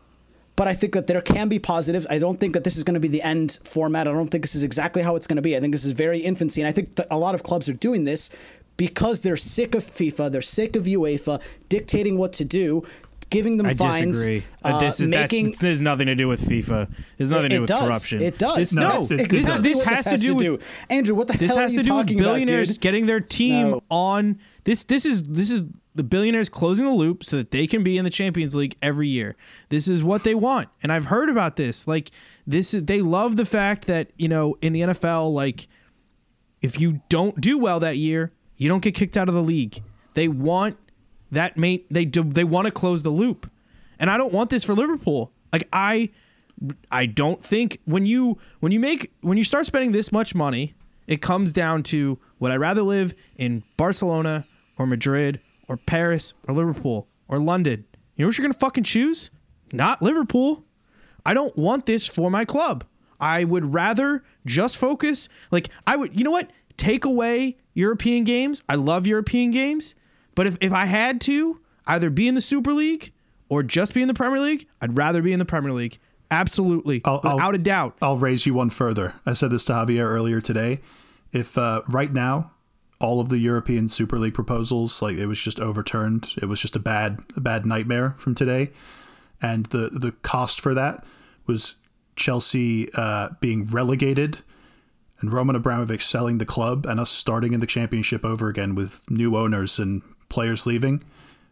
but 0.61 0.67
I 0.67 0.73
think 0.73 0.93
that 0.93 1.07
there 1.07 1.21
can 1.21 1.49
be 1.49 1.57
positives. 1.57 2.05
I 2.07 2.19
don't 2.19 2.39
think 2.39 2.53
that 2.53 2.63
this 2.63 2.77
is 2.77 2.83
going 2.83 2.93
to 2.93 2.99
be 2.99 3.07
the 3.07 3.23
end 3.23 3.57
format. 3.63 4.07
I 4.07 4.11
don't 4.11 4.27
think 4.27 4.43
this 4.43 4.53
is 4.53 4.61
exactly 4.61 5.01
how 5.01 5.15
it's 5.15 5.25
going 5.25 5.37
to 5.37 5.41
be. 5.41 5.57
I 5.57 5.59
think 5.59 5.71
this 5.71 5.85
is 5.85 5.93
very 5.93 6.19
infancy, 6.19 6.61
and 6.61 6.67
I 6.67 6.71
think 6.71 6.95
that 6.95 7.07
a 7.09 7.17
lot 7.17 7.33
of 7.33 7.41
clubs 7.41 7.67
are 7.67 7.73
doing 7.73 8.03
this 8.03 8.29
because 8.87 9.21
they're 9.21 9.37
sick 9.37 9.75
of 9.75 9.83
FIFA, 9.83 10.31
they're 10.31 10.41
sick 10.41 10.75
of 10.75 10.85
UEFA 10.85 11.39
dictating 11.69 12.17
what 12.17 12.33
to 12.33 12.43
do, 12.43 12.81
giving 13.29 13.57
them 13.57 13.67
I 13.67 13.75
fines. 13.75 14.17
disagree. 14.17 14.43
uh, 14.63 14.79
this 14.79 14.99
is 14.99 15.07
making 15.07 15.45
that's, 15.45 15.59
this 15.59 15.67
has 15.69 15.81
nothing 15.83 16.07
to 16.07 16.15
do 16.15 16.27
with 16.27 16.41
FIFA. 16.41 16.89
There's 17.17 17.29
nothing 17.29 17.49
to 17.49 17.55
do 17.57 17.61
with 17.61 17.67
does. 17.69 17.83
corruption. 17.87 18.21
It 18.23 18.39
does. 18.39 18.55
This, 18.57 18.73
No, 18.73 18.87
no, 18.87 18.97
exactly 19.01 19.27
this 19.37 19.43
what 19.75 19.85
has 19.85 20.03
this 20.03 20.11
has 20.13 20.19
to 20.21 20.25
do 20.25 20.27
to 20.39 20.51
with- 20.53 20.87
do. 20.89 20.95
Andrew, 20.95 21.15
what 21.15 21.27
the 21.27 21.37
This 21.37 21.49
hell 21.51 21.59
are 21.59 21.61
has 21.61 21.73
you 21.73 21.79
to 21.79 21.83
do 21.83 21.93
with 21.93 22.05
talking 22.07 22.19
about, 22.19 22.29
billionaires 22.31 22.69
dude? 22.71 22.81
getting 22.81 23.05
their 23.05 23.19
team 23.19 23.69
No. 23.69 23.83
on 23.91 24.39
this. 24.63 24.81
This 24.83 25.05
is 25.05 25.21
this 25.23 25.51
is 25.51 25.61
the 25.93 26.03
billionaires 26.03 26.49
closing 26.49 26.85
the 26.85 26.91
loop 26.91 27.23
so 27.23 27.37
that 27.37 27.51
they 27.51 27.67
can 27.67 27.83
be 27.83 27.97
in 27.99 28.03
the 28.03 28.09
Champions 28.09 28.55
League 28.55 28.75
every 28.81 29.09
year. 29.09 29.35
This 29.69 29.87
is 29.87 30.01
what 30.03 30.23
they 30.23 30.33
want, 30.33 30.69
and 30.81 30.91
I've 30.91 31.05
heard 31.05 31.29
about 31.29 31.55
this. 31.55 31.85
Like 31.87 32.09
this, 32.47 32.73
is, 32.73 32.85
they 32.85 33.01
love 33.01 33.35
the 33.35 33.45
fact 33.45 33.85
that 33.85 34.09
you 34.17 34.27
know 34.27 34.57
in 34.61 34.73
the 34.73 34.81
NFL, 34.81 35.31
like 35.31 35.67
if 36.61 36.79
you 36.79 37.01
don't 37.09 37.39
do 37.41 37.57
well 37.57 37.79
that 37.79 37.97
year, 37.97 38.31
you 38.61 38.69
don't 38.69 38.83
get 38.83 38.93
kicked 38.93 39.17
out 39.17 39.27
of 39.27 39.33
the 39.33 39.41
league. 39.41 39.81
They 40.13 40.27
want 40.27 40.77
that 41.31 41.57
mate. 41.57 41.87
They 41.89 42.05
do. 42.05 42.23
They 42.23 42.43
want 42.43 42.65
to 42.65 42.71
close 42.71 43.01
the 43.01 43.09
loop, 43.09 43.49
and 43.99 44.07
I 44.07 44.17
don't 44.17 44.31
want 44.31 44.51
this 44.51 44.63
for 44.63 44.75
Liverpool. 44.75 45.31
Like 45.51 45.67
I, 45.73 46.11
I 46.91 47.07
don't 47.07 47.43
think 47.43 47.79
when 47.85 48.05
you 48.05 48.37
when 48.59 48.71
you 48.71 48.79
make 48.79 49.11
when 49.21 49.35
you 49.35 49.43
start 49.43 49.65
spending 49.65 49.93
this 49.93 50.11
much 50.11 50.35
money, 50.35 50.75
it 51.07 51.23
comes 51.23 51.53
down 51.53 51.81
to 51.83 52.19
would 52.37 52.51
I 52.51 52.57
rather 52.57 52.83
live 52.83 53.15
in 53.35 53.63
Barcelona 53.77 54.45
or 54.77 54.85
Madrid 54.85 55.41
or 55.67 55.75
Paris 55.75 56.35
or 56.47 56.53
Liverpool 56.53 57.07
or 57.27 57.39
London? 57.39 57.85
You 58.15 58.25
know 58.25 58.29
what 58.29 58.37
you're 58.37 58.47
to 58.47 58.53
fucking 58.53 58.83
choose? 58.83 59.31
Not 59.73 60.03
Liverpool. 60.03 60.65
I 61.25 61.33
don't 61.33 61.57
want 61.57 61.87
this 61.87 62.05
for 62.05 62.29
my 62.29 62.45
club. 62.45 62.83
I 63.19 63.43
would 63.43 63.73
rather 63.73 64.23
just 64.45 64.77
focus. 64.77 65.29
Like, 65.51 65.69
I 65.85 65.95
would, 65.95 66.17
you 66.19 66.23
know 66.23 66.31
what? 66.31 66.51
Take 66.81 67.05
away 67.05 67.57
European 67.75 68.23
games. 68.23 68.63
I 68.67 68.73
love 68.73 69.05
European 69.05 69.51
games. 69.51 69.93
But 70.33 70.47
if, 70.47 70.57
if 70.61 70.73
I 70.73 70.87
had 70.87 71.21
to 71.21 71.59
either 71.85 72.09
be 72.09 72.27
in 72.27 72.33
the 72.33 72.41
Super 72.41 72.73
League 72.73 73.11
or 73.49 73.61
just 73.61 73.93
be 73.93 74.01
in 74.01 74.07
the 74.07 74.15
Premier 74.15 74.39
League, 74.39 74.67
I'd 74.81 74.97
rather 74.97 75.21
be 75.21 75.31
in 75.31 75.37
the 75.37 75.45
Premier 75.45 75.73
League. 75.73 75.99
Absolutely. 76.31 77.01
I'll- 77.05 77.21
I'll- 77.23 77.35
without 77.35 77.53
a 77.53 77.59
doubt. 77.59 77.97
I'll 78.01 78.17
raise 78.17 78.47
you 78.47 78.55
one 78.55 78.71
further. 78.71 79.13
I 79.27 79.33
said 79.33 79.51
this 79.51 79.63
to 79.65 79.73
Javier 79.73 80.05
earlier 80.09 80.41
today. 80.41 80.79
If 81.31 81.55
uh, 81.55 81.83
right 81.87 82.11
now 82.11 82.49
all 82.99 83.19
of 83.19 83.29
the 83.29 83.37
European 83.37 83.87
Super 83.87 84.17
League 84.17 84.33
proposals, 84.33 85.03
like 85.03 85.17
it 85.17 85.27
was 85.27 85.39
just 85.39 85.59
overturned, 85.59 86.33
it 86.41 86.45
was 86.45 86.59
just 86.59 86.75
a 86.75 86.79
bad, 86.79 87.19
a 87.37 87.41
bad 87.41 87.63
nightmare 87.63 88.15
from 88.17 88.33
today, 88.33 88.71
and 89.39 89.67
the 89.67 89.89
the 89.91 90.13
cost 90.23 90.59
for 90.59 90.73
that 90.73 91.05
was 91.45 91.75
Chelsea 92.15 92.89
uh, 92.95 93.29
being 93.39 93.65
relegated 93.67 94.39
and 95.21 95.31
Roman 95.31 95.55
Abramovich 95.55 96.05
selling 96.05 96.37
the 96.39 96.45
club 96.45 96.85
and 96.85 96.99
us 96.99 97.11
starting 97.11 97.53
in 97.53 97.59
the 97.59 97.67
championship 97.67 98.25
over 98.25 98.49
again 98.49 98.75
with 98.75 99.01
new 99.09 99.35
owners 99.37 99.79
and 99.79 100.01
players 100.29 100.65
leaving, 100.65 101.03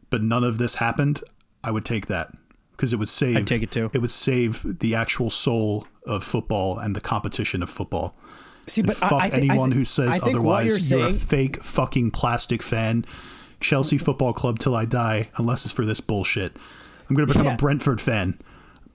but 0.10 0.22
none 0.24 0.44
of 0.44 0.58
this 0.58 0.76
happened, 0.76 1.24
I 1.64 1.72
would 1.72 1.86
take 1.86 2.08
that 2.08 2.32
because 2.72 2.94
it 2.94 2.98
would 2.98 3.10
save. 3.10 3.38
I'd 3.38 3.48
take 3.48 3.62
it 3.64 3.72
too. 3.72 3.92
It 3.94 4.00
would 4.00 4.12
save 4.12 4.80
the 4.80 4.96
actual 4.96 5.30
soul 5.30 5.86
of 6.06 6.24
football 6.24 6.80
and 6.80 6.96
the 6.96 7.02
competition 7.02 7.62
of 7.62 7.70
football. 7.70 8.16
See, 8.68 8.82
but 8.82 8.96
Fuck 8.98 9.14
I, 9.14 9.18
I 9.26 9.30
think, 9.30 9.50
anyone 9.52 9.70
I 9.72 9.74
thi- 9.74 9.80
who 9.80 9.86
says 9.86 10.20
otherwise. 10.24 10.90
you're 10.92 11.00
You're, 11.00 11.08
a 11.08 11.12
saying, 11.12 11.20
fake 11.20 11.64
fucking 11.64 12.12
plastic 12.12 12.62
fan. 12.64 13.06
Chelsea 13.60 13.98
Football 13.98 14.32
Club 14.34 14.58
till 14.60 14.76
I 14.76 14.86
die, 14.86 15.30
unless 15.38 15.66
it's 15.66 15.74
for 15.74 15.86
this 15.86 16.00
bullshit. 16.00 16.56
I'm 17.10 17.16
going 17.16 17.28
to 17.28 17.34
become 17.34 17.46
Yeah. 17.48 17.56
a 17.56 17.58
Brentford 17.58 18.00
fan. 18.00 18.40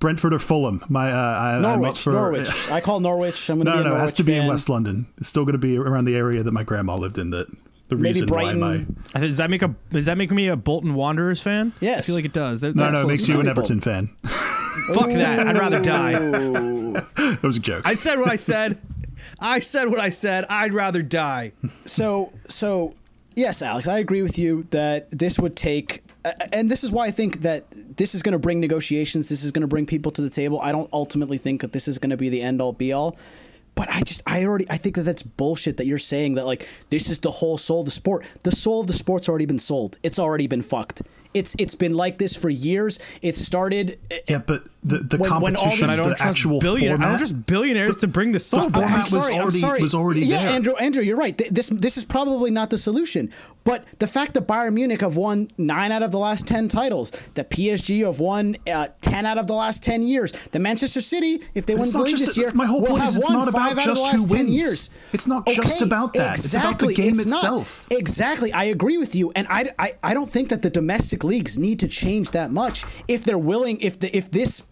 Brentford 0.04 0.34
or 0.34 0.38
Fulham. 0.38 0.84
My 0.90 1.10
uh, 1.10 1.14
I, 1.16 1.56
I'm 1.56 1.64
up 1.64 1.78
Norwich, 1.78 1.98
for, 1.98 2.12
Norwich. 2.12 2.70
I 2.70 2.82
call 2.82 3.00
Norwich. 3.00 3.48
I'm 3.48 3.56
going 3.56 3.64
to 3.68 3.70
No, 3.72 3.78
be 3.78 3.84
no, 3.84 3.90
no. 3.90 3.96
It 3.96 4.00
has 4.00 4.12
to 4.14 4.22
be 4.22 4.34
in. 4.34 4.46
West 4.46 4.68
London. 4.68 5.06
It's 5.16 5.30
still 5.30 5.44
going 5.44 5.54
to 5.54 5.58
be 5.58 5.78
around 5.78 6.04
the 6.04 6.14
area 6.14 6.42
that 6.42 6.52
my 6.52 6.62
grandma 6.62 6.94
lived 6.96 7.16
in. 7.16 7.30
That 7.30 7.46
the 7.88 7.96
Maybe 7.96 8.08
reason 8.20 8.26
Brighton. 8.26 8.60
why 8.60 8.84
my 9.14 9.20
Does 9.20 9.38
that 9.38 9.48
make 9.48 9.62
a 9.62 9.74
does 9.90 10.04
that 10.04 10.18
make 10.18 10.30
me 10.30 10.48
a 10.48 10.56
Bolton 10.56 10.92
Wanderers 10.92 11.40
fan? 11.40 11.72
Yes, 11.80 12.00
I 12.00 12.02
feel 12.02 12.14
like 12.16 12.26
it 12.26 12.34
does. 12.34 12.60
There- 12.60 12.74
no, 12.74 12.90
no, 12.90 13.00
it 13.02 13.06
makes 13.06 13.26
you 13.26 13.34
an 13.40 13.46
People. 13.46 13.62
Everton 13.62 13.80
fan. 13.80 14.08
Fuck 14.92 15.06
that. 15.12 15.46
I'd 15.46 15.56
rather 15.56 15.80
die. 15.80 16.12
That 17.16 17.42
was 17.42 17.56
a 17.56 17.60
joke. 17.60 17.82
I 17.86 17.94
said 17.94 18.18
what 18.20 18.28
I 18.28 18.36
said. 18.36 18.78
I 19.40 19.58
said 19.60 19.86
what 19.88 19.98
I 20.00 20.10
said. 20.10 20.44
I'd 20.50 20.74
rather 20.74 21.00
die. 21.02 21.52
so 21.86 22.30
so 22.46 22.92
yes 23.36 23.60
alex 23.62 23.88
i 23.88 23.98
agree 23.98 24.22
with 24.22 24.38
you 24.38 24.62
that 24.70 25.10
this 25.10 25.40
would 25.40 25.56
take 25.56 26.03
and 26.52 26.70
this 26.70 26.84
is 26.84 26.90
why 26.90 27.06
i 27.06 27.10
think 27.10 27.40
that 27.40 27.64
this 27.96 28.14
is 28.14 28.22
going 28.22 28.32
to 28.32 28.38
bring 28.38 28.60
negotiations 28.60 29.28
this 29.28 29.44
is 29.44 29.52
going 29.52 29.62
to 29.62 29.68
bring 29.68 29.86
people 29.86 30.10
to 30.12 30.22
the 30.22 30.30
table. 30.30 30.60
I 30.60 30.72
don't 30.72 30.88
ultimately 30.92 31.38
think 31.38 31.60
that 31.60 31.72
this 31.72 31.88
is 31.88 31.98
going 31.98 32.10
to 32.10 32.16
be 32.16 32.28
the 32.28 32.40
end 32.42 32.60
all 32.60 32.72
be 32.72 32.92
all 32.92 33.16
but 33.74 33.88
i 33.90 34.00
just 34.00 34.22
i 34.26 34.44
already 34.44 34.66
i 34.70 34.76
think 34.76 34.96
that 34.96 35.02
that's 35.02 35.22
bullshit 35.22 35.76
that 35.76 35.86
you're 35.86 35.98
saying 35.98 36.34
that 36.34 36.46
like 36.46 36.68
this 36.90 37.10
is 37.10 37.20
the 37.20 37.30
whole 37.30 37.58
soul 37.58 37.80
of 37.80 37.86
the 37.86 37.90
sport. 37.90 38.30
The 38.42 38.52
soul 38.52 38.80
of 38.80 38.86
the 38.86 38.92
sport's 38.92 39.28
already 39.28 39.46
been 39.46 39.58
sold. 39.58 39.98
It's 40.02 40.18
already 40.18 40.46
been 40.46 40.62
fucked 40.62 41.02
it's 41.34 41.54
it's 41.58 41.74
been 41.74 41.94
like 41.94 42.18
this 42.18 42.36
for 42.36 42.48
years 42.48 42.98
it 43.22 43.36
started 43.36 43.98
yeah, 44.28 44.38
but 44.38 44.64
the, 44.86 44.98
the 44.98 45.16
When- 45.16 45.40
when 45.40 45.54
competition, 45.54 45.86
these- 45.88 45.90
I 45.90 45.96
don't 45.96 46.08
the 46.10 46.14
trust 46.16 46.24
actual 46.38 46.60
billionaires. 46.60 47.00
I 47.00 47.04
don't 47.08 47.18
trust 47.18 47.46
billionaires 47.46 47.96
to 47.98 48.06
bring 48.06 48.32
the 48.32 48.40
soul 48.40 48.64
the 48.64 48.70
back. 48.70 48.80
format 48.82 49.04
was 49.12 49.30
already- 49.64 49.82
was 49.82 49.94
already 49.94 50.20
yeah, 50.26 50.42
there. 50.42 50.50
Andrew, 50.50 50.74
Andrew, 50.76 51.02
you're 51.02 51.16
right. 51.16 51.36
This 51.50 51.68
this 51.70 51.96
is 51.96 52.04
probably 52.04 52.50
not 52.50 52.68
the 52.70 52.76
solution. 52.78 53.30
But 53.64 53.86
the 53.98 54.06
fact 54.06 54.34
that 54.34 54.46
Bayern 54.46 54.74
Munich 54.74 55.00
have 55.00 55.16
won 55.16 55.48
nine 55.56 55.90
out 55.90 56.02
of 56.02 56.10
the 56.10 56.18
last 56.18 56.46
ten 56.46 56.68
titles, 56.68 57.10
that 57.32 57.48
PSG 57.48 58.04
have 58.04 58.20
won 58.20 58.56
uh, 58.70 58.88
ten 59.00 59.24
out 59.24 59.38
of 59.38 59.46
the 59.46 59.54
last 59.54 59.82
ten 59.82 60.02
years, 60.02 60.32
the 60.48 60.58
Manchester 60.58 61.00
City, 61.00 61.40
if 61.54 61.64
they 61.64 61.72
win 61.74 61.84
It's 61.84 61.92
the 61.92 61.98
league 62.00 62.18
this 62.18 62.36
year, 62.36 62.52
my 62.52 62.66
whole 62.66 62.82
will 62.82 62.88
point 62.88 63.04
have 63.04 63.16
is 63.16 63.22
won 63.24 63.32
not 63.38 63.48
about 63.48 63.68
five 63.68 63.78
out 63.78 63.88
of 63.88 63.94
the 63.96 64.02
last 64.02 64.28
ten 64.28 64.48
years. 64.48 64.90
It's 65.14 65.26
not 65.26 65.46
just 65.46 65.80
about 65.80 66.12
that. 66.12 66.36
Exactly, 66.36 66.44
It's 66.44 66.54
about 66.54 66.78
the 66.78 66.94
game 66.94 67.14
It's 67.14 67.24
not. 67.26 67.36
itself. 67.38 67.86
Exactly. 67.90 68.52
I 68.52 68.64
agree 68.64 68.98
with 68.98 69.14
you, 69.14 69.32
and 69.34 69.46
I, 69.48 69.64
I 69.78 69.92
I 70.02 70.12
don't 70.12 70.28
think 70.28 70.50
that 70.50 70.60
the 70.60 70.68
domestic 70.70 71.23
leagues 71.24 71.58
need 71.58 71.80
to 71.80 71.88
change 71.88 72.30
that 72.32 72.50
much 72.50 72.84
if 73.08 73.24
they're 73.24 73.38
willing. 73.38 73.78
If 73.80 73.98
the 73.98 74.14
if 74.16 74.30
this 74.30 74.62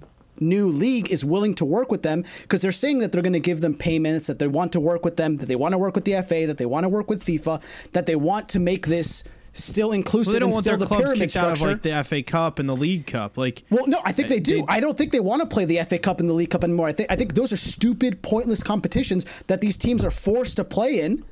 new 0.41 0.67
league 0.67 1.11
is 1.13 1.25
willing 1.25 1.55
to 1.55 1.65
work 1.65 1.91
with 1.91 2.03
them 2.03 2.25
because 2.43 2.63
they're 2.63 2.73
saying 2.73 2.99
that 2.99 3.13
they're 3.13 3.23
going 3.23 3.33
to 3.33 3.39
give 3.41 3.61
them 3.61 3.75
payments 3.75 4.27
that 4.27 4.39
they 4.39 4.47
want 4.49 4.73
to 4.73 4.81
work 4.81 5.05
with 5.05 5.17
them 5.17 5.37
that 5.37 5.47
they 5.47 5.55
want 5.55 5.73
to 5.73 5.79
work 5.79 5.95
with 5.95 6.05
the 6.05 6.13
FA 6.23 6.47
that 6.47 6.59
they 6.59 6.67
want 6.67 6.83
to 6.85 6.89
work 6.89 7.09
with 7.09 7.23
FIFA 7.23 7.91
that 7.93 8.07
they 8.07 8.17
want 8.17 8.49
to 8.49 8.59
make 8.59 8.87
this 8.87 9.23
still 9.53 9.93
inclusive 9.93 10.33
Well, 10.33 10.33
they 10.33 10.39
don't 10.41 10.47
and 10.49 10.55
want 10.55 10.65
still 10.65 10.73
their 10.73 10.79
the 10.79 10.87
clubs 10.87 11.03
pyramid 11.05 11.19
kicked 11.21 11.37
out 11.37 11.53
of 11.53 11.61
like 11.63 11.83
the 11.83 12.03
FA 12.03 12.23
Cup 12.23 12.59
and 12.59 12.69
the 12.69 12.75
League 12.75 13.07
Cup. 13.07 13.37
Like, 13.37 13.63
Well, 13.71 13.87
no, 13.87 14.01
I 14.05 14.11
think 14.11 14.29
they 14.29 14.41
do. 14.41 14.61
They- 14.61 14.65
I 14.67 14.81
don't 14.81 14.97
think 14.97 15.13
they 15.13 15.21
want 15.21 15.43
to 15.43 15.47
play 15.47 15.65
the 15.67 15.77
FA 15.85 15.99
Cup 15.99 16.19
and 16.19 16.29
the 16.29 16.33
League 16.35 16.51
Cup 16.51 16.65
anymore. 16.65 16.89
I 16.89 16.93
think 16.93 17.13
I 17.13 17.17
think 17.17 17.35
those 17.35 17.53
are 17.53 17.59
stupid, 17.59 18.23
pointless 18.23 18.63
competitions 18.63 19.27
that 19.49 19.61
these 19.61 19.77
teams 19.77 20.03
are 20.05 20.11
forced 20.11 20.57
to 20.57 20.65
play 20.65 21.01
in, 21.01 21.23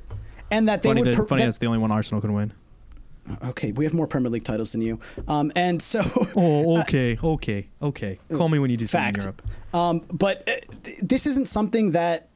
and 0.51 0.69
that 0.69 0.83
they 0.83 0.89
funny, 0.89 1.01
would. 1.01 1.13
that, 1.13 1.17
per- 1.17 1.25
funny 1.25 1.39
that- 1.41 1.45
that's 1.47 1.57
the 1.57 1.65
only 1.65 1.79
one 1.79 1.91
Arsenal 1.91 2.21
can 2.21 2.31
win. 2.33 2.53
Okay, 3.45 3.71
we 3.71 3.85
have 3.85 3.93
more 3.93 4.07
Premier 4.07 4.29
League 4.29 4.43
titles 4.43 4.71
than 4.71 4.81
you, 4.81 4.99
um, 5.27 5.51
and 5.55 5.81
so. 5.81 6.01
Oh, 6.35 6.79
okay, 6.81 7.17
okay, 7.21 7.67
okay. 7.81 8.19
Call 8.29 8.47
me 8.49 8.57
when 8.59 8.69
you 8.71 8.77
do 8.77 8.85
something 8.87 9.09
in 9.09 9.13
fact. 9.15 9.23
Europe. 9.23 9.41
Um, 9.73 10.05
but 10.13 10.47
uh, 10.49 10.53
th- 10.83 10.97
this 11.01 11.25
isn't 11.27 11.47
something 11.47 11.91
that 11.91 12.29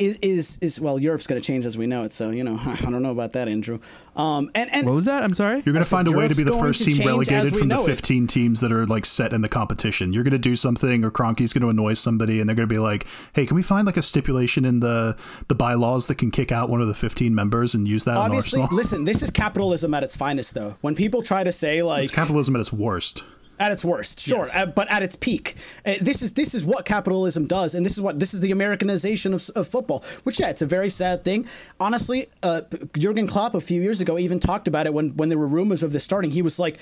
is 0.00 0.18
is, 0.22 0.58
is 0.60 0.80
well, 0.80 0.98
Europe's 0.98 1.26
going 1.26 1.40
to 1.40 1.46
change 1.46 1.66
as 1.66 1.76
we 1.76 1.86
know 1.86 2.04
it. 2.04 2.12
So 2.12 2.30
you 2.30 2.42
know, 2.42 2.58
I 2.64 2.76
don't 2.90 3.02
know 3.02 3.12
about 3.12 3.32
that, 3.34 3.48
Andrew. 3.48 3.78
Um, 4.16 4.50
and 4.54 4.70
and 4.72 4.86
What 4.86 4.96
was 4.96 5.04
that? 5.04 5.22
I'm 5.22 5.34
sorry. 5.34 5.62
You're 5.64 5.72
going 5.72 5.84
to 5.84 5.90
find 5.90 6.08
a 6.08 6.12
way 6.12 6.26
to 6.26 6.34
be 6.34 6.42
the 6.42 6.58
first 6.58 6.84
team 6.84 7.06
relegated 7.06 7.50
from 7.52 7.68
the 7.68 7.74
know 7.74 7.84
it. 7.84 7.86
15 7.86 8.26
teams 8.26 8.60
that 8.60 8.72
are 8.72 8.86
like 8.86 9.06
set 9.06 9.32
in 9.32 9.42
the 9.42 9.48
competition. 9.48 10.12
You're 10.12 10.24
going 10.24 10.32
to 10.32 10.38
do 10.38 10.56
something, 10.56 11.04
or 11.04 11.10
Kroenke's 11.10 11.52
going 11.52 11.62
to 11.62 11.68
annoy 11.68 11.94
somebody, 11.94 12.40
and 12.40 12.48
they're 12.48 12.56
going 12.56 12.68
to 12.68 12.74
be 12.74 12.78
like, 12.78 13.06
"Hey, 13.34 13.46
can 13.46 13.54
we 13.54 13.62
find 13.62 13.86
like 13.86 13.96
a 13.96 14.02
stipulation 14.02 14.64
in 14.64 14.80
the 14.80 15.16
the 15.48 15.54
bylaws 15.54 16.06
that 16.08 16.16
can 16.16 16.30
kick 16.30 16.50
out 16.50 16.70
one 16.70 16.80
of 16.80 16.88
the 16.88 16.94
15 16.94 17.34
members 17.34 17.74
and 17.74 17.86
use 17.86 18.04
that 18.04 18.16
obviously, 18.16 18.60
Arsenal?" 18.62 18.76
listen, 18.76 19.04
this 19.04 19.22
is 19.22 19.30
capitalism 19.30 19.94
at 19.94 20.02
its 20.02 20.16
finest, 20.16 20.54
though. 20.54 20.76
When 20.80 20.94
people 20.94 21.22
try 21.22 21.44
to 21.44 21.52
say 21.52 21.82
like 21.82 22.04
It's 22.04 22.12
capitalism 22.12 22.56
at 22.56 22.60
its 22.60 22.72
worst. 22.72 23.22
At 23.60 23.70
its 23.70 23.84
worst, 23.84 24.18
sure, 24.18 24.46
Yes. 24.46 24.56
uh, 24.56 24.66
but 24.66 24.90
at 24.90 25.02
its 25.02 25.14
peak, 25.14 25.54
uh, 25.86 25.92
this 26.00 26.22
is 26.22 26.32
this 26.32 26.54
is 26.54 26.64
what 26.64 26.84
capitalism 26.84 27.46
does, 27.46 27.74
and 27.74 27.84
this 27.86 27.92
is 27.92 28.00
what 28.00 28.18
this 28.18 28.34
is 28.34 28.40
the 28.40 28.50
Americanization 28.50 29.34
of, 29.34 29.48
of 29.54 29.68
football. 29.68 30.02
Which 30.24 30.40
yeah, 30.40 30.48
it's 30.50 30.62
a 30.62 30.66
very 30.66 30.88
sad 30.88 31.22
thing. 31.24 31.46
Honestly, 31.78 32.26
uh, 32.42 32.62
Jurgen 32.98 33.26
Klopp 33.28 33.54
a 33.54 33.60
few 33.60 33.80
years 33.82 34.00
ago 34.00 34.18
even 34.18 34.40
talked 34.40 34.66
about 34.66 34.86
it 34.86 34.94
when 34.94 35.10
when 35.10 35.28
there 35.28 35.38
were 35.38 35.46
rumors 35.46 35.82
of 35.84 35.92
this 35.92 36.02
starting. 36.02 36.32
He 36.32 36.42
was 36.42 36.58
like. 36.58 36.78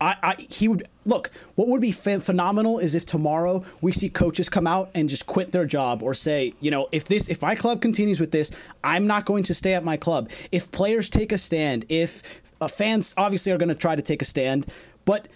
I, 0.00 0.16
I, 0.22 0.46
he 0.48 0.68
would 0.68 0.84
look. 1.04 1.30
What 1.54 1.68
would 1.68 1.82
be 1.82 1.92
ph- 1.92 2.22
phenomenal 2.22 2.78
is 2.78 2.94
if 2.94 3.04
tomorrow 3.04 3.62
we 3.82 3.92
see 3.92 4.08
coaches 4.08 4.48
come 4.48 4.66
out 4.66 4.90
and 4.94 5.06
just 5.08 5.26
quit 5.26 5.52
their 5.52 5.66
job 5.66 6.02
or 6.02 6.14
say, 6.14 6.54
you 6.60 6.70
know, 6.70 6.88
if 6.92 7.04
this, 7.04 7.28
if 7.28 7.42
my 7.42 7.54
club 7.54 7.82
continues 7.82 8.18
with 8.18 8.32
this, 8.32 8.50
I'm 8.82 9.06
not 9.06 9.26
going 9.26 9.42
to 9.44 9.54
stay 9.54 9.74
at 9.74 9.84
my 9.84 9.98
club. 9.98 10.30
If 10.50 10.72
players 10.72 11.10
take 11.10 11.30
a 11.30 11.38
stand, 11.38 11.84
if 11.90 12.40
uh, 12.60 12.68
fans 12.68 13.14
obviously 13.18 13.52
are 13.52 13.58
going 13.58 13.68
to 13.68 13.74
try 13.76 13.94
to 13.94 14.02
take 14.02 14.22
a 14.22 14.24
stand, 14.24 14.66
but 15.04 15.28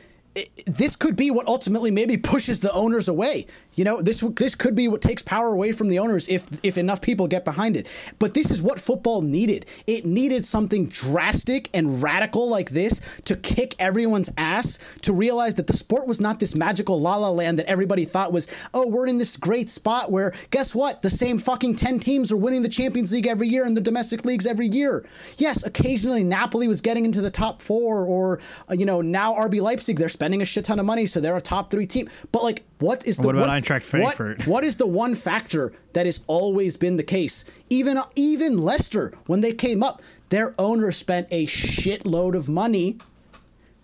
this 0.66 0.96
could 0.96 1.16
be 1.16 1.30
what 1.30 1.46
ultimately 1.46 1.90
maybe 1.90 2.16
pushes 2.16 2.60
the 2.60 2.72
owners 2.72 3.08
away. 3.08 3.46
You 3.76 3.84
know, 3.84 4.00
this 4.00 4.20
this 4.36 4.54
could 4.54 4.74
be 4.74 4.88
what 4.88 5.02
takes 5.02 5.22
power 5.22 5.48
away 5.52 5.70
from 5.72 5.88
the 5.88 5.98
owners 5.98 6.28
if 6.28 6.48
if 6.62 6.76
enough 6.76 7.00
people 7.02 7.28
get 7.28 7.44
behind 7.44 7.76
it. 7.76 7.86
But 8.18 8.34
this 8.34 8.50
is 8.50 8.62
what 8.62 8.80
football 8.80 9.22
needed. 9.22 9.66
It 9.86 10.04
needed 10.04 10.44
something 10.46 10.86
drastic 10.86 11.68
and 11.74 12.02
radical 12.02 12.48
like 12.48 12.70
this 12.70 13.20
to 13.26 13.36
kick 13.36 13.74
everyone's 13.78 14.32
ass 14.36 14.96
to 15.02 15.12
realize 15.12 15.54
that 15.56 15.66
the 15.66 15.74
sport 15.74 16.06
was 16.06 16.20
not 16.20 16.40
this 16.40 16.54
magical 16.54 17.00
la 17.00 17.16
la 17.16 17.30
land 17.30 17.58
that 17.58 17.66
everybody 17.66 18.04
thought 18.04 18.32
was. 18.32 18.48
Oh, 18.72 18.88
we're 18.88 19.06
in 19.06 19.18
this 19.18 19.36
great 19.36 19.68
spot 19.68 20.10
where 20.10 20.32
guess 20.50 20.74
what? 20.74 21.02
The 21.02 21.10
same 21.10 21.38
fucking 21.38 21.76
ten 21.76 21.98
teams 21.98 22.32
are 22.32 22.36
winning 22.36 22.62
the 22.62 22.68
Champions 22.68 23.12
League 23.12 23.26
every 23.26 23.48
year 23.48 23.64
and 23.64 23.76
the 23.76 23.82
domestic 23.82 24.24
leagues 24.24 24.46
every 24.46 24.68
year. 24.68 25.06
Yes, 25.36 25.64
occasionally 25.64 26.24
Napoli 26.24 26.66
was 26.66 26.80
getting 26.80 27.04
into 27.04 27.20
the 27.20 27.30
top 27.30 27.60
four, 27.60 28.06
or 28.06 28.40
uh, 28.70 28.74
you 28.74 28.86
know 28.86 29.02
now 29.02 29.34
RB 29.34 29.60
Leipzig 29.60 29.98
they're 29.98 30.08
spending 30.08 30.40
a 30.40 30.46
shit 30.46 30.64
ton 30.64 30.80
of 30.80 30.86
money, 30.86 31.04
so 31.04 31.20
they're 31.20 31.36
a 31.36 31.40
top 31.42 31.70
three 31.70 31.86
team. 31.86 32.08
But 32.32 32.42
like, 32.42 32.64
what 32.78 33.06
is 33.06 33.16
the 33.16 33.26
What 33.26 33.36
about 33.36 33.48
what's- 33.48 33.62
Eintracht 33.68 33.72
what- 34.02 34.14
Frankfurt? 34.16 34.46
what 34.46 34.64
is 34.64 34.76
the 34.76 34.86
one 34.86 35.14
factor 35.14 35.72
that 35.94 36.04
has 36.06 36.20
always 36.26 36.76
been 36.76 36.96
the 36.96 37.02
case? 37.02 37.44
Even 37.70 37.98
even 38.14 38.58
Leicester, 38.58 39.12
when 39.26 39.40
they 39.40 39.52
came 39.52 39.82
up, 39.82 40.02
their 40.28 40.54
owner 40.58 40.92
spent 40.92 41.26
a 41.30 41.46
shitload 41.46 42.34
of 42.36 42.48
money. 42.48 42.98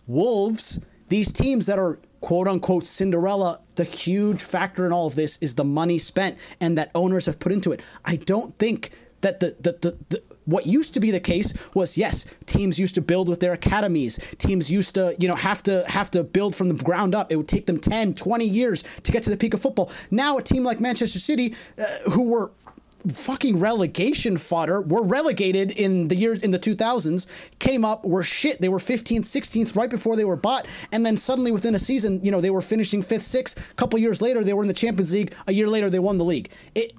Wolves, 0.07 0.81
these 1.09 1.33
teams 1.33 1.67
that 1.67 1.79
are 1.79 1.99
quote 2.21 2.47
unquote 2.49 2.87
Cinderella, 2.87 3.59
the 3.77 3.85
huge 3.85 4.43
factor 4.43 4.87
in 4.87 4.93
all 4.93 5.07
of 5.07 5.15
this 5.15 5.39
is 5.41 5.55
the 5.55 5.65
money 5.65 5.99
spent 5.99 6.39
and 6.61 6.77
that 6.79 6.91
owners 6.95 7.27
have 7.27 7.39
put 7.39 7.53
into 7.53 7.73
it. 7.73 7.81
I 8.05 8.17
don't 8.17 8.57
think 8.59 8.91
that 9.23 9.41
the, 9.41 9.57
the, 9.61 9.73
the, 9.73 9.99
the 10.11 10.23
what 10.45 10.67
used 10.67 10.95
to 10.95 11.01
be 11.01 11.11
the 11.11 11.21
case 11.21 11.55
was 11.75 11.97
yes 11.97 12.35
teams 12.47 12.79
used 12.79 12.95
to 12.95 13.01
build 13.01 13.29
with 13.29 13.41
their 13.41 13.53
academies 13.53 14.19
teams 14.39 14.71
used 14.71 14.95
to 14.95 15.17
you 15.19 15.27
know 15.27 15.37
have 15.37 15.63
to 15.63 15.85
have 15.89 16.11
to 16.11 16.23
build 16.23 16.55
from 16.55 16.69
the 16.69 16.85
ground 16.85 17.15
up 17.15 17.33
it 17.33 17.37
would 17.37 17.49
take 17.49 17.67
them 17.67 17.79
10 17.79 18.15
20 18.15 18.45
years 18.45 18.83
to 18.83 19.13
get 19.13 19.23
to 19.23 19.31
the 19.31 19.37
peak 19.37 19.55
of 19.55 19.61
football 19.61 19.91
now 20.11 20.39
a 20.39 20.43
team 20.43 20.65
like 20.65 20.81
manchester 20.81 21.19
city 21.19 21.55
uh, 21.79 22.11
who 22.11 22.29
were 22.29 22.53
fucking 23.09 23.59
relegation 23.59 24.37
fodder. 24.37 24.81
Were 24.81 25.03
relegated 25.03 25.71
in 25.73 26.09
the 26.09 26.17
years 26.17 26.43
in 26.43 26.51
the 26.51 26.59
2000s, 26.59 27.51
came 27.59 27.85
up, 27.85 28.05
were 28.05 28.23
shit. 28.23 28.61
They 28.61 28.69
were 28.69 28.79
15th, 28.79 29.23
16th 29.23 29.77
right 29.77 29.91
before 29.91 30.17
they 30.17 30.25
were 30.25 30.37
bought, 30.37 30.67
and 30.93 31.05
then 31.05 31.17
suddenly 31.17 31.51
within 31.51 31.75
a 31.75 31.79
season, 31.79 32.21
you 32.23 32.31
know, 32.31 32.41
they 32.41 32.51
were 32.51 32.61
finishing 32.61 33.03
fifth, 33.03 33.25
sixth. 33.25 33.71
A 33.71 33.75
couple 33.75 33.99
years 33.99 34.23
later, 34.23 34.45
they 34.45 34.53
were 34.53 34.63
in 34.63 34.69
the 34.69 34.75
Champions 34.75 35.13
League. 35.13 35.35
A 35.47 35.53
year 35.53 35.69
later, 35.69 35.91
they 35.91 35.99
won 35.99 36.19
the 36.19 36.25
league. 36.25 36.51
It, 36.75 36.93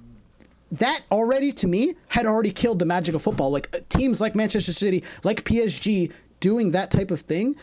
that 0.78 1.00
already 1.10 1.52
to 1.52 1.66
me 1.66 1.94
had 2.08 2.26
already 2.26 2.50
killed 2.50 2.78
the 2.78 2.86
magic 2.86 3.14
of 3.14 3.22
football. 3.22 3.50
Like 3.50 3.74
uh, 3.74 3.78
teams 3.88 4.20
like 4.20 4.34
Manchester 4.34 4.72
City, 4.72 5.04
like 5.22 5.44
PSG, 5.44 6.12
doing 6.40 6.72
that 6.72 6.90
type 6.90 7.10
of 7.10 7.20
thing, 7.20 7.56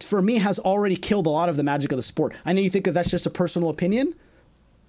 for 0.00 0.20
me 0.22 0.38
has 0.38 0.58
already 0.58 0.96
killed 0.96 1.26
a 1.26 1.30
lot 1.30 1.48
of 1.48 1.56
the 1.56 1.62
magic 1.62 1.92
of 1.92 1.96
the 1.96 2.02
sport. 2.02 2.34
I 2.44 2.52
know 2.52 2.60
you 2.60 2.70
think 2.70 2.84
that 2.84 2.92
that's 2.92 3.10
just 3.10 3.26
a 3.26 3.30
personal 3.30 3.70
opinion, 3.70 4.14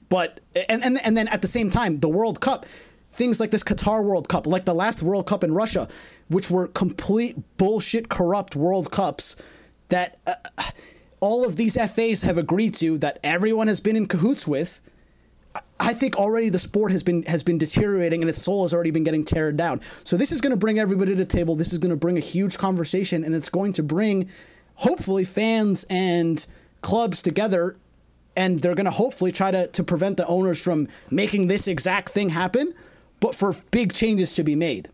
but 0.09 0.39
and 0.69 0.83
and 0.83 0.97
and 1.03 1.17
then 1.17 1.27
at 1.29 1.41
the 1.41 1.47
same 1.47 1.69
time, 1.69 1.97
the 1.97 2.09
World 2.09 2.41
Cup, 2.41 2.65
things 3.07 3.39
like 3.39 3.51
this 3.51 3.63
Qatar 3.63 4.03
World 4.03 4.29
Cup, 4.29 4.45
like 4.45 4.65
the 4.65 4.75
last 4.75 5.01
World 5.03 5.27
Cup 5.27 5.43
in 5.43 5.53
Russia, 5.53 5.87
which 6.27 6.51
were 6.51 6.67
complete 6.67 7.35
bullshit, 7.57 8.09
corrupt 8.09 8.55
World 8.55 8.91
Cups 8.91 9.35
that 9.89 10.19
uh, 10.27 10.33
all 11.19 11.45
of 11.45 11.55
these 11.55 11.75
FAs 11.75 12.21
have 12.23 12.37
agreed 12.37 12.73
to, 12.75 12.97
that 12.97 13.19
everyone 13.23 13.67
has 13.67 13.79
been 13.79 13.95
in 13.95 14.05
cahoots 14.07 14.47
with. 14.47 14.81
I 15.79 15.93
think 15.93 16.17
already 16.17 16.49
the 16.49 16.59
sport 16.59 16.91
has 16.91 17.03
been 17.03 17.23
has 17.23 17.43
been 17.43 17.57
deteriorating 17.57 18.21
and 18.21 18.29
its 18.29 18.41
soul 18.41 18.63
has 18.63 18.73
already 18.73 18.91
been 18.91 19.03
getting 19.03 19.23
teared 19.23 19.57
down. 19.57 19.81
So 20.03 20.17
this 20.17 20.31
is 20.31 20.41
going 20.41 20.51
to 20.51 20.57
bring 20.57 20.79
everybody 20.79 21.11
to 21.11 21.17
the 21.17 21.25
table. 21.25 21.55
This 21.55 21.73
is 21.73 21.79
going 21.79 21.91
to 21.91 21.97
bring 21.97 22.17
a 22.17 22.21
huge 22.21 22.57
conversation, 22.57 23.23
and 23.23 23.35
it's 23.35 23.49
going 23.49 23.73
to 23.73 23.83
bring, 23.83 24.29
hopefully, 24.75 25.23
fans 25.23 25.85
and 25.89 26.45
clubs 26.81 27.21
together 27.21 27.75
and 28.37 28.59
they're 28.59 28.75
going 28.75 28.85
to 28.85 28.91
hopefully 28.91 29.31
try 29.31 29.49
to, 29.49 29.67
to 29.67 29.83
prevent 29.83 30.15
the 30.15 30.27
owners 30.27 30.63
from 30.63 30.87
making 31.09 31.47
this 31.47 31.67
exact 31.67 32.09
thing 32.09 32.29
happen, 32.29 32.71
but 33.19 33.33
for 33.33 33.53
big 33.71 33.91
changes 33.91 34.31
to 34.33 34.43
be 34.43 34.55
made. 34.55 34.89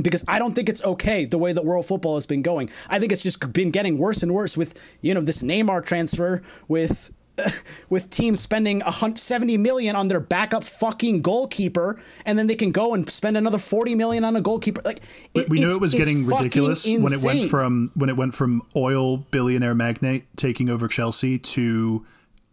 Because 0.00 0.24
I 0.26 0.38
don't 0.38 0.54
think 0.54 0.68
it's 0.68 0.82
okay 0.82 1.26
the 1.26 1.36
way 1.36 1.52
that 1.52 1.64
world 1.64 1.84
football 1.84 2.14
has 2.14 2.24
been 2.24 2.42
going. 2.42 2.70
I 2.88 2.98
think 2.98 3.12
it's 3.12 3.22
just 3.22 3.52
been 3.52 3.70
getting 3.70 3.98
worse 3.98 4.22
and 4.22 4.32
worse 4.32 4.56
with, 4.56 4.96
you 5.02 5.12
know, 5.12 5.20
this 5.20 5.42
Neymar 5.42 5.84
transfer, 5.84 6.42
with 6.68 7.12
with 7.88 8.10
teams 8.10 8.40
spending 8.40 8.82
70 8.82 9.56
million 9.58 9.96
on 9.96 10.08
their 10.08 10.20
backup 10.20 10.64
fucking 10.64 11.22
goalkeeper 11.22 12.00
and 12.26 12.38
then 12.38 12.46
they 12.46 12.54
can 12.54 12.72
go 12.72 12.94
and 12.94 13.08
spend 13.08 13.36
another 13.36 13.58
40 13.58 13.94
million 13.94 14.24
on 14.24 14.36
a 14.36 14.40
goalkeeper. 14.40 14.82
Like 14.84 15.00
it, 15.34 15.48
we 15.48 15.58
knew 15.58 15.74
it 15.74 15.80
was 15.80 15.94
getting 15.94 16.26
ridiculous 16.26 16.86
when 16.86 17.12
it 17.12 17.24
went 17.24 17.50
from 17.50 17.90
when 17.94 18.08
it 18.08 18.16
went 18.16 18.34
from 18.34 18.62
oil 18.76 19.18
billionaire 19.18 19.74
magnate 19.74 20.24
taking 20.36 20.68
over 20.68 20.88
Chelsea 20.88 21.38
to 21.38 22.04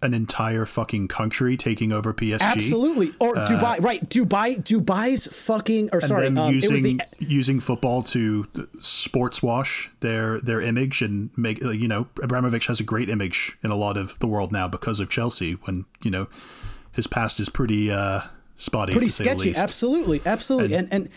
an 0.01 0.13
entire 0.13 0.65
fucking 0.65 1.07
country 1.07 1.57
taking 1.57 1.91
over 1.91 2.13
PSG. 2.13 2.41
Absolutely. 2.41 3.11
Or 3.19 3.37
uh, 3.37 3.47
Dubai, 3.47 3.81
right? 3.81 4.07
Dubai, 4.07 4.57
Dubai's 4.57 5.27
fucking. 5.45 5.89
Or 5.91 6.01
sorry, 6.01 6.27
um, 6.27 6.53
using 6.53 6.97
the, 6.97 7.01
using 7.19 7.59
football 7.59 8.03
to 8.03 8.47
sports 8.79 9.41
wash 9.41 9.89
their 10.01 10.39
their 10.39 10.61
image 10.61 11.01
and 11.01 11.31
make 11.37 11.61
you 11.61 11.87
know 11.87 12.07
Abramovich 12.21 12.67
has 12.67 12.79
a 12.79 12.83
great 12.83 13.09
image 13.09 13.57
in 13.63 13.71
a 13.71 13.75
lot 13.75 13.97
of 13.97 14.17
the 14.19 14.27
world 14.27 14.51
now 14.51 14.67
because 14.67 14.99
of 14.99 15.09
Chelsea. 15.09 15.53
When 15.53 15.85
you 16.03 16.11
know 16.11 16.27
his 16.91 17.07
past 17.07 17.39
is 17.39 17.49
pretty 17.49 17.91
uh, 17.91 18.21
spotty, 18.57 18.91
pretty 18.91 19.07
sketchy. 19.07 19.55
Absolutely, 19.55 20.21
absolutely. 20.25 20.75
And 20.75 20.87
and 20.91 21.03
and, 21.03 21.11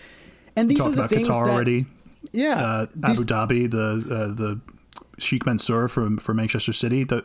and 0.57 0.71
these 0.71 0.85
are 0.85 0.91
the 0.91 1.07
things 1.07 1.29
Qatar 1.29 1.45
that 1.45 1.53
already. 1.53 1.87
Yeah, 2.33 2.55
uh, 2.59 2.87
these, 2.95 3.21
Abu 3.21 3.25
Dhabi, 3.25 3.71
the 3.71 4.15
uh, 4.15 4.35
the 4.35 4.61
Sheikh 5.19 5.45
Mansour 5.45 5.89
from 5.89 6.17
from 6.17 6.39
Manchester 6.39 6.73
City. 6.73 7.05
The 7.05 7.25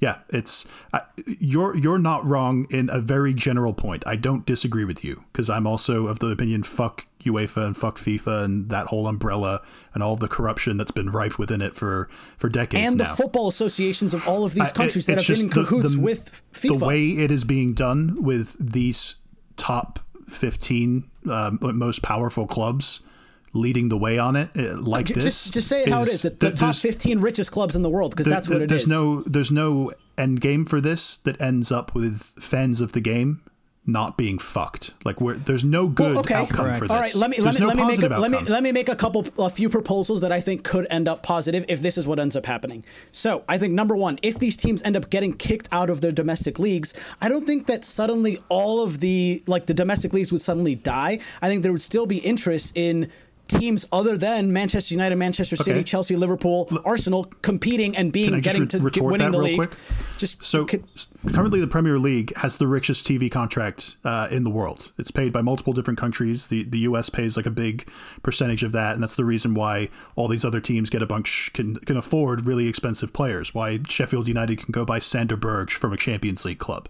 yeah, 0.00 0.18
it's 0.28 0.66
uh, 0.92 1.00
you're 1.26 1.76
you're 1.76 1.98
not 1.98 2.24
wrong 2.24 2.66
in 2.70 2.88
a 2.90 3.00
very 3.00 3.34
general 3.34 3.74
point. 3.74 4.04
I 4.06 4.14
don't 4.14 4.46
disagree 4.46 4.84
with 4.84 5.04
you 5.04 5.24
because 5.32 5.50
I'm 5.50 5.66
also 5.66 6.06
of 6.06 6.20
the 6.20 6.28
opinion 6.28 6.62
fuck 6.62 7.06
UEFA 7.20 7.66
and 7.66 7.76
fuck 7.76 7.98
FIFA 7.98 8.44
and 8.44 8.70
that 8.70 8.86
whole 8.86 9.08
umbrella 9.08 9.60
and 9.94 10.02
all 10.02 10.14
the 10.14 10.28
corruption 10.28 10.76
that's 10.76 10.92
been 10.92 11.10
rife 11.10 11.36
within 11.38 11.60
it 11.60 11.74
for 11.74 12.08
for 12.36 12.48
decades 12.48 12.86
and 12.86 12.98
now. 12.98 13.04
the 13.04 13.10
football 13.10 13.48
associations 13.48 14.14
of 14.14 14.26
all 14.28 14.44
of 14.44 14.54
these 14.54 14.70
countries 14.70 15.08
uh, 15.08 15.12
it, 15.12 15.16
that 15.16 15.26
have 15.26 15.36
been 15.36 15.46
in 15.46 15.50
cahoots 15.50 15.96
the, 15.96 16.00
with 16.00 16.42
FIFA. 16.52 16.78
The 16.78 16.86
way 16.86 17.08
it 17.10 17.32
is 17.32 17.44
being 17.44 17.74
done 17.74 18.22
with 18.22 18.56
these 18.60 19.16
top 19.56 19.98
15 20.28 21.10
um, 21.28 21.58
most 21.60 22.02
powerful 22.02 22.46
clubs 22.46 23.00
leading 23.52 23.88
the 23.88 23.96
way 23.96 24.18
on 24.18 24.36
it 24.36 24.50
uh, 24.56 24.76
like 24.80 25.06
just, 25.06 25.14
this. 25.14 25.24
Just, 25.24 25.52
just 25.54 25.68
say 25.68 25.82
it 25.82 25.88
how 25.88 26.02
it 26.02 26.08
is. 26.08 26.22
The, 26.22 26.30
the 26.30 26.50
top 26.50 26.74
15 26.74 27.20
richest 27.20 27.50
clubs 27.50 27.74
in 27.74 27.82
the 27.82 27.90
world 27.90 28.12
because 28.12 28.26
that's 28.26 28.48
what 28.48 28.62
it 28.62 28.68
there's 28.68 28.84
is. 28.84 28.88
No, 28.88 29.22
there's 29.22 29.52
no 29.52 29.92
end 30.16 30.40
game 30.40 30.64
for 30.64 30.80
this 30.80 31.18
that 31.18 31.40
ends 31.40 31.72
up 31.72 31.94
with 31.94 32.22
fans 32.38 32.80
of 32.80 32.92
the 32.92 33.00
game 33.00 33.40
not 33.88 34.18
being 34.18 34.38
fucked. 34.38 34.92
Like 35.02 35.16
there's 35.18 35.64
no 35.64 35.88
good 35.88 36.10
well, 36.10 36.20
okay. 36.20 36.34
outcome 36.34 36.66
right. 36.66 36.78
for 36.78 36.86
this. 36.86 36.90
All 36.90 37.00
right, 37.00 37.14
let 37.14 37.30
me 37.30 37.40
let 37.40 37.54
me, 37.54 37.60
no 37.60 37.68
let 37.68 37.76
me 37.76 37.86
make 37.86 38.02
a, 38.02 38.08
let 38.08 38.30
me 38.30 38.38
let 38.40 38.62
me 38.62 38.70
make 38.70 38.88
a 38.90 38.94
couple 38.94 39.26
a 39.38 39.48
few 39.48 39.70
proposals 39.70 40.20
that 40.20 40.30
I 40.30 40.40
think 40.40 40.62
could 40.62 40.86
end 40.90 41.08
up 41.08 41.22
positive 41.22 41.64
if 41.68 41.80
this 41.80 41.96
is 41.96 42.06
what 42.06 42.18
ends 42.18 42.36
up 42.36 42.44
happening. 42.44 42.84
So, 43.12 43.44
I 43.48 43.56
think 43.56 43.72
number 43.72 43.96
1, 43.96 44.18
if 44.22 44.38
these 44.38 44.56
teams 44.56 44.82
end 44.82 44.94
up 44.94 45.08
getting 45.08 45.32
kicked 45.32 45.68
out 45.72 45.88
of 45.88 46.02
their 46.02 46.12
domestic 46.12 46.58
leagues, 46.58 46.92
I 47.22 47.30
don't 47.30 47.46
think 47.46 47.66
that 47.66 47.86
suddenly 47.86 48.38
all 48.50 48.82
of 48.84 49.00
the 49.00 49.42
like 49.46 49.66
the 49.66 49.74
domestic 49.74 50.12
leagues 50.12 50.30
would 50.32 50.42
suddenly 50.42 50.74
die. 50.74 51.18
I 51.40 51.48
think 51.48 51.62
there 51.62 51.72
would 51.72 51.80
still 51.80 52.06
be 52.06 52.18
interest 52.18 52.72
in 52.74 53.10
teams 53.48 53.86
other 53.90 54.16
than 54.16 54.52
Manchester 54.52 54.94
United, 54.94 55.16
Manchester 55.16 55.56
City, 55.56 55.80
okay. 55.80 55.84
Chelsea, 55.84 56.16
Liverpool, 56.16 56.68
Arsenal 56.84 57.24
competing 57.42 57.96
and 57.96 58.12
being 58.12 58.40
getting 58.40 58.62
re- 58.62 58.68
to 58.68 58.90
get, 58.90 59.02
winning 59.02 59.30
the 59.30 59.38
league. 59.38 59.56
Quick? 59.56 59.70
Just 60.18 60.44
so 60.44 60.64
can, 60.64 60.84
currently 61.32 61.60
the 61.60 61.66
Premier 61.66 61.98
League 61.98 62.36
has 62.36 62.58
the 62.58 62.66
richest 62.66 63.06
TV 63.06 63.30
contract 63.30 63.96
uh, 64.04 64.28
in 64.30 64.44
the 64.44 64.50
world. 64.50 64.92
It's 64.98 65.10
paid 65.10 65.32
by 65.32 65.42
multiple 65.42 65.72
different 65.72 65.98
countries. 65.98 66.48
The 66.48 66.64
the 66.64 66.80
US 66.80 67.10
pays 67.10 67.36
like 67.36 67.46
a 67.46 67.50
big 67.50 67.88
percentage 68.22 68.62
of 68.62 68.72
that, 68.72 68.94
and 68.94 69.02
that's 69.02 69.16
the 69.16 69.24
reason 69.24 69.54
why 69.54 69.88
all 70.14 70.28
these 70.28 70.44
other 70.44 70.60
teams 70.60 70.90
get 70.90 71.02
a 71.02 71.06
bunch 71.06 71.50
can 71.54 71.76
can 71.76 71.96
afford 71.96 72.46
really 72.46 72.68
expensive 72.68 73.12
players. 73.12 73.54
Why 73.54 73.80
Sheffield 73.88 74.28
United 74.28 74.58
can 74.58 74.72
go 74.72 74.84
buy 74.84 74.98
Sander 74.98 75.36
Berge 75.36 75.74
from 75.74 75.92
a 75.92 75.96
Champions 75.96 76.44
League 76.44 76.58
club 76.58 76.88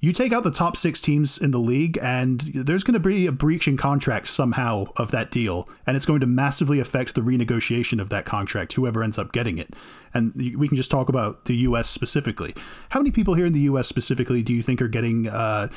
you 0.00 0.12
take 0.12 0.32
out 0.32 0.44
the 0.44 0.50
top 0.50 0.76
six 0.76 1.00
teams 1.00 1.38
in 1.38 1.50
the 1.50 1.58
league, 1.58 1.98
and 2.00 2.40
there's 2.40 2.84
going 2.84 2.94
to 2.94 3.00
be 3.00 3.26
a 3.26 3.32
breach 3.32 3.66
in 3.66 3.76
contract 3.76 4.28
somehow 4.28 4.86
of 4.96 5.10
that 5.10 5.30
deal, 5.30 5.68
and 5.86 5.96
it's 5.96 6.06
going 6.06 6.20
to 6.20 6.26
massively 6.26 6.78
affect 6.78 7.14
the 7.14 7.20
renegotiation 7.20 8.00
of 8.00 8.08
that 8.10 8.24
contract, 8.24 8.72
whoever 8.74 9.02
ends 9.02 9.18
up 9.18 9.32
getting 9.32 9.58
it. 9.58 9.74
And 10.14 10.32
we 10.34 10.68
can 10.68 10.76
just 10.76 10.90
talk 10.90 11.08
about 11.08 11.46
the 11.46 11.56
U.S. 11.56 11.88
specifically. 11.88 12.54
How 12.90 13.00
many 13.00 13.10
people 13.10 13.34
here 13.34 13.46
in 13.46 13.52
the 13.52 13.60
U.S. 13.60 13.88
specifically 13.88 14.42
do 14.42 14.54
you 14.54 14.62
think 14.62 14.80
are 14.80 14.88
getting 14.88 15.28
uh, 15.28 15.68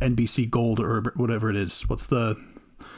NBC 0.00 0.50
Gold 0.50 0.80
or 0.80 1.02
whatever 1.14 1.48
it 1.48 1.56
is? 1.56 1.82
What's 1.88 2.08
the 2.08 2.36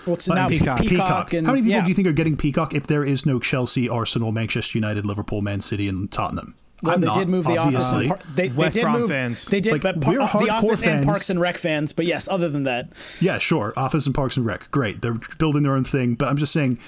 What's 0.05 0.29
now 0.29 0.49
Peacock? 0.49 0.81
Peacock. 0.81 0.89
Peacock. 0.89 1.33
And, 1.35 1.47
How 1.47 1.53
many 1.53 1.63
people 1.63 1.77
yeah. 1.77 1.83
do 1.83 1.89
you 1.89 1.95
think 1.95 2.09
are 2.09 2.13
getting 2.13 2.37
Peacock 2.37 2.75
if 2.75 2.87
there 2.87 3.05
is 3.05 3.27
no 3.27 3.39
Chelsea, 3.39 3.89
Arsenal, 3.89 4.33
Manchester 4.33 4.79
United, 4.79 5.07
Liverpool, 5.07 5.43
Man 5.43 5.61
City, 5.61 5.89
and 5.89 6.11
Tottenham? 6.11 6.57
Well, 6.83 6.95
I'm 6.95 7.01
they 7.01 7.07
not, 7.07 7.15
did 7.15 7.29
move 7.29 7.45
the 7.45 7.59
office. 7.59 7.93
And 7.93 8.09
par- 8.09 8.19
they, 8.35 8.49
they 8.49 8.69
did 8.71 8.83
Brom 8.83 9.01
move. 9.01 9.11
Fans. 9.11 9.45
They 9.45 9.61
did, 9.61 9.73
like, 9.73 9.83
but 9.83 10.01
par- 10.01 10.15
the 10.15 10.21
office 10.51 10.83
fans. 10.83 10.83
and 10.83 11.05
Parks 11.05 11.31
and 11.31 11.41
Rec 11.41 11.57
fans. 11.57 11.93
But 11.93 12.07
yes, 12.07 12.29
other 12.29 12.49
than 12.49 12.65
that, 12.65 12.91
yeah, 13.21 13.39
sure, 13.39 13.73
Office 13.77 14.07
and 14.07 14.15
Parks 14.15 14.37
and 14.37 14.45
Rec, 14.45 14.71
great. 14.71 15.01
They're 15.01 15.19
building 15.39 15.63
their 15.63 15.75
own 15.75 15.85
thing. 15.85 16.15
But 16.15 16.29
I'm 16.29 16.37
just 16.37 16.53
saying, 16.53 16.79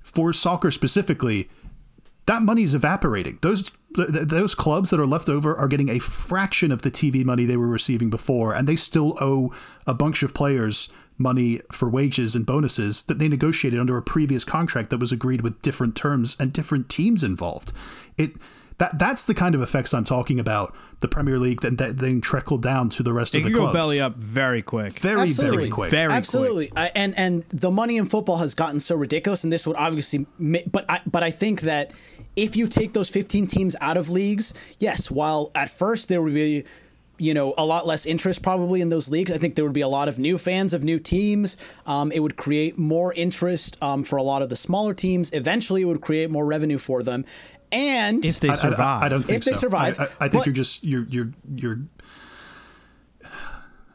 for 0.00 0.32
soccer 0.32 0.70
specifically, 0.70 1.48
that 2.26 2.42
money 2.42 2.62
is 2.62 2.74
evaporating. 2.74 3.38
Those 3.42 3.72
those 3.96 4.54
clubs 4.54 4.90
that 4.90 5.00
are 5.00 5.06
left 5.06 5.28
over 5.28 5.56
are 5.56 5.66
getting 5.66 5.88
a 5.88 5.98
fraction 5.98 6.70
of 6.70 6.82
the 6.82 6.90
TV 6.92 7.24
money 7.24 7.44
they 7.44 7.56
were 7.56 7.66
receiving 7.66 8.08
before, 8.08 8.54
and 8.54 8.68
they 8.68 8.76
still 8.76 9.16
owe 9.20 9.52
a 9.86 9.94
bunch 9.94 10.22
of 10.22 10.32
players 10.32 10.88
money 11.18 11.60
for 11.70 11.88
wages 11.88 12.34
and 12.34 12.46
bonuses 12.46 13.02
that 13.02 13.18
they 13.18 13.28
negotiated 13.28 13.78
under 13.78 13.96
a 13.96 14.02
previous 14.02 14.44
contract 14.44 14.90
that 14.90 14.98
was 14.98 15.12
agreed 15.12 15.42
with 15.42 15.60
different 15.60 15.94
terms 15.94 16.36
and 16.40 16.52
different 16.52 16.88
teams 16.88 17.22
involved. 17.22 17.72
It 18.16 18.36
that 18.80 18.98
that's 18.98 19.24
the 19.24 19.34
kind 19.34 19.54
of 19.54 19.60
effects 19.60 19.92
I'm 19.92 20.04
talking 20.06 20.40
about. 20.40 20.74
The 21.00 21.08
Premier 21.08 21.38
League 21.38 21.60
that, 21.60 21.76
that 21.78 21.98
then 21.98 22.22
trickle 22.22 22.56
down 22.56 22.88
to 22.90 23.02
the 23.02 23.12
rest 23.12 23.34
it 23.34 23.38
of 23.38 23.44
the 23.44 23.50
can 23.50 23.58
clubs. 23.58 23.72
go 23.72 23.74
belly 23.74 24.00
up 24.00 24.16
very 24.16 24.62
quick. 24.62 24.98
Very 24.98 25.20
Absolutely. 25.20 25.56
very 25.58 25.70
quick. 25.70 25.90
Very 25.90 26.12
absolutely. 26.12 26.68
quick. 26.68 26.78
I, 26.78 26.90
and 26.94 27.16
and 27.18 27.44
the 27.50 27.70
money 27.70 27.98
in 27.98 28.06
football 28.06 28.38
has 28.38 28.54
gotten 28.54 28.80
so 28.80 28.96
ridiculous, 28.96 29.44
and 29.44 29.52
this 29.52 29.66
would 29.66 29.76
obviously. 29.76 30.26
But 30.38 30.86
I 30.88 31.02
but 31.06 31.22
I 31.22 31.30
think 31.30 31.60
that 31.62 31.92
if 32.36 32.56
you 32.56 32.68
take 32.68 32.94
those 32.94 33.10
15 33.10 33.46
teams 33.48 33.76
out 33.82 33.98
of 33.98 34.08
leagues, 34.08 34.54
yes, 34.78 35.10
while 35.10 35.50
at 35.54 35.68
first 35.68 36.08
there 36.08 36.22
would 36.22 36.34
be 36.34 36.64
you 37.20 37.34
know 37.34 37.54
a 37.58 37.64
lot 37.64 37.86
less 37.86 38.06
interest 38.06 38.42
probably 38.42 38.80
in 38.80 38.88
those 38.88 39.08
leagues. 39.08 39.30
I 39.30 39.38
think 39.38 39.54
there 39.54 39.64
would 39.64 39.74
be 39.74 39.80
a 39.80 39.88
lot 39.88 40.08
of 40.08 40.18
new 40.18 40.38
fans 40.38 40.72
of 40.72 40.82
new 40.82 40.98
teams. 40.98 41.56
Um, 41.86 42.10
it 42.12 42.20
would 42.20 42.36
create 42.36 42.78
more 42.78 43.12
interest 43.14 43.76
um, 43.82 44.04
for 44.04 44.16
a 44.16 44.22
lot 44.22 44.42
of 44.42 44.48
the 44.48 44.56
smaller 44.56 44.94
teams. 44.94 45.32
Eventually, 45.32 45.82
it 45.82 45.84
would 45.84 46.00
create 46.00 46.30
more 46.30 46.46
revenue 46.46 46.78
for 46.78 47.02
them, 47.02 47.24
and 47.70 48.24
if 48.24 48.40
they 48.40 48.54
survive, 48.54 48.80
I, 48.80 49.04
I, 49.04 49.06
I 49.06 49.08
don't 49.08 49.22
think 49.22 49.38
if 49.38 49.44
they 49.44 49.52
so. 49.52 49.58
survive, 49.58 49.98
I, 49.98 50.04
I 50.04 50.28
think 50.28 50.32
but, 50.32 50.46
you're 50.46 50.54
just 50.54 50.82
you're 50.82 51.04
you're 51.04 51.32
you're. 51.54 51.78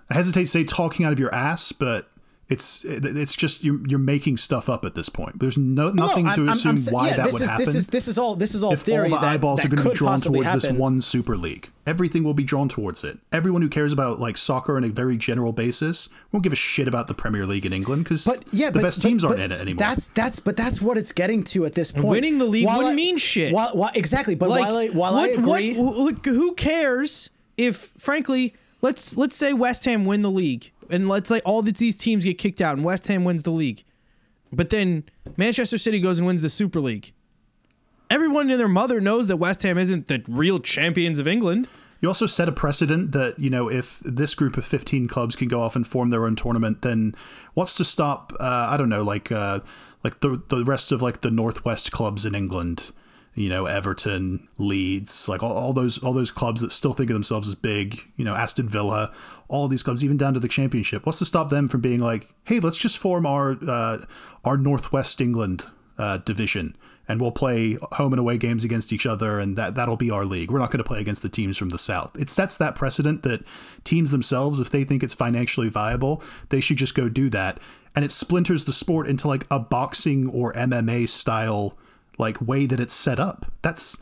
I 0.09 0.13
hesitate 0.13 0.43
to 0.43 0.47
say 0.47 0.63
talking 0.63 1.05
out 1.05 1.13
of 1.13 1.19
your 1.19 1.33
ass, 1.33 1.71
but 1.71 2.07
It's 2.47 2.85
it's 2.85 3.35
just 3.35 3.63
you're, 3.63 3.79
you're 3.87 3.97
making 3.97 4.37
stuff 4.37 4.69
up 4.69 4.85
at 4.85 4.93
this 4.93 5.09
point. 5.09 5.39
There's 5.39 5.57
no 5.57 5.89
nothing 5.89 6.27
I'm- 6.27 6.35
to 6.35 6.41
I'm- 6.41 6.49
assume 6.53 6.69
I'm 6.71 6.77
sa- 6.77 6.91
why 6.91 7.07
yeah, 7.07 7.15
that 7.15 7.23
this 7.25 7.33
would 7.33 7.41
is, 7.41 7.49
happen. 7.49 7.65
This 7.65 7.73
is 7.75 7.87
this 7.87 8.07
is 8.07 8.17
all 8.19 8.35
this 8.35 8.53
is 8.53 8.61
all 8.63 8.73
if 8.73 8.81
theory 8.81 9.05
all 9.11 9.15
the 9.15 9.21
that, 9.25 9.33
eyeballs 9.33 9.61
that 9.61 9.65
are 9.65 9.69
going 9.69 9.77
to 9.77 9.83
could 9.83 9.93
be 9.93 9.97
drawn 9.97 10.11
possibly 10.11 10.41
towards 10.45 10.61
this 10.61 10.71
one 10.71 11.01
super 11.01 11.35
league, 11.35 11.71
everything 11.87 12.23
will 12.23 12.35
be 12.35 12.43
drawn 12.43 12.69
towards 12.69 13.03
it. 13.03 13.17
Everyone 13.31 13.63
who 13.63 13.67
cares 13.67 13.91
about 13.91 14.19
like 14.19 14.37
soccer 14.37 14.77
on 14.77 14.83
a 14.83 14.89
very 14.89 15.17
general 15.17 15.53
basis 15.53 16.07
won't 16.31 16.43
give 16.43 16.53
a 16.53 16.55
shit 16.55 16.87
about 16.87 17.07
the 17.07 17.15
Premier 17.15 17.47
League 17.47 17.65
in 17.65 17.73
England 17.73 18.03
because 18.03 18.23
But 18.25 18.43
yeah, 18.51 18.67
the 18.67 18.73
but, 18.73 18.83
best 18.83 19.01
but- 19.01 19.07
teams 19.07 19.23
aren't 19.23 19.37
but 19.37 19.45
in 19.45 19.51
it 19.51 19.59
anymore. 19.59 19.79
That's 19.79 20.09
that's 20.09 20.39
but 20.39 20.55
that's 20.55 20.79
what 20.79 20.99
it's 20.99 21.13
getting 21.13 21.43
to 21.45 21.65
at 21.65 21.73
this 21.73 21.91
point. 21.91 22.05
winning 22.05 22.37
the 22.37 22.45
league 22.45 22.67
While 22.67 22.77
wouldn't 22.77 22.93
I- 22.93 22.95
mean 22.95 23.17
shit. 23.17 23.53
While, 23.55 23.71
while, 23.75 23.91
exactly, 23.95 24.35
but 24.35 24.49
while 24.49 24.77
I 24.77 24.89
while 24.89 25.15
I 25.15 25.29
what- 25.29 25.39
agree, 25.39 25.73
what- 25.73 25.97
look, 25.97 26.25
who 26.27 26.53
cares 26.53 27.31
if, 27.57 27.91
frankly, 27.97 28.53
let's 28.83 29.17
let's 29.17 29.35
say 29.35 29.51
West 29.51 29.85
Ham 29.85 30.05
win 30.05 30.21
the 30.21 30.29
league, 30.29 30.69
and 30.89 31.09
let's 31.09 31.29
say 31.29 31.39
all 31.41 31.61
that 31.63 31.77
these 31.77 31.95
teams 31.95 32.25
get 32.25 32.37
kicked 32.37 32.61
out, 32.61 32.75
and 32.75 32.85
West 32.85 33.07
Ham 33.07 33.23
wins 33.23 33.43
the 33.43 33.51
league, 33.51 33.83
but 34.51 34.69
then 34.69 35.03
Manchester 35.37 35.77
City 35.77 35.99
goes 35.99 36.19
and 36.19 36.27
wins 36.27 36.41
the 36.41 36.49
Super 36.49 36.79
League. 36.79 37.13
Everyone 38.09 38.49
and 38.49 38.59
their 38.59 38.67
mother 38.67 39.01
knows 39.01 39.27
that 39.27 39.37
West 39.37 39.63
Ham 39.63 39.77
isn't 39.77 40.07
the 40.07 40.23
real 40.27 40.59
champions 40.59 41.19
of 41.19 41.27
England. 41.27 41.67
You 42.01 42.09
also 42.09 42.27
set 42.27 42.47
a 42.47 42.51
precedent 42.51 43.13
that, 43.13 43.39
you 43.39 43.49
know, 43.49 43.69
if 43.69 43.99
this 44.01 44.35
group 44.35 44.57
of 44.57 44.65
15 44.65 45.07
clubs 45.07 45.35
can 45.35 45.47
go 45.47 45.61
off 45.61 45.75
and 45.75 45.87
form 45.87 46.11
their 46.11 46.25
own 46.25 46.35
tournament, 46.35 46.81
then 46.81 47.15
what's 47.53 47.75
to 47.77 47.83
stop, 47.83 48.31
uh, 48.39 48.67
I 48.69 48.77
don't 48.77 48.89
know, 48.89 49.01
like 49.01 49.31
uh, 49.31 49.61
like 50.03 50.19
the, 50.19 50.41
the 50.49 50.63
rest 50.63 50.91
of 50.91 51.01
like 51.01 51.21
the 51.21 51.31
Northwest 51.31 51.91
clubs 51.91 52.25
in 52.25 52.35
England, 52.35 52.91
you 53.33 53.49
know, 53.49 53.65
Everton, 53.65 54.47
Leeds, 54.59 55.27
like 55.27 55.41
all, 55.41 55.57
all 55.57 55.73
those 55.73 55.97
all 55.97 56.13
those 56.13 56.31
clubs 56.31 56.61
that 56.61 56.71
still 56.71 56.93
think 56.93 57.09
of 57.09 57.15
themselves 57.15 57.47
as 57.47 57.55
big, 57.55 58.03
you 58.15 58.23
know, 58.23 58.35
Aston 58.35 58.69
Villa, 58.69 59.11
all 59.47 59.67
these 59.67 59.83
clubs, 59.83 60.03
even 60.03 60.17
down 60.17 60.33
to 60.33 60.39
the 60.39 60.47
championship. 60.47 61.05
What's 61.05 61.19
to 61.19 61.25
stop 61.25 61.49
them 61.49 61.67
from 61.67 61.81
being 61.81 61.99
like, 61.99 62.33
hey, 62.45 62.59
let's 62.59 62.77
just 62.77 62.97
form 62.97 63.25
our 63.25 63.57
uh, 63.67 63.99
our 64.43 64.57
Northwest 64.57 65.21
England 65.21 65.65
uh, 65.97 66.17
division 66.17 66.75
and 67.07 67.21
we'll 67.21 67.31
play 67.31 67.77
home 67.93 68.13
and 68.13 68.19
away 68.19 68.35
games 68.35 68.63
against 68.63 68.91
each 68.91 69.05
other 69.05 69.39
and 69.39 69.57
that 69.57 69.75
that'll 69.75 69.95
be 69.97 70.09
our 70.09 70.25
league. 70.25 70.49
We're 70.49 70.59
not 70.59 70.71
going 70.71 70.79
to 70.83 70.87
play 70.87 70.99
against 70.99 71.21
the 71.21 71.29
teams 71.29 71.55
from 71.57 71.69
the 71.69 71.77
south. 71.77 72.19
It 72.19 72.29
sets 72.31 72.57
that 72.57 72.73
precedent 72.75 73.21
that 73.23 73.45
teams 73.83 74.09
themselves 74.11 74.59
if 74.59 74.71
they 74.71 74.83
think 74.83 75.03
it's 75.03 75.13
financially 75.13 75.69
viable, 75.69 76.23
they 76.49 76.59
should 76.59 76.77
just 76.77 76.95
go 76.95 77.07
do 77.07 77.29
that 77.29 77.59
and 77.95 78.03
it 78.03 78.11
splinters 78.11 78.65
the 78.65 78.73
sport 78.73 79.07
into 79.07 79.27
like 79.27 79.45
a 79.51 79.59
boxing 79.59 80.27
or 80.29 80.51
MMA 80.53 81.07
style 81.07 81.77
like 82.17 82.41
way 82.41 82.65
that 82.65 82.79
it's 82.79 82.93
set 82.93 83.19
up. 83.19 83.45
That's 83.61 83.97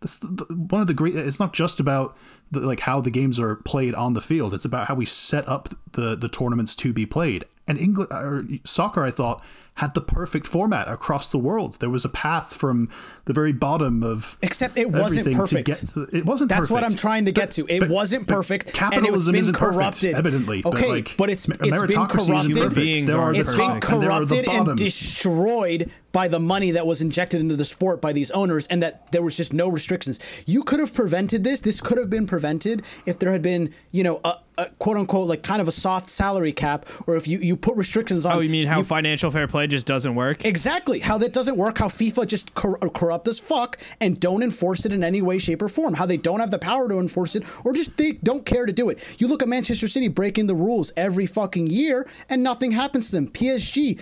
that's 0.00 0.16
the, 0.16 0.26
the- 0.28 0.54
one 0.54 0.80
of 0.80 0.86
the 0.86 0.94
great 0.94 1.14
it's 1.14 1.38
not 1.38 1.52
just 1.52 1.78
about 1.78 2.16
the, 2.50 2.60
like 2.60 2.80
how 2.80 3.00
the 3.00 3.10
games 3.10 3.38
are 3.40 3.56
played 3.56 3.94
on 3.94 4.14
the 4.14 4.20
field. 4.20 4.54
It's 4.54 4.64
about 4.64 4.86
how 4.88 4.94
we 4.94 5.04
set 5.06 5.48
up 5.48 5.70
the 5.92 6.16
the 6.16 6.28
tournaments 6.28 6.74
to 6.76 6.92
be 6.92 7.06
played. 7.06 7.44
And 7.68 7.78
England 7.78 8.10
or 8.12 8.44
soccer 8.64 9.02
I 9.02 9.10
thought 9.10 9.42
had 9.80 9.92
the 9.92 10.00
perfect 10.00 10.46
format 10.46 10.88
across 10.88 11.28
the 11.28 11.36
world. 11.36 11.76
There 11.80 11.90
was 11.90 12.02
a 12.04 12.08
path 12.08 12.54
from 12.54 12.88
the 13.26 13.34
very 13.34 13.52
bottom 13.52 14.02
of 14.02 14.38
Except 14.40 14.78
it 14.78 14.90
wasn't 14.90 15.26
everything 15.26 15.32
to 15.34 15.38
perfect. 15.40 15.66
get 15.66 15.76
to 15.76 16.00
the- 16.06 16.16
it 16.16 16.24
wasn't 16.24 16.48
That's 16.48 16.70
what. 16.70 16.82
I'm 16.82 16.94
trying 16.94 17.26
to 17.26 17.32
get 17.32 17.48
But- 17.48 17.54
to. 17.56 17.66
It 17.68 17.80
but- 17.80 17.90
wasn't 17.90 18.26
but 18.26 18.34
perfect, 18.36 18.62
and 18.66 18.70
it's 18.70 18.78
Capitalism 18.78 19.32
been 19.32 19.40
isn't 19.42 19.54
perfect, 19.54 19.74
corrupted. 19.76 20.14
evidently. 20.14 20.62
but, 20.62 20.74
Okay, 20.76 20.88
like, 20.88 21.14
but 21.18 21.28
it's- 21.28 21.46
it's 21.46 21.58
been 21.58 21.72
meritocracy 21.72 22.20
isn't 22.20 22.54
corrupted. 22.54 23.06
There 23.08 23.16
are 23.18 23.20
aren't 23.20 23.34
the 23.34 23.40
It's 23.40 23.50
perfect. 23.50 23.68
been 23.72 23.80
top 23.82 23.92
and 23.92 24.02
there 24.02 24.10
are 24.12 24.20
the 24.24 24.26
corrupted 24.34 24.48
and 24.54 24.58
bottom. 24.64 24.76
destroyed 24.76 25.90
by 26.16 26.28
the 26.28 26.40
money 26.40 26.70
that 26.70 26.86
was 26.86 27.02
injected 27.02 27.42
into 27.42 27.56
the 27.56 27.64
sport 27.66 28.00
by 28.00 28.10
these 28.10 28.30
owners, 28.30 28.66
and 28.68 28.82
that 28.82 29.12
there 29.12 29.22
was 29.22 29.36
just 29.36 29.52
no 29.52 29.68
restrictions. 29.68 30.18
You 30.46 30.62
could 30.62 30.80
have 30.80 30.94
prevented 30.94 31.44
this. 31.44 31.60
This 31.60 31.78
could 31.82 31.98
have 31.98 32.08
been 32.08 32.26
prevented 32.26 32.86
if 33.04 33.18
there 33.18 33.32
had 33.32 33.42
been, 33.42 33.74
you 33.90 34.02
know, 34.02 34.22
a, 34.24 34.36
a 34.56 34.70
quote 34.78 34.96
unquote 34.96 35.28
like 35.28 35.42
kind 35.42 35.60
of 35.60 35.68
a 35.68 35.72
soft 35.72 36.08
salary 36.08 36.52
cap, 36.52 36.86
or 37.06 37.16
if 37.16 37.28
you 37.28 37.38
you 37.40 37.54
put 37.54 37.76
restrictions 37.76 38.24
on. 38.24 38.36
Oh, 38.36 38.40
you 38.40 38.48
mean 38.48 38.66
how 38.66 38.82
financial 38.82 39.30
fair 39.30 39.46
play 39.46 39.66
just 39.66 39.84
doesn't 39.84 40.14
work? 40.14 40.46
Exactly. 40.46 41.00
How 41.00 41.18
that 41.18 41.34
doesn't 41.34 41.58
work. 41.58 41.76
How 41.76 41.88
FIFA 41.88 42.26
just 42.26 42.54
cor- 42.54 42.82
uh, 42.82 42.88
corrupt 42.88 43.28
as 43.28 43.38
fuck 43.38 43.78
and 44.00 44.18
don't 44.18 44.42
enforce 44.42 44.86
it 44.86 44.94
in 44.94 45.04
any 45.04 45.20
way, 45.20 45.36
shape, 45.36 45.60
or 45.60 45.68
form. 45.68 45.92
How 45.92 46.06
they 46.06 46.16
don't 46.16 46.40
have 46.40 46.50
the 46.50 46.58
power 46.58 46.88
to 46.88 46.98
enforce 46.98 47.36
it 47.36 47.44
or 47.62 47.74
just 47.74 47.98
they 47.98 48.12
don't 48.12 48.46
care 48.46 48.64
to 48.64 48.72
do 48.72 48.88
it. 48.88 49.20
You 49.20 49.28
look 49.28 49.42
at 49.42 49.48
Manchester 49.48 49.86
City 49.86 50.08
breaking 50.08 50.46
the 50.46 50.54
rules 50.54 50.92
every 50.96 51.26
fucking 51.26 51.66
year 51.66 52.08
and 52.30 52.42
nothing 52.42 52.70
happens 52.70 53.10
to 53.10 53.16
them. 53.16 53.28
PSG, 53.28 54.00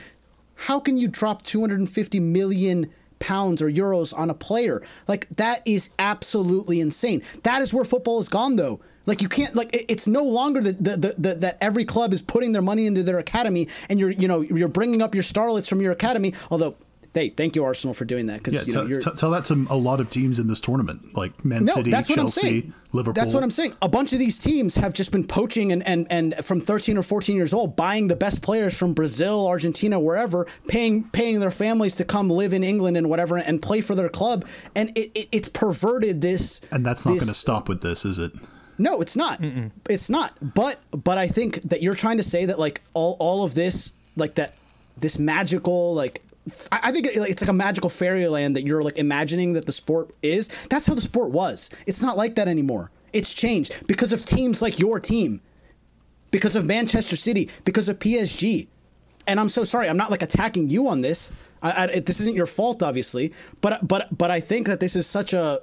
how 0.55 0.81
can 0.81 0.97
you 0.97 1.09
drop 1.09 1.43
250 1.43 2.21
million 2.21 2.91
pounds 3.19 3.63
or 3.63 3.71
euros 3.71 4.17
on 4.17 4.31
a 4.31 4.35
player? 4.35 4.83
Like 5.09 5.29
that 5.31 5.63
is 5.67 5.91
absolutely 5.99 6.81
insane. 6.81 7.23
That 7.43 7.63
is 7.63 7.73
where 7.73 7.85
football 7.85 8.19
has 8.19 8.29
gone 8.29 8.57
though. 8.57 8.81
Like 9.07 9.21
you 9.21 9.29
can't 9.29 9.55
like 9.55 9.71
it's 9.73 10.07
no 10.07 10.25
longer 10.25 10.61
that 10.63 10.83
the, 10.83 11.15
the, 11.19 11.35
that 11.35 11.59
every 11.61 11.85
club 11.85 12.13
is 12.13 12.23
putting 12.23 12.53
their 12.53 12.63
money 12.63 12.87
into 12.87 13.03
their 13.03 13.19
academy 13.19 13.69
and 13.91 14.01
you're 14.01 14.11
you 14.11 14.27
know 14.27 14.41
you're 14.41 14.69
bringing 14.69 15.03
up 15.03 15.15
your 15.15 15.23
starlets 15.23 15.69
from 15.69 15.81
your 15.83 15.93
academy. 15.93 16.33
Although, 16.51 16.77
hey, 17.15 17.31
thank 17.31 17.55
you 17.57 17.65
Arsenal 17.65 17.95
for 17.95 18.05
doing 18.05 18.27
that 18.27 18.39
because 18.39 18.55
Yeah, 18.55 18.61
you 18.67 18.73
know 18.73 18.81
tell, 18.81 18.89
you're. 18.91 19.01
tell- 19.01 19.15
tell 19.15 19.31
that 19.31 19.45
to 19.47 19.67
a 19.71 19.77
lot 19.77 20.01
of 20.01 20.11
teams 20.11 20.39
in 20.39 20.49
this 20.49 20.61
tournament, 20.61 21.17
like 21.17 21.45
Man 21.45 21.65
no, 21.65 21.75
City, 21.75 21.91
that's 21.91 22.09
what 22.11 22.17
Chelsea, 22.17 22.47
I'm 22.47 22.51
saying. 22.53 22.75
Liverpool. 22.93 23.15
That's 23.15 23.35
what 23.35 23.43
I'm 23.43 23.51
saying. 23.51 23.75
A 23.83 23.89
bunch 23.89 24.13
of 24.13 24.19
these 24.19 24.39
teams 24.39 24.77
have 24.77 24.93
just 24.93 25.11
been 25.11 25.27
poaching 25.27 25.73
and, 25.73 25.87
and, 25.87 26.07
and 26.11 26.35
from 26.45 26.61
13 26.61 26.97
or 26.97 27.03
14 27.03 27.35
years 27.35 27.53
old, 27.53 27.75
buying 27.77 28.07
the 28.09 28.15
best 28.17 28.41
players 28.43 28.79
from 28.79 28.95
Brazil, 28.95 29.47
Argentina, 29.49 29.99
wherever, 29.99 30.47
paying 30.69 31.05
paying 31.11 31.41
their 31.41 31.51
families 31.51 31.95
to 31.97 32.05
come 32.05 32.31
live 32.31 32.53
in 32.53 32.63
England 32.63 32.97
and 32.97 33.09
whatever 33.09 33.37
and 33.37 33.61
play 33.63 33.81
for 33.81 33.95
their 33.95 34.09
club. 34.09 34.47
And 34.77 34.91
it, 34.97 35.11
it, 35.15 35.29
it's 35.33 35.49
perverted 35.49 36.21
this. 36.21 36.61
And 36.71 36.85
that's 36.87 37.05
not 37.05 37.13
going 37.13 37.21
to 37.21 37.27
stop 37.35 37.69
with 37.69 37.81
this, 37.81 38.05
is 38.05 38.19
it? 38.19 38.33
No, 38.79 39.01
it's 39.01 39.17
not. 39.17 39.41
It's 39.89 40.11
not. 40.11 40.33
But 40.55 40.79
but 40.91 41.17
I 41.17 41.29
think 41.29 41.63
that 41.63 41.81
you're 41.83 41.95
trying 41.95 42.17
to 42.17 42.25
say 42.25 42.45
that 42.47 42.59
like 42.59 42.83
all 42.93 43.17
all 43.21 43.45
of 43.45 43.55
this 43.55 43.93
like 44.17 44.35
that 44.35 44.55
this 44.97 45.19
magical 45.19 45.95
like 45.95 46.23
f- 46.33 46.34
I 46.71 46.93
think 46.93 47.07
it's 47.07 47.41
like 47.41 47.49
a 47.49 47.55
magical 47.55 47.89
fairyland 47.89 48.55
that 48.57 48.67
you're 48.67 48.83
like 48.83 48.99
imagining 48.99 49.55
that 49.55 49.65
the 49.65 49.73
sport 49.73 50.11
is. 50.23 50.49
That's 50.67 50.87
how 50.87 50.95
the 50.95 51.01
sport 51.01 51.31
was. 51.31 51.71
It's 51.87 52.03
not 52.03 52.19
like 52.19 52.35
that 52.35 52.49
anymore. 52.49 52.91
It's 53.15 53.33
changed 53.33 53.87
because 53.87 54.13
of 54.13 54.25
teams 54.27 54.61
like 54.61 54.79
your 54.79 55.01
team, 55.01 55.41
because 56.31 56.55
of 56.55 56.67
Manchester 56.67 57.17
City, 57.17 57.49
because 57.65 57.89
of 57.89 57.99
PSG. 57.99 58.67
And 59.27 59.41
I'm 59.41 59.49
so 59.49 59.65
sorry. 59.65 59.89
I'm 59.89 59.97
not 59.97 60.11
like 60.11 60.21
attacking 60.21 60.69
you 60.69 60.87
on 60.89 61.01
this. 61.01 61.33
I, 61.63 61.85
I, 61.85 62.01
this 62.01 62.21
isn't 62.21 62.37
your 62.37 62.47
fault, 62.47 62.83
obviously. 62.83 63.33
But 63.63 63.87
but 63.89 64.17
but 64.17 64.31
I 64.31 64.41
think 64.41 64.67
that 64.67 64.81
this 64.81 64.97
is 64.97 65.07
such 65.07 65.33
a 65.33 65.61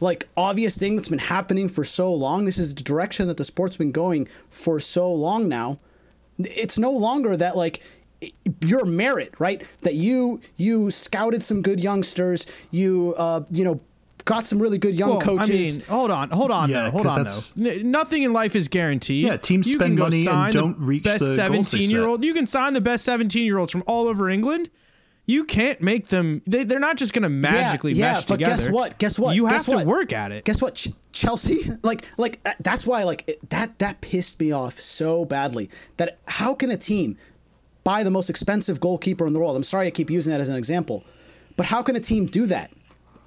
like 0.00 0.28
obvious 0.36 0.76
thing 0.76 0.96
that's 0.96 1.08
been 1.08 1.18
happening 1.20 1.68
for 1.68 1.84
so 1.84 2.12
long. 2.12 2.44
This 2.44 2.58
is 2.58 2.74
the 2.74 2.82
direction 2.82 3.28
that 3.28 3.36
the 3.36 3.44
sport's 3.44 3.76
been 3.76 3.92
going 3.92 4.26
for 4.50 4.80
so 4.80 5.12
long 5.12 5.48
now. 5.48 5.78
It's 6.38 6.76
no 6.76 6.90
longer 6.90 7.36
that 7.36 7.56
like 7.56 7.80
your 8.64 8.84
merit, 8.84 9.34
right? 9.38 9.62
That 9.82 9.94
you 9.94 10.40
you 10.56 10.90
scouted 10.90 11.42
some 11.42 11.62
good 11.62 11.80
youngsters. 11.80 12.46
You 12.70 13.14
uh 13.16 13.42
you 13.50 13.64
know 13.64 13.80
got 14.24 14.46
some 14.46 14.58
really 14.58 14.78
good 14.78 14.94
young 14.94 15.10
Well, 15.10 15.20
coaches. 15.20 15.76
I 15.76 15.80
mean, 15.80 15.86
hold 15.88 16.10
on, 16.10 16.30
hold 16.30 16.50
on, 16.50 16.70
Yeah, 16.70 16.84
though, 16.84 16.90
hold 16.92 17.06
'cause 17.06 17.52
on, 17.58 17.62
though. 17.62 17.70
N- 17.70 17.90
nothing 17.90 18.22
in 18.22 18.32
life 18.32 18.56
is 18.56 18.68
guaranteed. 18.68 19.26
Yeah, 19.26 19.36
teams 19.36 19.68
You 19.68 19.74
spend 19.76 19.98
money 19.98 20.26
and 20.26 20.50
don't 20.52 20.78
reach 20.78 21.04
best 21.04 21.18
the 21.18 21.24
goals 21.26 21.36
seventeen-year-old. 21.36 22.24
You 22.24 22.32
can 22.32 22.46
sign 22.46 22.72
the 22.72 22.80
best 22.80 23.04
seventeen-year-olds 23.04 23.70
from 23.70 23.82
all 23.86 24.08
over 24.08 24.30
England. 24.30 24.70
You 25.26 25.44
can't 25.44 25.80
make 25.80 26.08
them. 26.08 26.42
They, 26.46 26.64
they're 26.64 26.78
not 26.78 26.96
just 26.96 27.14
going 27.14 27.22
to 27.22 27.30
magically 27.30 27.94
yeah, 27.94 28.12
mesh 28.14 28.26
but 28.26 28.34
together. 28.38 28.56
guess 28.56 28.68
what? 28.70 28.98
Guess 28.98 29.18
what? 29.18 29.34
You 29.34 29.46
have 29.46 29.64
Guess 29.66 29.80
to 29.80 29.84
work 29.86 30.12
at 30.12 30.32
it. 30.32 30.44
Guess 30.44 30.60
what? 30.60 30.74
Ch- 30.74 30.88
Chelsea, 31.12 31.70
like, 31.82 32.04
like 32.18 32.40
uh, 32.44 32.50
that's 32.60 32.86
why, 32.86 33.04
like, 33.04 33.24
it, 33.26 33.48
that 33.48 33.78
that 33.78 34.02
pissed 34.02 34.38
me 34.38 34.52
off 34.52 34.78
so 34.78 35.24
badly. 35.24 35.70
That 35.96 36.18
how 36.28 36.54
can 36.54 36.70
a 36.70 36.76
team 36.76 37.16
buy 37.84 38.02
the 38.02 38.10
most 38.10 38.30
expensive 38.30 38.80
goalkeeper 38.80 39.26
in 39.26 39.32
the 39.32 39.38
world? 39.38 39.56
I'm 39.56 39.62
sorry, 39.62 39.86
I 39.86 39.90
keep 39.90 40.10
using 40.10 40.32
that 40.32 40.40
as 40.40 40.48
an 40.48 40.56
example, 40.56 41.04
but 41.56 41.66
how 41.66 41.82
can 41.82 41.96
a 41.96 42.00
team 42.00 42.26
do 42.26 42.46
that? 42.46 42.70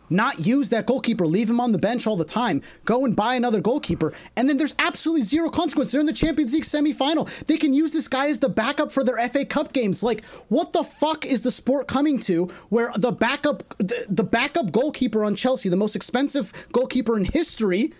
Not 0.09 0.45
use 0.45 0.69
that 0.69 0.85
goalkeeper, 0.85 1.25
leave 1.25 1.49
him 1.49 1.59
on 1.59 1.73
the 1.73 1.77
bench 1.77 2.07
all 2.07 2.15
the 2.15 2.25
time, 2.25 2.61
go 2.85 3.03
and 3.03 3.15
buy 3.15 3.35
another 3.35 3.59
goalkeeper, 3.59 4.13
and 4.35 4.47
then 4.47 4.57
there's 4.57 4.75
absolutely 4.79 5.23
zero 5.23 5.49
consequence. 5.49 5.91
They're 5.91 5.99
in 5.99 6.07
the 6.07 6.13
Champions 6.13 6.53
League 6.53 6.63
semifinal. 6.63 7.45
They 7.45 7.57
can 7.57 7.73
use 7.73 7.91
this 7.91 8.07
guy 8.07 8.29
as 8.29 8.39
the 8.39 8.49
backup 8.49 8.91
for 8.91 9.03
their 9.03 9.17
FA 9.27 9.45
Cup 9.45 9.73
games. 9.73 10.03
Like, 10.03 10.23
what 10.47 10.71
the 10.71 10.83
fuck 10.83 11.25
is 11.25 11.41
the 11.41 11.51
sport 11.51 11.87
coming 11.87 12.19
to 12.19 12.45
where 12.69 12.91
the 12.95 13.11
backup 13.11 13.63
the, 13.79 14.05
the 14.09 14.23
backup 14.23 14.71
goalkeeper 14.71 15.23
on 15.25 15.35
Chelsea, 15.35 15.69
the 15.69 15.75
most 15.75 15.95
expensive 15.95 16.67
goalkeeper 16.71 17.17
in 17.17 17.25
history, 17.25 17.93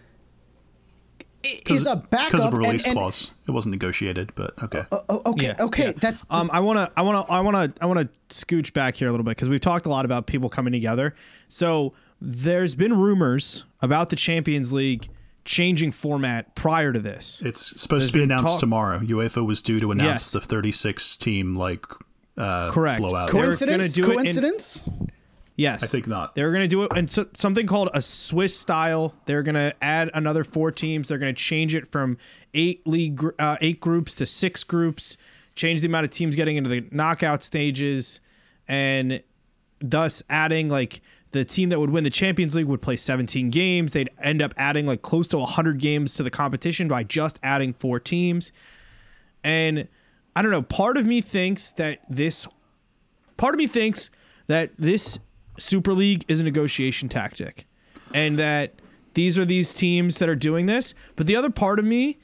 is 1.70 1.86
a 1.88 1.96
backup 1.96 2.32
because 2.32 2.48
of 2.48 2.54
a 2.54 2.58
release 2.58 2.86
and- 2.86 2.94
clause. 2.94 3.32
It 3.48 3.52
wasn't 3.52 3.72
negotiated, 3.72 4.32
but 4.36 4.62
okay. 4.64 4.84
Oh, 4.92 5.22
okay, 5.28 5.46
Yeah, 5.48 5.54
okay, 5.66 5.86
yeah. 5.88 5.92
that's 6.00 6.26
Um, 6.30 6.50
I 6.52 6.60
want 6.60 6.78
to, 6.78 6.92
I 6.98 7.02
want 7.02 7.28
to, 7.28 7.34
I 7.34 7.40
want 7.40 7.76
to, 7.76 7.84
I 7.84 7.86
want 7.86 8.00
to 8.02 8.10
scooch 8.46 8.74
back 8.74 8.96
here 8.98 9.08
a 9.08 9.12
little 9.12 9.24
bit 9.24 9.32
because 9.32 9.48
we've 9.50 9.62
talked 9.62 9.86
a 9.86 9.90
lot 9.90 10.04
about 10.06 10.28
people 10.28 10.50
coming 10.50 10.74
together. 10.74 11.16
So 11.48 11.94
there's 12.20 12.76
been 12.76 12.98
rumors 13.00 13.64
about 13.82 14.10
the 14.10 14.16
Champions 14.18 14.74
League 14.74 15.08
changing 15.46 15.92
format 15.94 16.56
prior 16.56 16.92
to 16.92 17.00
this. 17.00 17.42
it's 17.46 17.80
supposed 17.82 18.04
there's 18.04 18.12
to 18.12 18.18
be 18.18 18.24
announced 18.24 18.46
talk- 18.46 18.60
tomorrow. 18.60 19.00
UEFA 19.00 19.46
was 19.46 19.62
due 19.62 19.80
to 19.80 19.92
announce 19.92 20.08
Yes. 20.24 20.32
the 20.32 20.42
36 20.42 21.16
team 21.16 21.56
like 21.56 21.86
uh, 22.38 22.70
Correct. 22.72 22.98
flow 22.98 23.16
out. 23.16 23.32
They 23.32 23.38
were 23.40 23.46
coincidence. 23.46 23.98
it 23.98 24.04
in- 24.06 24.12
coincidence. 24.14 24.90
Yes, 25.58 25.84
I 25.84 25.88
think 25.88 26.08
not. 26.08 26.36
They're 26.36 26.52
going 26.52 26.62
to 26.62 26.68
do 26.68 26.84
it 26.84 26.96
in 26.96 27.08
so- 27.08 27.28
something 27.36 27.66
called 27.66 27.90
a 27.94 28.02
Swiss 28.02 28.58
style. 28.58 29.16
They're 29.26 29.44
going 29.44 29.56
to 29.56 29.76
add 29.82 30.12
another 30.14 30.44
four 30.44 30.72
teams. 30.72 31.10
They're 31.10 31.18
going 31.18 31.34
to 31.34 31.42
change 31.42 31.76
it 31.76 31.88
from 31.88 32.18
eight 32.54 32.88
league, 32.88 33.22
uh, 33.40 33.58
eight 33.60 33.80
groups 33.80 34.16
to 34.16 34.26
six 34.26 34.64
groups 34.64 35.18
change 35.58 35.82
the 35.82 35.88
amount 35.88 36.06
of 36.06 36.12
teams 36.12 36.36
getting 36.36 36.56
into 36.56 36.70
the 36.70 36.86
knockout 36.92 37.44
stages, 37.44 38.22
and 38.68 39.22
thus 39.80 40.24
adding 40.30 40.70
like 40.70 41.02
the 41.32 41.44
team 41.44 41.70
that 41.70 41.80
would 41.80 41.90
win 41.90 42.04
the 42.04 42.10
Champions 42.10 42.56
League 42.56 42.68
would 42.68 42.82
play 42.82 42.96
17 42.96 43.50
games. 43.50 43.94
They'd 43.94 44.10
end 44.22 44.42
up 44.42 44.54
adding 44.56 44.86
like 44.86 45.02
close 45.02 45.28
to 45.30 45.38
100 45.38 45.80
games 45.80 46.14
to 46.16 46.24
the 46.24 46.30
competition 46.30 46.88
by 46.88 47.04
just 47.04 47.38
adding 47.44 47.74
four 47.74 48.00
teams. 48.00 48.52
And 49.44 49.88
I 50.36 50.42
don't 50.42 50.52
know, 50.52 50.62
part 50.62 50.98
of 50.98 51.06
me 51.06 51.20
thinks 51.20 51.72
that 51.74 52.00
this 52.10 52.48
part 53.36 53.54
of 53.54 53.58
me 53.58 53.68
thinks 53.68 54.10
that 54.48 54.72
this 54.78 55.20
Super 55.58 55.94
League 55.94 56.24
is 56.28 56.40
a 56.40 56.44
negotiation 56.44 57.10
tactic 57.10 57.66
and 58.14 58.38
that 58.38 58.74
these 59.14 59.38
are 59.38 59.46
these 59.46 59.74
teams 59.74 60.20
that 60.20 60.30
are 60.30 60.36
doing 60.36 60.66
this. 60.68 60.94
But 61.16 61.28
the 61.28 61.36
other 61.36 61.50
part 61.50 61.80
of 61.80 61.86
me 61.86 62.18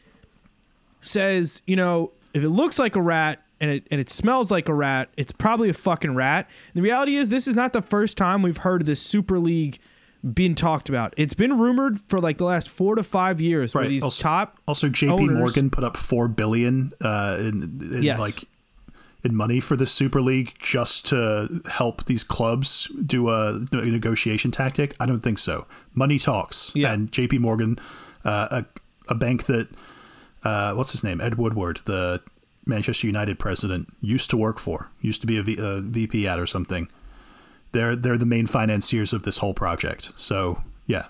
says, 1.02 1.62
you 1.66 1.76
know, 1.76 2.12
if 2.34 2.44
it 2.44 2.50
looks 2.50 2.80
like 2.80 2.96
a 2.96 3.02
rat 3.02 3.42
and 3.60 3.70
it, 3.72 3.88
and 3.92 4.00
it 4.00 4.10
smells 4.10 4.52
like 4.52 4.70
a 4.70 4.74
rat, 4.74 5.10
it's 5.18 5.32
probably 5.32 5.70
a 5.70 5.74
fucking 5.74 6.16
rat. 6.16 6.50
And 6.74 6.76
the 6.76 6.82
reality 6.82 7.16
is, 7.16 7.30
this 7.30 7.48
is 7.48 7.56
not 7.56 7.74
the 7.74 7.82
first 7.82 8.18
time 8.18 8.42
we've 8.42 8.58
heard 8.58 8.82
of 8.82 8.86
this 8.86 9.02
Super 9.02 9.40
League 9.40 9.80
being 10.34 10.56
talked 10.56 10.88
about. 10.88 11.14
It's 11.18 11.34
been 11.34 11.58
rumored 11.60 12.00
for 12.08 12.20
like 12.20 12.38
the 12.38 12.46
last 12.46 12.70
four 12.70 12.96
to 12.96 13.04
five 13.04 13.42
years 13.42 13.74
where 13.76 13.84
Right. 13.84 13.90
these 13.90 14.04
Also- 14.04 14.24
top 14.24 14.58
Also, 14.68 14.88
J.P. 14.88 15.12
owners- 15.12 15.38
Morgan 15.38 15.70
put 15.70 15.84
up 15.84 15.98
four 15.98 16.28
billion 16.30 16.94
uh, 17.02 17.38
in, 17.40 17.80
in 17.92 18.04
Yes. 18.04 18.20
like 18.20 18.46
in 19.24 19.36
money 19.36 19.60
for 19.60 19.76
the 19.76 19.86
Super 19.86 20.22
League 20.22 20.54
just 20.60 21.06
to 21.08 21.62
help 21.72 22.06
these 22.06 22.24
clubs 22.24 22.90
do 23.06 23.30
a, 23.30 23.66
negotiation 23.72 24.52
tactic. 24.52 24.96
I 25.00 25.06
don't 25.06 25.22
think 25.24 25.40
so. 25.40 25.66
Money 25.94 26.20
talks, 26.20 26.72
Yeah. 26.76 26.92
and 26.94 27.12
J.P. 27.12 27.40
Morgan, 27.40 27.80
uh, 28.26 28.48
a 28.52 28.66
a 29.10 29.16
bank 29.16 29.46
that 29.46 29.68
uh, 30.44 30.74
what's 30.76 30.92
his 30.94 31.04
name, 31.04 31.20
Ed 31.22 31.36
Woodward, 31.36 31.80
the 31.86 32.22
Manchester 32.66 33.06
United 33.08 33.38
president, 33.40 33.88
used 34.02 34.30
to 34.30 34.38
work 34.38 34.60
for, 34.60 34.90
used 35.02 35.20
to 35.22 35.28
be 35.28 35.38
a, 35.38 35.44
v, 35.44 35.58
a 35.60 35.82
VP 35.82 36.26
at 36.28 36.40
or 36.40 36.46
something. 36.48 36.90
They're 37.74 37.96
they're 37.96 38.18
the 38.18 38.26
main 38.26 38.48
financiers 38.48 39.12
of 39.14 39.24
this 39.24 39.38
whole 39.40 39.54
project. 39.54 40.12
So 40.16 40.62
yeah, 40.86 41.06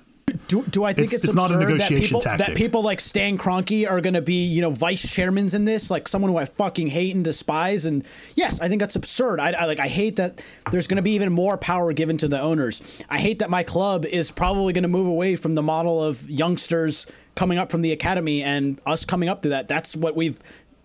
Do, 0.47 0.63
do 0.65 0.83
I 0.83 0.93
think 0.93 1.07
It's- 1.07 1.19
it's, 1.19 1.25
it's 1.25 1.35
not 1.35 1.51
a 1.51 1.55
absurd 1.59 1.79
that 1.79 1.89
people 1.89 2.21
that 2.21 2.55
people 2.55 2.83
like 2.83 2.99
Stan 2.99 3.37
Kroenke 3.37 3.89
are 3.89 4.01
going 4.01 4.13
to 4.13 4.21
be 4.21 4.45
you 4.45 4.61
know 4.61 4.71
vice 4.71 5.05
chairmans 5.05 5.53
in 5.53 5.65
this? 5.65 5.89
Like 5.91 6.07
someone 6.07 6.31
who 6.31 6.37
I 6.37 6.45
fucking 6.45 6.87
hate 6.87 7.15
and 7.15 7.23
despise. 7.23 7.85
And 7.85 8.03
yes, 8.35 8.59
I 8.61 8.67
think 8.67 8.79
that's 8.79 8.95
absurd. 8.95 9.39
I, 9.39 9.51
I 9.51 9.65
like 9.65 9.79
I 9.79 9.87
hate 9.87 10.15
that 10.17 10.45
there's 10.71 10.87
going 10.87 10.97
to 10.97 11.03
be 11.03 11.11
even 11.11 11.31
more 11.31 11.57
power 11.57 11.93
given 11.93 12.17
to 12.17 12.27
the 12.27 12.41
owners. 12.41 13.03
I 13.09 13.19
hate 13.19 13.39
that 13.39 13.49
my 13.49 13.63
club 13.63 14.05
is 14.05 14.31
probably 14.31 14.73
going 14.73 14.83
to 14.83 14.87
move 14.89 15.07
away 15.07 15.35
from 15.35 15.55
the 15.55 15.63
model 15.63 16.03
of 16.03 16.29
youngsters 16.29 17.07
coming 17.35 17.57
up 17.57 17.71
from 17.71 17.81
the 17.81 17.91
academy 17.91 18.43
and 18.43 18.79
us 18.85 19.05
coming 19.05 19.29
up 19.29 19.41
through 19.41 19.51
that. 19.51 19.67
That's 19.67 19.95
what 19.95 20.15
we've 20.15 20.41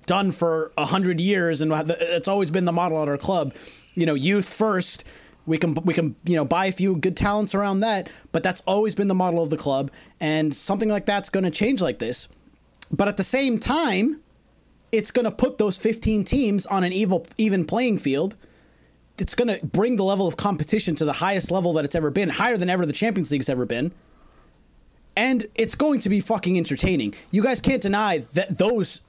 done 0.07 0.31
for 0.31 0.73
a 0.79 0.87
hundred 0.87 1.21
years, 1.21 1.61
and 1.61 1.71
it's 1.75 2.29
always 2.29 2.51
been 2.51 2.65
the 2.65 2.73
model 2.73 3.01
at 3.03 3.09
our 3.09 3.19
club. 3.19 3.55
You 3.95 4.07
know, 4.07 4.15
youth 4.15 4.49
first 4.53 5.07
we 5.49 5.59
can 5.59 5.75
we 5.85 5.95
can 5.95 6.15
you 6.25 6.37
know 6.37 6.45
buy 6.45 6.67
a 6.67 6.73
few 6.73 6.97
good 6.97 7.17
talents 7.17 7.55
around 7.55 7.81
that 7.81 8.11
but 8.33 8.43
that's 8.43 8.61
always 8.67 8.95
been 8.95 9.09
the 9.09 9.15
model 9.15 9.43
of 9.43 9.51
the 9.51 9.57
club 9.57 9.91
and 10.21 10.55
something 10.55 10.89
like 10.89 11.07
that's 11.07 11.31
going 11.31 11.45
to 11.45 11.51
change 11.51 11.81
like 11.81 11.99
this. 11.99 12.29
But 12.93 13.09
at 13.09 13.17
the 13.17 13.25
same 13.25 13.59
time 13.59 14.21
it's 14.93 15.11
going 15.11 15.25
to 15.25 15.31
put 15.31 15.59
those 15.59 15.77
15 15.77 16.25
teams 16.25 16.67
on 16.67 16.85
an 16.85 16.93
evil 16.93 17.27
even 17.37 17.65
playing 17.65 17.99
field. 17.99 18.37
It's 19.19 19.35
going 19.35 19.49
to 19.49 19.67
bring 19.67 19.97
the 19.97 20.05
level 20.05 20.29
of 20.29 20.37
competition 20.37 20.95
to 20.97 21.05
the 21.05 21.15
highest 21.15 21.51
level 21.51 21.73
that 21.75 21.85
it's 21.85 21.97
ever 21.97 22.11
been 22.11 22.29
higher 22.29 22.57
than 22.57 22.71
ever 22.71 22.87
the 22.87 22.93
champions 22.93 23.33
league's 23.33 23.49
ever 23.49 23.67
been. 23.67 23.93
And 25.17 25.47
it's 25.57 25.75
going 25.75 25.99
to 26.01 26.09
be 26.09 26.21
fucking 26.21 26.57
entertaining. 26.57 27.15
You 27.33 27.43
guys 27.43 27.61
can't 27.61 27.83
deny 27.83 28.19
that 28.35 28.59
those 28.59 29.03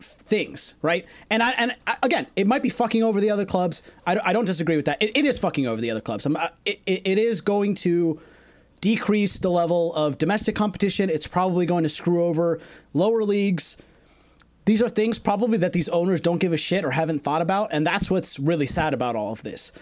things, 0.00 0.74
right? 0.82 1.06
And 1.30 1.42
I 1.42 1.50
and 1.52 1.72
I, 1.86 1.96
again, 2.02 2.26
it 2.36 2.46
might 2.46 2.62
be 2.62 2.68
fucking 2.68 3.02
over 3.02 3.20
the 3.20 3.30
other 3.30 3.44
clubs. 3.44 3.82
I, 4.06 4.18
I 4.24 4.32
don't 4.32 4.44
disagree 4.44 4.76
with 4.76 4.86
that. 4.86 5.02
It, 5.02 5.16
it 5.16 5.24
is 5.24 5.38
fucking 5.40 5.66
over 5.66 5.80
the 5.80 5.90
other 5.90 6.00
clubs. 6.00 6.26
I- 6.26 6.50
it 6.66 6.78
it 6.86 7.18
is 7.18 7.40
going 7.40 7.74
to 7.76 8.20
decrease 8.80 9.38
the 9.38 9.50
level 9.50 9.94
of 9.94 10.18
domestic 10.18 10.54
competition. 10.54 11.08
It's 11.08 11.26
probably 11.26 11.64
going 11.64 11.84
to 11.84 11.88
screw 11.88 12.24
over 12.24 12.60
lower 12.92 13.22
leagues. 13.24 13.78
These 14.66 14.82
are 14.82 14.88
things 14.88 15.18
probably 15.18 15.58
that 15.58 15.72
these 15.72 15.88
owners 15.90 16.20
don't 16.20 16.38
give 16.38 16.52
a 16.52 16.56
shit 16.56 16.84
or 16.84 16.90
haven't 16.90 17.20
thought 17.20 17.42
about, 17.42 17.70
and 17.72 17.86
that's 17.86 18.10
what's 18.10 18.38
really 18.38 18.66
sad 18.66 18.94
about 18.94 19.14
all 19.16 19.32
of 19.32 19.42
this. 19.42 19.72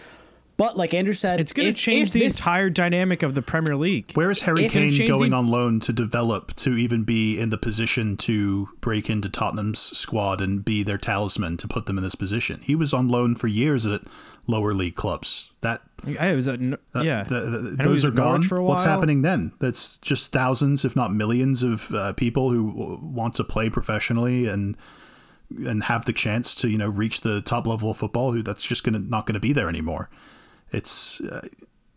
But 0.63 0.77
like 0.77 0.95
Andrew 0.95 1.13
said, 1.13 1.41
It's 1.41 1.53
going 1.53 1.73
to 1.73 1.77
change 1.77 2.09
if 2.09 2.13
the 2.13 2.21
this- 2.21 2.39
entire 2.39 2.71
dynamic 2.71 3.25
of 3.25 3.35
the 3.35 3.43
Premier 3.43 3.75
League. 3.75 4.13
Where 4.15 4.31
is 4.31 4.43
Harry 4.43 4.67
If- 4.67 4.73
Kane 4.73 5.09
going 5.09 5.31
the- 5.31 5.37
on 5.37 5.49
loan 5.49 5.81
to 5.81 5.93
develop 5.93 6.55
to 6.57 6.77
even 6.77 7.03
be 7.03 7.37
in 7.39 7.51
the 7.51 7.59
position 7.59 8.17
to 8.19 8.69
break 8.81 9.11
into 9.11 9.29
Tottenham's 9.29 9.81
squad 9.81 10.41
and 10.41 10.65
be 10.65 10.85
their 10.85 10.99
talisman 10.99 11.57
to 11.57 11.67
put 11.67 11.87
them 11.87 11.99
in 11.99 12.05
this 12.05 12.15
position? 12.15 12.61
He 12.63 12.77
was 12.77 12.93
on 12.95 13.09
loan 13.09 13.35
for 13.35 13.49
years 13.49 13.87
at 13.87 14.03
lower 14.47 14.73
league 14.73 14.95
clubs. 14.95 15.51
That, 15.63 15.83
Yeah, 16.07 16.27
it 16.27 16.37
was 16.37 16.47
a, 16.47 16.53
n- 16.53 16.77
yeah. 16.95 17.25
the- 17.25 17.41
the- 17.41 17.77
I 17.81 17.85
those 17.85 18.05
are 18.05 18.11
gone. 18.13 18.43
for 18.43 18.59
a 18.59 18.63
What's 18.63 18.85
happening 18.85 19.23
then? 19.23 19.53
That's 19.59 19.97
just 20.01 20.31
thousands, 20.31 20.85
if 20.85 20.95
not 20.95 21.13
millions, 21.13 21.65
of 21.65 21.93
uh, 21.93 22.13
people 22.13 22.51
who 22.51 22.71
w- 22.71 23.01
want 23.03 23.35
to 23.35 23.43
play 23.45 23.69
professionally 23.69 24.47
and 24.47 24.77
and 25.67 25.83
have 25.85 26.07
the 26.07 26.13
chance 26.15 26.55
to 26.55 26.69
you 26.71 26.79
know 26.79 26.89
reach 26.89 27.21
the 27.21 27.41
top 27.43 27.67
level 27.67 27.91
of 27.91 27.97
football. 27.99 28.33
Who 28.33 28.43
that's 28.43 28.65
just 28.65 28.85
gonna 28.85 29.01
not 29.01 29.27
going 29.27 29.35
to 29.35 29.41
be 29.41 29.53
there 29.53 29.69
anymore. 29.69 30.09
It's 30.73 31.21
uh, 31.21 31.47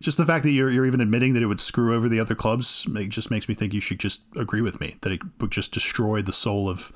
just 0.01 0.17
the 0.17 0.25
fact 0.25 0.43
that 0.43 0.51
you're 0.51 0.69
you're 0.69 0.85
even 0.85 1.01
admitting 1.01 1.33
that 1.33 1.43
it 1.43 1.47
would 1.47 1.61
screw 1.61 1.95
over 1.95 2.09
the 2.09 2.19
other 2.19 2.35
clubs. 2.35 2.85
it 2.95 3.09
just 3.09 3.31
makes 3.31 3.47
me 3.49 3.55
think 3.55 3.73
you 3.73 3.81
should 3.81 3.99
just 3.99 4.21
agree 4.35 4.61
with 4.61 4.79
me 4.79 4.95
that 5.01 5.11
it 5.11 5.21
would 5.39 5.51
just 5.51 5.71
destroy 5.71 6.21
the 6.21 6.33
soul 6.33 6.69
of 6.69 6.91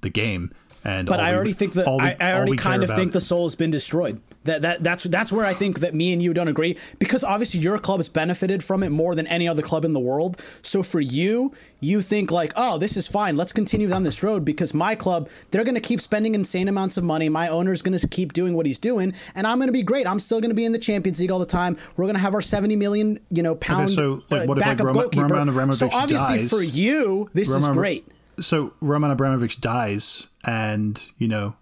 the 0.00 0.10
game. 0.10 0.52
And 0.84 1.06
But 1.08 1.20
I 1.20 1.30
we- 1.30 1.36
already 1.36 1.52
think 1.52 1.74
that 1.74 1.86
we- 1.86 2.00
I, 2.00 2.16
I 2.20 2.32
already 2.32 2.56
kind 2.56 2.82
of 2.82 2.90
think 2.90 3.12
the 3.12 3.20
soul 3.20 3.44
has 3.44 3.54
been 3.54 3.70
destroyed. 3.70 4.20
That 4.44 4.62
that 4.62 4.82
that's 4.82 5.04
that's 5.04 5.30
where 5.30 5.44
I 5.44 5.52
think 5.52 5.80
that 5.80 5.94
me 5.94 6.14
and 6.14 6.22
you 6.22 6.32
don't 6.32 6.48
agree 6.48 6.74
because 6.98 7.22
obviously 7.22 7.60
your 7.60 7.78
club's 7.78 8.08
benefited 8.08 8.64
from 8.64 8.82
it 8.82 8.88
more 8.88 9.14
than 9.14 9.26
any 9.26 9.46
other 9.46 9.60
club 9.60 9.84
in 9.84 9.92
the 9.92 10.00
world. 10.00 10.40
So 10.62 10.82
for 10.82 10.98
you, 10.98 11.52
you 11.78 12.00
think 12.00 12.30
like, 12.30 12.54
oh, 12.56 12.78
this 12.78 12.96
is 12.96 13.06
fine. 13.06 13.36
Let's 13.36 13.52
continue 13.52 13.86
down 13.90 14.02
this 14.04 14.22
road 14.22 14.42
because 14.46 14.72
my 14.72 14.94
club, 14.94 15.28
they're 15.50 15.62
going 15.64 15.74
to 15.74 15.80
keep 15.82 16.00
spending 16.00 16.34
insane 16.34 16.68
amounts 16.68 16.96
of 16.96 17.04
money. 17.04 17.28
My 17.28 17.48
owner's 17.48 17.82
going 17.82 17.98
to 17.98 18.08
keep 18.08 18.32
doing 18.32 18.54
what 18.54 18.64
he's 18.64 18.78
doing, 18.78 19.12
and 19.34 19.46
I'm 19.46 19.58
going 19.58 19.68
to 19.68 19.74
be 19.74 19.82
great. 19.82 20.06
I'm 20.06 20.18
still 20.18 20.40
going 20.40 20.50
to 20.50 20.54
be 20.56 20.64
in 20.64 20.72
the 20.72 20.78
Champions 20.78 21.20
League 21.20 21.30
all 21.30 21.38
the 21.38 21.44
time. 21.44 21.76
We're 21.98 22.06
going 22.06 22.14
to 22.16 22.22
have 22.22 22.32
our 22.32 22.40
70 22.40 22.76
million, 22.76 23.18
you 23.28 23.42
know, 23.42 23.54
pound 23.56 23.90
so, 23.90 24.22
like, 24.30 24.44
uh, 24.44 24.46
what 24.46 24.56
if, 24.56 24.64
like, 24.64 24.78
backup 24.78 24.86
Roman- 24.86 25.02
goalkeeper. 25.02 25.52
Roman 25.52 25.72
so 25.74 25.90
obviously 25.92 26.38
dies? 26.38 26.48
for 26.48 26.62
you, 26.62 27.28
this 27.34 27.50
is 27.50 27.56
Roman- 27.56 27.76
great. 27.76 28.08
So 28.40 28.74
Roman 28.80 29.10
Abramovich 29.10 29.60
dies, 29.60 30.26
and 30.44 31.02
you 31.18 31.28
know, 31.28 31.56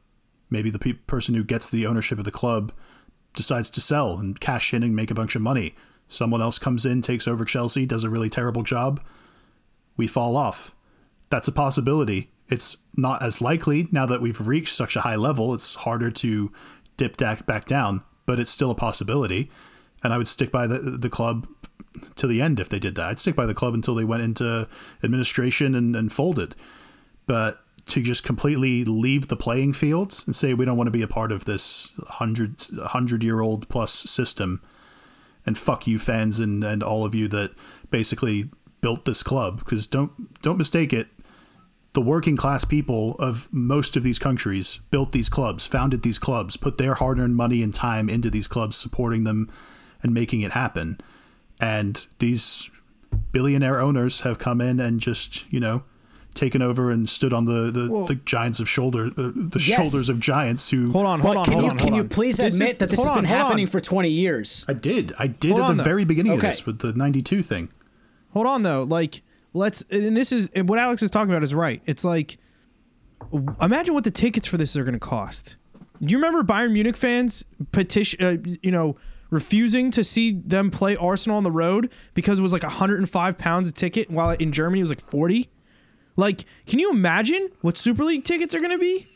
maybe 0.50 0.70
the 0.70 0.78
pe- 0.78 0.92
person 0.92 1.34
who 1.34 1.44
gets 1.44 1.68
the 1.68 1.86
ownership 1.86 2.18
of 2.18 2.24
the 2.24 2.30
club 2.30 2.72
decides 3.34 3.70
to 3.70 3.80
sell 3.80 4.18
and 4.18 4.40
cash 4.40 4.72
in 4.72 4.82
and 4.82 4.96
make 4.96 5.10
a 5.10 5.14
bunch 5.14 5.34
of 5.34 5.42
money. 5.42 5.74
Someone 6.08 6.40
else 6.40 6.58
comes 6.58 6.86
in, 6.86 7.02
takes 7.02 7.28
over 7.28 7.44
Chelsea, 7.44 7.84
does 7.84 8.04
a 8.04 8.10
really 8.10 8.30
terrible 8.30 8.62
job. 8.62 9.02
We 9.96 10.06
fall 10.06 10.36
off. 10.36 10.74
That's 11.30 11.48
a 11.48 11.52
possibility. 11.52 12.30
It's 12.48 12.76
not 12.96 13.22
as 13.22 13.42
likely 13.42 13.88
now 13.92 14.06
that 14.06 14.22
we've 14.22 14.46
reached 14.46 14.74
such 14.74 14.96
a 14.96 15.02
high 15.02 15.16
level. 15.16 15.52
It's 15.52 15.74
harder 15.74 16.10
to 16.10 16.50
dip 16.96 17.16
back 17.18 17.44
back 17.44 17.66
down, 17.66 18.02
but 18.24 18.40
it's 18.40 18.50
still 18.50 18.70
a 18.70 18.74
possibility. 18.74 19.50
And 20.02 20.12
I 20.12 20.18
would 20.18 20.28
stick 20.28 20.50
by 20.50 20.66
the 20.66 20.78
the 20.78 21.10
club 21.10 21.46
to 22.16 22.26
the 22.26 22.40
end 22.40 22.60
if 22.60 22.68
they 22.68 22.78
did 22.78 22.94
that. 22.96 23.08
I'd 23.08 23.18
stick 23.18 23.36
by 23.36 23.46
the 23.46 23.54
club 23.54 23.74
until 23.74 23.94
they 23.94 24.04
went 24.04 24.22
into 24.22 24.68
administration 25.02 25.74
and, 25.74 25.96
and 25.96 26.12
folded. 26.12 26.54
But 27.26 27.60
to 27.88 28.02
just 28.02 28.22
completely 28.22 28.84
leave 28.84 29.28
the 29.28 29.36
playing 29.36 29.72
field 29.72 30.22
and 30.26 30.36
say 30.36 30.54
we 30.54 30.64
don't 30.64 30.76
want 30.76 30.86
to 30.86 30.92
be 30.92 31.02
a 31.02 31.08
part 31.08 31.32
of 31.32 31.44
this 31.44 31.90
hundred 32.06 32.62
hundred 32.86 33.24
year 33.24 33.40
old 33.40 33.68
plus 33.68 33.92
system 33.92 34.62
and 35.46 35.56
fuck 35.56 35.86
you 35.86 35.98
fans 35.98 36.38
and, 36.38 36.62
and 36.62 36.82
all 36.82 37.04
of 37.04 37.14
you 37.14 37.26
that 37.28 37.50
basically 37.90 38.50
built 38.80 39.04
this 39.04 39.22
club 39.22 39.58
because 39.58 39.86
don't 39.86 40.40
don't 40.42 40.58
mistake 40.58 40.92
it 40.92 41.08
the 41.94 42.00
working 42.00 42.36
class 42.36 42.64
people 42.64 43.16
of 43.18 43.48
most 43.50 43.96
of 43.96 44.02
these 44.02 44.18
countries 44.18 44.80
built 44.90 45.12
these 45.12 45.30
clubs 45.30 45.66
founded 45.66 46.02
these 46.02 46.18
clubs 46.18 46.56
put 46.56 46.76
their 46.76 46.94
hard-earned 46.94 47.34
money 47.34 47.62
and 47.62 47.74
time 47.74 48.08
into 48.08 48.30
these 48.30 48.46
clubs 48.46 48.76
supporting 48.76 49.24
them 49.24 49.50
and 50.02 50.12
making 50.12 50.42
it 50.42 50.52
happen 50.52 51.00
and 51.60 52.06
these 52.18 52.70
billionaire 53.32 53.80
owners 53.80 54.20
have 54.20 54.38
come 54.38 54.60
in 54.60 54.78
and 54.80 55.00
just 55.00 55.50
you 55.52 55.58
know 55.60 55.82
taken 56.34 56.62
over 56.62 56.90
and 56.90 57.08
stood 57.08 57.32
on 57.32 57.46
the 57.46 57.70
the, 57.70 58.04
the 58.06 58.14
giants 58.24 58.60
of 58.60 58.68
shoulder 58.68 59.06
uh, 59.06 59.32
the 59.34 59.62
Yes. 59.66 59.76
shoulders 59.90 60.08
of 60.08 60.20
giants 60.20 60.70
who 60.70 60.90
Hold 60.92 61.06
on, 61.06 61.20
hold 61.20 61.34
But 61.34 61.38
on, 61.40 61.44
can 61.44 61.52
hold 61.54 61.64
you 61.64 61.70
on. 61.70 61.76
can 61.76 61.86
hold 61.88 61.96
you 61.96 62.02
on. 62.02 62.08
please 62.10 62.36
This 62.36 62.54
is- 62.54 62.60
admit 62.60 62.78
that 62.78 62.90
this 62.90 62.98
hold 63.00 63.08
has 63.10 63.16
on, 63.18 63.22
been 63.24 63.28
hold 63.30 63.40
on. 63.40 63.46
happening 63.46 63.66
for 63.66 63.80
20 63.80 64.08
years? 64.08 64.64
I 64.68 64.72
did. 64.74 65.12
I 65.18 65.26
did 65.26 65.52
Hold 65.52 65.62
at 65.62 65.68
the 65.68 65.74
though. 65.78 65.82
very 65.84 66.04
beginning 66.04 66.32
Okay. 66.32 66.46
of 66.46 66.52
this 66.52 66.66
with 66.66 66.78
the 66.80 66.92
92 66.92 67.42
thing. 67.42 67.70
Hold 68.34 68.46
on 68.46 68.62
though, 68.62 68.84
like 68.84 69.22
let's 69.54 69.82
and 69.90 70.16
this 70.16 70.30
is 70.32 70.48
and 70.54 70.68
what 70.68 70.78
Alex 70.78 71.02
is 71.02 71.10
talking 71.10 71.30
about 71.30 71.42
is 71.42 71.54
right. 71.54 71.82
It's 71.86 72.04
like 72.04 72.36
imagine 73.60 73.94
what 73.94 74.04
the 74.04 74.10
tickets 74.10 74.46
for 74.46 74.56
this 74.58 74.76
are 74.76 74.84
going 74.84 74.92
to 74.94 74.98
cost. 75.00 75.56
Do 76.00 76.12
you 76.12 76.18
remember 76.18 76.44
Bayern 76.44 76.72
Munich 76.72 76.96
fans 76.96 77.44
petition, 77.72 78.22
uh, 78.24 78.36
you 78.62 78.70
know, 78.70 78.96
refusing 79.30 79.90
to 79.92 80.02
see 80.02 80.32
them 80.32 80.70
play 80.70 80.96
Arsenal 80.96 81.36
on 81.36 81.44
the 81.44 81.50
road 81.50 81.90
because 82.14 82.38
it 82.38 82.42
was 82.42 82.52
like 82.52 82.62
105 82.62 83.38
pounds 83.38 83.68
a 83.68 83.72
ticket, 83.72 84.10
while 84.10 84.30
in 84.30 84.52
Germany 84.52 84.80
it 84.80 84.84
was 84.84 84.90
like 84.90 85.00
40. 85.00 85.48
Like, 86.16 86.44
can 86.66 86.78
you 86.78 86.90
imagine 86.90 87.50
what 87.60 87.76
Super 87.76 88.04
League 88.04 88.24
tickets 88.24 88.54
are 88.54 88.58
going 88.58 88.70
to 88.70 88.78
be? 88.78 89.06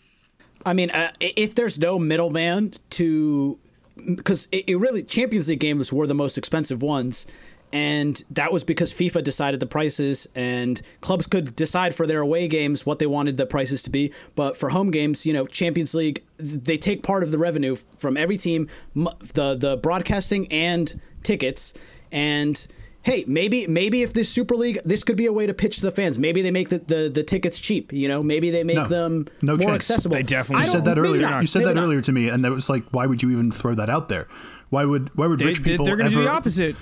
I 0.65 0.73
mean, 0.73 0.91
uh, 0.91 1.11
if 1.21 1.55
there's 1.55 1.79
no 1.79 1.99
middleman 1.99 2.75
to, 2.91 3.59
because 3.97 4.47
it, 4.53 4.69
it 4.69 4.77
really 4.77 5.03
Champions 5.03 5.49
League 5.49 5.59
games 5.61 5.93
were 5.93 6.07
the 6.07 6.15
most 6.15 6.39
expensive 6.39 6.83
ones, 6.83 7.27
and 7.73 8.23
that 8.31 8.53
was 8.53 8.65
because 8.65 8.93
FIFA 8.93 9.25
decided 9.25 9.61
the 9.61 9.67
prices, 9.67 10.29
and 10.35 10.81
clubs 11.01 11.27
could 11.27 11.57
decide 11.57 11.95
for 11.95 12.07
their 12.07 12.21
away 12.21 12.49
games 12.49 12.85
what 12.85 12.99
they 12.99 13.07
wanted 13.07 13.37
the 13.37 13.47
prices 13.47 13.83
to 13.83 13.91
be. 13.91 14.13
But 14.35 14.57
for 14.57 14.71
home 14.71 14.91
games, 14.91 15.25
you 15.27 15.33
know, 15.33 15.47
Champions 15.47 15.95
League, 15.95 16.23
they 16.39 16.77
take 16.77 17.03
part 17.03 17.23
of 17.23 17.33
the 17.33 17.39
revenue 17.39 17.77
from 17.99 18.17
every 18.17 18.37
team, 18.37 18.69
the 18.95 19.57
the 19.59 19.79
broadcasting 19.83 20.51
and 20.53 21.01
tickets, 21.23 21.75
and 22.11 22.67
hey, 23.05 23.25
maybe 23.27 23.67
maybe 23.67 24.03
if 24.03 24.13
this 24.13 24.29
Super 24.29 24.55
League, 24.55 24.79
this 24.85 25.03
could 25.03 25.17
be 25.17 25.27
a 25.27 25.33
way 25.33 25.47
to 25.47 25.55
pitch 25.55 25.77
to 25.77 25.83
the 25.83 25.91
fans. 25.91 26.19
Maybe 26.19 26.41
they 26.43 26.51
make 26.53 26.69
the, 26.69 26.79
the, 26.79 27.11
the 27.13 27.23
tickets 27.25 27.61
cheap. 27.61 27.93
You 27.93 28.07
know, 28.07 28.23
maybe 28.23 28.51
they 28.51 28.63
make 28.63 28.77
No. 28.77 28.85
them 28.85 29.27
No 29.41 29.57
more 29.57 29.71
chance. 29.71 29.75
accessible. 29.91 30.15
They 30.17 30.23
definitely 30.23 30.63
I 30.65 30.67
You 30.67 30.73
don't- 30.73 30.77
said 30.77 30.85
that 30.85 30.99
earlier. 31.01 31.21
not, 31.23 31.41
You 31.41 31.47
said 31.49 31.65
that 31.65 31.75
not. 31.75 31.83
earlier 31.85 32.01
to 32.01 32.13
me, 32.13 32.29
and 32.29 32.45
that 32.45 32.53
was 32.53 32.71
like, 32.71 32.85
why 32.93 33.07
would 33.07 33.23
you 33.23 33.31
even 33.33 33.51
throw 33.51 33.75
that 33.75 33.91
out 33.91 34.09
there? 34.09 34.29
Why 34.73 34.87
would 34.87 35.11
why 35.15 35.27
would 35.27 35.39
They, 35.39 35.45
rich 35.45 35.63
people 35.63 35.87
are 35.87 35.97
going 35.97 36.11
to 36.11 36.17
ever 36.17 36.23
do 36.23 36.23
the 36.25 36.31
opposite. 36.31 36.77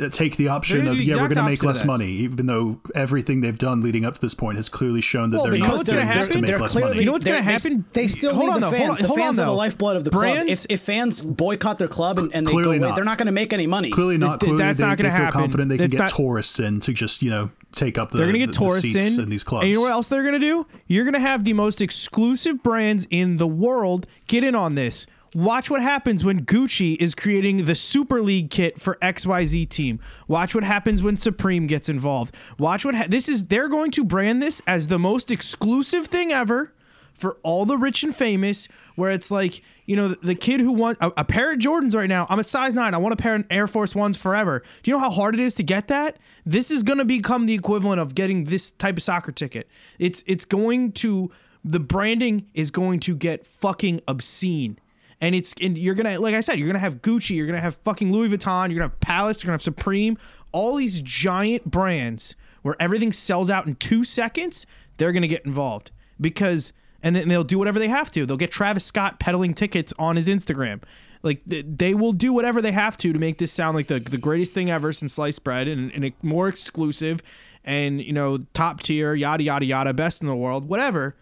uh, 0.00 0.08
take 0.10 0.36
the 0.36 0.46
option 0.46 0.86
of 0.86 0.96
the 0.96 1.02
yeah 1.04 1.14
we're 1.16 1.22
going 1.26 1.38
to 1.38 1.42
make 1.42 1.64
less 1.64 1.84
money, 1.84 2.06
even 2.06 2.46
though 2.46 2.78
everything 2.94 3.40
they've 3.40 3.58
done 3.58 3.80
leading 3.82 4.04
up 4.04 4.14
to 4.14 4.20
this 4.20 4.32
point 4.32 4.58
has 4.58 4.68
clearly 4.68 5.00
shown 5.00 5.30
that 5.32 5.38
Well, 5.38 5.50
they're 5.50 5.58
not 5.58 5.84
doing 5.84 6.06
this 6.06 6.28
to 6.28 6.34
make 6.36 6.46
they're 6.46 6.60
less 6.60 6.70
clearly, 6.70 6.90
money. 6.90 7.00
You 7.00 7.06
know 7.06 7.12
what's 7.14 7.26
gonna 7.26 7.42
happen? 7.42 7.84
They, 7.94 8.06
still 8.06 8.32
Hold 8.32 8.44
need 8.44 8.50
on, 8.54 8.60
the 8.60 8.66
though, 8.70 8.76
fans. 8.76 9.00
hold 9.00 9.10
on- 9.10 9.16
the 9.16 9.22
fans 9.22 9.38
on, 9.40 9.44
are 9.44 9.50
the 9.50 9.56
lifeblood 9.56 9.96
of 9.96 10.04
the 10.04 10.10
club. 10.10 10.46
If, 10.46 10.66
if 10.68 10.80
fans 10.82 11.20
boycott 11.20 11.78
their 11.78 11.88
club 11.88 12.18
and, 12.20 12.32
and 12.32 12.46
they 12.46 12.52
Clearly 12.52 12.78
go 12.78 12.84
away, 12.84 12.88
not. 12.90 12.94
they're 12.94 13.04
not 13.04 13.18
going 13.18 13.26
to 13.26 13.32
make 13.32 13.52
any 13.52 13.66
money. 13.66 13.90
Clearly 13.90 14.18
not. 14.18 14.38
Clearly 14.38 14.58
that's 14.58 14.78
they, 14.78 14.86
not 14.86 14.96
gonna 14.96 15.10
happen. 15.10 15.32
confident 15.40 15.68
they 15.68 15.78
can 15.78 15.86
It's 15.86 15.92
get 15.96 15.98
not- 16.02 16.10
tourists 16.10 16.60
in 16.60 16.78
to 16.78 16.92
just 16.92 17.20
you 17.24 17.30
know 17.30 17.50
take 17.72 17.98
up 17.98 18.12
the 18.12 18.18
They're 18.18 18.26
going 18.28 18.38
to 18.38 18.46
get 18.46 18.54
tourists 18.54 18.92
seats 18.92 19.16
in. 19.18 19.28
these 19.30 19.42
clubs. 19.42 19.62
And 19.64 19.70
you 19.70 19.76
know 19.78 19.82
what 19.82 19.90
else 19.92 20.06
they're 20.06 20.22
going 20.22 20.34
to 20.34 20.46
do? 20.46 20.64
You're 20.86 21.04
going 21.04 21.14
to 21.14 21.20
have 21.20 21.42
the 21.42 21.54
most 21.54 21.80
exclusive 21.80 22.62
brands 22.62 23.06
in 23.10 23.38
the 23.38 23.46
world 23.48 24.06
get 24.28 24.44
in 24.44 24.54
on 24.54 24.74
this. 24.76 25.06
Watch 25.34 25.70
what 25.70 25.80
happens 25.80 26.24
when 26.24 26.44
Gucci 26.44 26.94
is 27.00 27.14
creating 27.14 27.64
the 27.64 27.74
Super 27.74 28.20
League 28.20 28.50
kit 28.50 28.78
for 28.78 28.98
XYZ 29.00 29.66
team. 29.66 29.98
Watch 30.28 30.54
what 30.54 30.62
happens 30.62 31.02
when 31.02 31.16
Supreme 31.16 31.66
gets 31.66 31.88
involved. 31.88 32.34
Watch 32.58 32.84
what 32.84 32.94
ha- 32.94 33.06
this 33.08 33.30
is 33.30 33.46
they're 33.46 33.68
going 33.68 33.90
to 33.92 34.04
brand 34.04 34.42
this 34.42 34.60
as 34.66 34.88
the 34.88 34.98
most 34.98 35.30
exclusive 35.30 36.06
thing 36.06 36.32
ever 36.32 36.74
for 37.14 37.38
all 37.42 37.64
the 37.64 37.78
rich 37.78 38.02
and 38.02 38.14
famous 38.14 38.68
where 38.94 39.10
it's 39.10 39.30
like, 39.30 39.62
you 39.86 39.96
know, 39.96 40.08
the, 40.08 40.18
the 40.22 40.34
kid 40.34 40.60
who 40.60 40.72
wants 40.72 41.02
a, 41.02 41.10
a 41.16 41.24
pair 41.24 41.52
of 41.52 41.58
Jordans 41.58 41.94
right 41.94 42.10
now. 42.10 42.26
I'm 42.28 42.38
a 42.38 42.44
size 42.44 42.74
9. 42.74 42.92
I 42.92 42.98
want 42.98 43.14
a 43.14 43.16
pair 43.16 43.34
of 43.34 43.46
Air 43.48 43.66
Force 43.66 43.94
1s 43.94 44.18
forever. 44.18 44.62
Do 44.82 44.90
you 44.90 44.96
know 44.96 45.02
how 45.02 45.10
hard 45.10 45.32
it 45.32 45.40
is 45.40 45.54
to 45.54 45.62
get 45.62 45.88
that? 45.88 46.18
This 46.44 46.70
is 46.70 46.82
going 46.82 46.98
to 46.98 47.06
become 47.06 47.46
the 47.46 47.54
equivalent 47.54 48.00
of 48.00 48.14
getting 48.14 48.44
this 48.44 48.70
type 48.70 48.98
of 48.98 49.02
soccer 49.02 49.32
ticket. 49.32 49.66
It's 49.98 50.22
it's 50.26 50.44
going 50.44 50.92
to 50.92 51.30
the 51.64 51.80
branding 51.80 52.48
is 52.52 52.70
going 52.70 53.00
to 53.00 53.16
get 53.16 53.46
fucking 53.46 54.02
obscene. 54.06 54.78
And 55.22 55.34
it's 55.36 55.54
and 55.60 55.78
you're 55.78 55.94
gonna 55.94 56.18
like 56.18 56.34
I 56.34 56.40
said, 56.40 56.58
you're 56.58 56.66
gonna 56.66 56.80
have 56.80 57.00
Gucci, 57.00 57.36
you're 57.36 57.46
gonna 57.46 57.60
have 57.60 57.76
fucking 57.76 58.12
Louis 58.12 58.28
Vuitton, 58.28 58.68
you're 58.68 58.80
gonna 58.80 58.90
have 58.90 59.00
Palace, 59.00 59.36
you're 59.38 59.46
gonna 59.46 59.54
have 59.54 59.62
Supreme, 59.62 60.18
all 60.50 60.74
these 60.74 61.00
giant 61.00 61.70
brands 61.70 62.34
where 62.62 62.76
everything 62.80 63.12
sells 63.12 63.48
out 63.48 63.66
in 63.66 63.76
two 63.76 64.04
seconds. 64.04 64.66
They're 64.96 65.12
gonna 65.12 65.28
get 65.28 65.46
involved 65.46 65.92
because 66.20 66.72
and 67.04 67.14
then 67.14 67.28
they'll 67.28 67.44
do 67.44 67.58
whatever 67.58 67.78
they 67.78 67.88
have 67.88 68.10
to. 68.12 68.26
They'll 68.26 68.36
get 68.36 68.50
Travis 68.50 68.84
Scott 68.84 69.20
peddling 69.20 69.54
tickets 69.54 69.94
on 69.98 70.16
his 70.16 70.28
Instagram. 70.28 70.82
Like 71.22 71.40
they 71.46 71.94
will 71.94 72.12
do 72.12 72.32
whatever 72.32 72.60
they 72.60 72.72
have 72.72 72.96
to 72.98 73.12
to 73.12 73.18
make 73.18 73.38
this 73.38 73.52
sound 73.52 73.76
like 73.76 73.86
the 73.86 74.00
the 74.00 74.18
greatest 74.18 74.52
thing 74.52 74.70
ever 74.70 74.92
since 74.92 75.14
sliced 75.14 75.44
bread 75.44 75.68
and, 75.68 75.92
and 75.92 76.12
more 76.20 76.48
exclusive 76.48 77.22
and 77.64 78.02
you 78.02 78.12
know 78.12 78.38
top 78.54 78.80
tier 78.80 79.14
yada 79.14 79.44
yada 79.44 79.64
yada 79.64 79.94
best 79.94 80.20
in 80.20 80.26
the 80.26 80.34
world 80.34 80.68
whatever. 80.68 81.14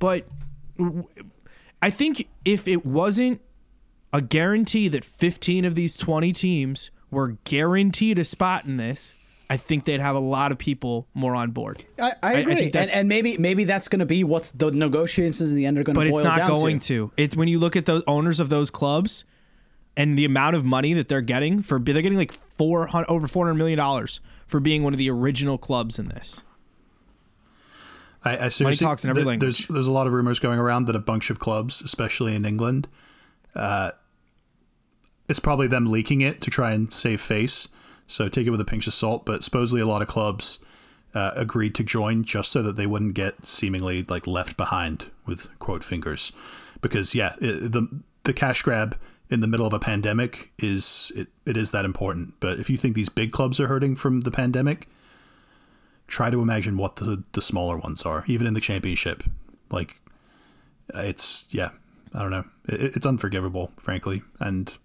But 0.00 0.26
I 1.82 1.90
think 1.90 2.28
if 2.44 2.66
it 2.66 2.84
wasn't 2.86 3.40
a 4.12 4.20
guarantee 4.20 4.88
that 4.88 5.04
15 5.04 5.64
of 5.64 5.74
these 5.74 5.96
20 5.96 6.32
teams 6.32 6.90
were 7.10 7.36
guaranteed 7.44 8.18
a 8.18 8.24
spot 8.24 8.64
in 8.64 8.76
this, 8.76 9.14
I 9.48 9.56
think 9.56 9.84
they'd 9.84 10.00
have 10.00 10.16
a 10.16 10.20
lot 10.20 10.50
of 10.52 10.58
people 10.58 11.06
more 11.14 11.34
on 11.34 11.50
board. 11.52 11.84
I, 12.00 12.04
I 12.04 12.12
I 12.22 12.32
agree, 12.34 12.54
think 12.56 12.74
and, 12.74 12.90
and 12.90 13.08
maybe 13.08 13.36
maybe 13.38 13.64
that's 13.64 13.88
going 13.88 14.00
to 14.00 14.06
be 14.06 14.24
what's 14.24 14.50
the 14.50 14.72
negotiations 14.72 15.50
in 15.50 15.56
the 15.56 15.66
end 15.66 15.78
are 15.78 15.84
going 15.84 15.94
to 15.94 16.00
be. 16.00 16.10
But 16.10 16.12
boil 16.12 16.20
it's 16.20 16.24
not 16.24 16.36
down 16.38 16.56
going 16.56 16.80
to. 16.80 17.08
to. 17.08 17.12
It's 17.16 17.36
when 17.36 17.46
you 17.48 17.58
look 17.58 17.76
at 17.76 17.86
the 17.86 18.02
owners 18.08 18.40
of 18.40 18.48
those 18.48 18.70
clubs 18.70 19.24
and 19.96 20.18
the 20.18 20.24
amount 20.24 20.56
of 20.56 20.64
money 20.64 20.94
that 20.94 21.08
they're 21.08 21.20
getting 21.20 21.62
for 21.62 21.78
they're 21.78 22.02
getting 22.02 22.18
like 22.18 22.32
400 22.32 23.06
over 23.08 23.28
400 23.28 23.54
million 23.54 23.76
dollars 23.78 24.20
for 24.46 24.58
being 24.60 24.82
one 24.82 24.92
of 24.92 24.98
the 24.98 25.10
original 25.10 25.58
clubs 25.58 25.98
in 25.98 26.08
this. 26.08 26.42
I, 28.26 28.46
I 28.46 28.48
seriously, 28.48 28.84
talks 28.84 29.04
in 29.04 29.10
every 29.10 29.22
there- 29.22 29.28
language. 29.28 29.58
There's 29.58 29.68
there's 29.68 29.86
a 29.86 29.92
lot 29.92 30.06
of 30.06 30.12
rumors 30.12 30.38
going 30.38 30.58
around 30.58 30.86
that 30.86 30.96
a 30.96 31.00
bunch 31.00 31.30
of 31.30 31.38
clubs, 31.38 31.80
especially 31.82 32.34
in 32.34 32.44
England, 32.44 32.88
uh, 33.54 33.92
it's 35.28 35.40
probably 35.40 35.66
them 35.66 35.86
leaking 35.86 36.20
it 36.20 36.40
to 36.42 36.50
try 36.50 36.72
and 36.72 36.92
save 36.92 37.20
face. 37.20 37.68
So 38.06 38.28
take 38.28 38.46
it 38.46 38.50
with 38.50 38.60
a 38.60 38.64
pinch 38.64 38.86
of 38.86 38.94
salt. 38.94 39.24
But 39.26 39.42
supposedly 39.42 39.80
a 39.80 39.86
lot 39.86 40.02
of 40.02 40.08
clubs 40.08 40.60
uh, 41.14 41.32
agreed 41.34 41.74
to 41.76 41.82
join 41.82 42.24
just 42.24 42.52
so 42.52 42.62
that 42.62 42.76
they 42.76 42.86
wouldn't 42.86 43.14
get 43.14 43.46
seemingly 43.46 44.04
like 44.04 44.26
left 44.26 44.56
behind 44.56 45.10
with 45.24 45.48
quote 45.58 45.82
fingers, 45.82 46.32
because 46.80 47.14
yeah, 47.14 47.34
it, 47.40 47.72
the 47.72 47.88
the 48.24 48.32
cash 48.32 48.62
grab 48.62 48.96
in 49.28 49.40
the 49.40 49.48
middle 49.48 49.66
of 49.66 49.72
a 49.72 49.80
pandemic 49.80 50.52
is 50.58 51.10
it, 51.16 51.26
it 51.44 51.56
is 51.56 51.72
that 51.72 51.84
important. 51.84 52.34
But 52.38 52.60
if 52.60 52.70
you 52.70 52.76
think 52.76 52.94
these 52.94 53.08
big 53.08 53.32
clubs 53.32 53.58
are 53.58 53.66
hurting 53.66 53.96
from 53.96 54.20
the 54.20 54.30
pandemic, 54.30 54.88
try 56.08 56.30
to 56.30 56.40
imagine 56.40 56.76
what 56.76 56.96
the 56.96 57.22
the 57.32 57.42
smaller 57.42 57.76
ones 57.76 58.04
are, 58.04 58.24
even 58.26 58.46
in 58.46 58.54
the 58.54 58.60
championship. 58.60 59.22
Like, 59.70 60.00
it's 60.94 61.46
yeah, 61.50 61.70
I 62.14 62.20
don't 62.20 62.30
know, 62.30 62.44
it, 62.66 62.96
it's 62.96 63.06
unforgivable, 63.06 63.72
frankly, 63.78 64.22
and 64.40 64.76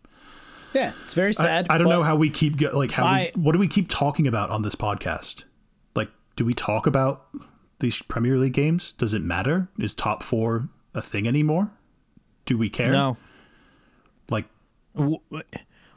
Yeah, 0.74 0.94
it's 1.06 1.14
very 1.16 1.34
sad. 1.34 1.68
I 1.70 1.78
don't 1.78 1.90
know 1.90 2.04
how 2.04 2.16
we 2.16 2.30
keep 2.30 2.58
go, 2.58 2.70
like 2.78 2.92
how 2.92 3.06
I- 3.06 3.32
we, 3.36 3.42
what 3.42 3.52
do 3.54 3.60
we 3.60 3.68
keep 3.68 3.88
talking 3.90 4.28
about 4.28 4.50
on 4.50 4.62
this 4.64 4.76
podcast? 4.76 5.44
Like, 5.96 6.10
do 6.36 6.46
we 6.46 6.54
talk 6.54 6.88
about 6.88 7.28
these 7.80 8.02
Premier 8.02 8.38
League 8.38 8.54
games? 8.54 8.94
Does 8.94 9.14
it 9.14 9.22
matter? 9.22 9.68
Is 9.78 9.94
top 9.94 10.24
four 10.24 10.70
a 10.96 11.02
thing 11.02 11.28
anymore? 11.28 11.72
Do 12.46 12.58
we 12.58 12.70
care? 12.70 12.92
No. 12.92 13.18
Like, 14.30 14.46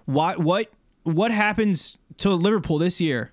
Why 0.04 0.36
what 0.36 0.70
what 1.04 1.30
happens 1.30 1.96
to 2.18 2.30
Liverpool 2.30 2.78
this 2.78 3.00
year 3.00 3.32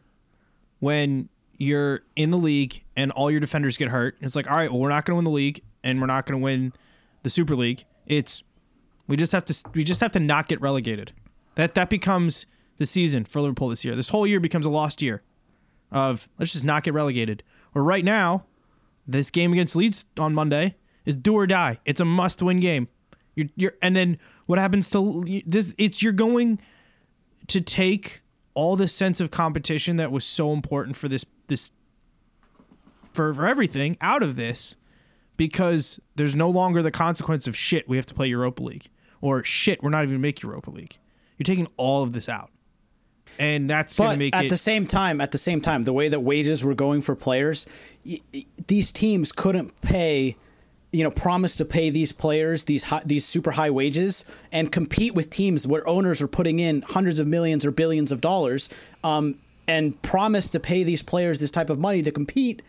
when 0.80 1.30
you're 1.62 2.02
in 2.16 2.32
the 2.32 2.38
league 2.38 2.84
and 2.96 3.12
all 3.12 3.30
your 3.30 3.40
defenders 3.40 3.78
get 3.78 3.90
hurt? 3.90 4.18
It's 4.20 4.36
like, 4.36 4.50
all 4.50 4.58
right, 4.58 4.72
well, 4.72 4.80
we're 4.80 4.90
not 4.90 5.06
going 5.06 5.14
to 5.14 5.18
win 5.18 5.26
the 5.26 5.32
league 5.32 5.62
and 5.84 6.02
we're 6.02 6.08
not 6.08 6.26
going 6.26 6.40
to 6.40 6.44
win 6.44 6.74
the 7.24 7.30
Super 7.30 7.56
League. 7.56 7.84
It's 8.08 8.44
we 9.08 9.16
just 9.16 9.32
have 9.32 9.46
to 9.46 9.70
we 9.74 9.84
just 9.84 10.02
have 10.02 10.12
to 10.14 10.20
not 10.20 10.48
get 10.48 10.60
relegated. 10.60 11.14
That 11.56 11.76
that 11.76 11.90
becomes 11.90 12.48
the 12.78 12.86
season 12.86 13.26
for 13.26 13.42
Liverpool 13.42 13.70
this 13.70 13.86
year. 13.86 13.96
This 13.96 14.10
whole 14.10 14.26
year 14.26 14.40
becomes 14.40 14.66
a 14.66 14.70
lost 14.70 15.02
year 15.02 15.22
of 15.92 16.28
let's 16.40 16.52
just 16.52 16.64
not 16.64 16.84
get 16.84 16.94
relegated. 16.94 17.44
Or 17.76 17.84
right 17.84 18.04
now, 18.04 18.46
this 19.08 19.30
game 19.30 19.54
against 19.54 19.76
Leeds 19.76 20.06
on 20.18 20.34
Monday 20.34 20.78
is 21.06 21.16
do 21.16 21.36
or 21.36 21.46
die. 21.46 21.80
It's 21.86 22.02
a 22.02 22.06
must-win 22.06 22.60
game. 22.60 22.88
You're, 23.36 23.48
you're 23.56 23.74
and 23.82 23.96
then 23.96 24.18
what 24.48 24.58
happens 24.58 24.90
to 24.90 25.24
this? 25.46 25.74
It's 25.78 26.02
you're 26.02 26.12
going 26.12 26.60
to 27.48 27.62
take 27.62 28.22
all 28.54 28.76
the 28.76 28.88
sense 28.88 29.22
of 29.22 29.32
competition 29.32 29.96
that 29.98 30.12
was 30.12 30.26
so 30.26 30.52
important 30.54 30.98
for 30.98 31.08
this 31.08 31.24
this 31.52 31.72
for 33.14 33.34
for 33.34 33.46
everything 33.48 33.98
out 34.02 34.24
of 34.24 34.36
this 34.36 34.76
because 35.38 36.00
there's 36.16 36.36
no 36.36 36.50
longer 36.50 36.82
the 36.82 36.92
consequence 36.92 37.46
of 37.48 37.56
shit 37.56 37.88
we 37.90 37.98
have 37.98 38.06
to 38.06 38.14
play 38.14 38.28
Europa 38.28 38.64
League 38.64 38.88
or 39.22 39.44
shit 39.44 39.84
we're 39.84 39.90
not 39.90 40.04
even 40.04 40.22
make 40.22 40.42
Europa 40.42 40.70
League. 40.72 40.98
You're 41.38 41.46
taking 41.46 41.68
all 41.78 42.04
of 42.04 42.14
this 42.14 42.30
out. 42.30 42.52
And 43.40 43.70
that's 43.70 43.96
going 43.96 44.12
to 44.12 44.18
make 44.18 44.36
at 44.36 44.46
it 44.46 44.50
the 44.50 44.58
same 44.58 44.86
time, 44.86 45.22
at 45.22 45.32
the 45.32 45.38
same 45.38 45.62
time, 45.62 45.84
the 45.84 45.94
way 45.94 46.10
that 46.10 46.20
wages 46.20 46.64
were 46.66 46.74
going 46.76 47.02
for 47.02 47.16
players, 47.16 47.66
y- 48.06 48.18
y- 48.34 48.42
these 48.68 48.92
teams 48.92 49.32
couldn't 49.32 49.80
pay, 49.82 50.36
you 50.92 51.04
know, 51.04 51.12
promise 51.12 51.56
to 51.56 51.66
pay 51.66 51.90
these 51.90 52.12
players 52.12 52.66
these 52.66 52.84
high, 52.86 53.02
these 53.06 53.26
super 53.26 53.52
high 53.52 53.70
wages 53.70 54.26
and 54.52 54.72
compete 54.72 55.14
with 55.16 55.30
teams 55.30 55.66
where 55.66 55.88
owners 55.88 56.22
are 56.22 56.28
putting 56.28 56.60
in 56.60 56.82
hundreds 56.82 57.20
of 57.20 57.28
millions 57.28 57.66
or 57.66 57.72
billions 57.72 58.12
of 58.12 58.22
dollars, 58.22 58.70
um, 59.04 59.38
and 59.72 60.02
promise 60.02 60.50
to 60.50 60.60
pay 60.60 60.84
these 60.84 61.02
players 61.02 61.40
this 61.40 61.50
type 61.50 61.70
of 61.70 61.80
money 61.80 62.02
to 62.02 62.12
compete 62.12 62.62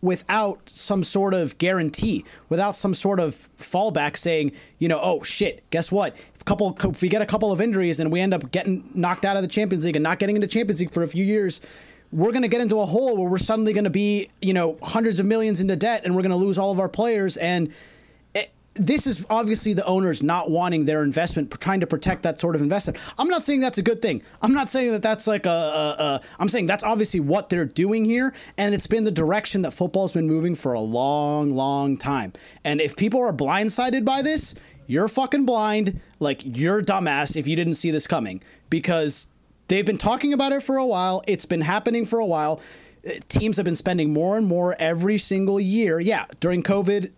without 0.00 0.66
some 0.66 1.04
sort 1.04 1.34
of 1.34 1.58
guarantee, 1.58 2.24
without 2.48 2.74
some 2.74 2.94
sort 2.94 3.20
of 3.20 3.32
fallback 3.32 4.16
saying, 4.16 4.50
you 4.78 4.88
know, 4.88 4.98
oh 5.02 5.22
shit, 5.22 5.68
guess 5.68 5.92
what? 5.92 6.16
If 6.34 6.42
couple 6.46 6.74
if 6.84 7.02
we 7.02 7.10
get 7.10 7.20
a 7.20 7.26
couple 7.26 7.52
of 7.52 7.60
injuries 7.60 8.00
and 8.00 8.10
we 8.10 8.20
end 8.20 8.32
up 8.32 8.50
getting 8.50 8.90
knocked 8.94 9.26
out 9.26 9.36
of 9.36 9.42
the 9.42 9.48
Champions 9.48 9.84
League 9.84 9.96
and 9.96 10.02
not 10.02 10.18
getting 10.18 10.36
into 10.36 10.48
Champions 10.48 10.80
League 10.80 10.90
for 10.90 11.02
a 11.02 11.08
few 11.08 11.24
years, 11.24 11.60
we're 12.12 12.32
going 12.32 12.42
to 12.42 12.48
get 12.48 12.62
into 12.62 12.80
a 12.80 12.86
hole 12.86 13.14
where 13.14 13.28
we're 13.28 13.36
suddenly 13.36 13.74
going 13.74 13.84
to 13.84 13.90
be, 13.90 14.30
you 14.40 14.54
know, 14.54 14.78
hundreds 14.82 15.20
of 15.20 15.26
millions 15.26 15.60
into 15.60 15.76
debt 15.76 16.02
and 16.06 16.16
we're 16.16 16.22
going 16.22 16.30
to 16.30 16.36
lose 16.36 16.56
all 16.56 16.72
of 16.72 16.80
our 16.80 16.88
players 16.88 17.36
and 17.36 17.74
this 18.78 19.06
is 19.06 19.26
obviously 19.28 19.72
the 19.72 19.84
owners 19.86 20.22
not 20.22 20.50
wanting 20.50 20.84
their 20.84 21.02
investment, 21.02 21.50
trying 21.60 21.80
to 21.80 21.86
protect 21.86 22.22
that 22.22 22.38
sort 22.40 22.54
of 22.54 22.62
investment. 22.62 22.98
I'm 23.18 23.28
not 23.28 23.42
saying 23.42 23.60
that's 23.60 23.78
a 23.78 23.82
good 23.82 24.02
thing. 24.02 24.22
I'm 24.42 24.52
not 24.52 24.68
saying 24.68 24.92
that 24.92 25.02
that's 25.02 25.26
like 25.26 25.46
a, 25.46 25.50
a, 25.50 26.02
a. 26.02 26.20
I'm 26.38 26.48
saying 26.48 26.66
that's 26.66 26.84
obviously 26.84 27.20
what 27.20 27.48
they're 27.48 27.64
doing 27.66 28.04
here, 28.04 28.34
and 28.56 28.74
it's 28.74 28.86
been 28.86 29.04
the 29.04 29.10
direction 29.10 29.62
that 29.62 29.72
football's 29.72 30.12
been 30.12 30.26
moving 30.26 30.54
for 30.54 30.72
a 30.72 30.80
long, 30.80 31.54
long 31.54 31.96
time. 31.96 32.32
And 32.64 32.80
if 32.80 32.96
people 32.96 33.20
are 33.20 33.32
blindsided 33.32 34.04
by 34.04 34.22
this, 34.22 34.54
you're 34.86 35.08
fucking 35.08 35.46
blind. 35.46 36.00
Like 36.18 36.42
you're 36.44 36.82
dumbass 36.82 37.36
if 37.36 37.46
you 37.46 37.56
didn't 37.56 37.74
see 37.74 37.90
this 37.90 38.06
coming 38.06 38.42
because 38.70 39.28
they've 39.68 39.86
been 39.86 39.98
talking 39.98 40.32
about 40.32 40.52
it 40.52 40.62
for 40.62 40.76
a 40.76 40.86
while. 40.86 41.22
It's 41.26 41.46
been 41.46 41.60
happening 41.62 42.06
for 42.06 42.18
a 42.18 42.26
while. 42.26 42.60
Teams 43.28 43.56
have 43.56 43.64
been 43.64 43.76
spending 43.76 44.12
more 44.12 44.36
and 44.36 44.46
more 44.46 44.74
every 44.78 45.18
single 45.18 45.60
year. 45.60 46.00
Yeah, 46.00 46.26
during 46.40 46.62
COVID, 46.62 47.12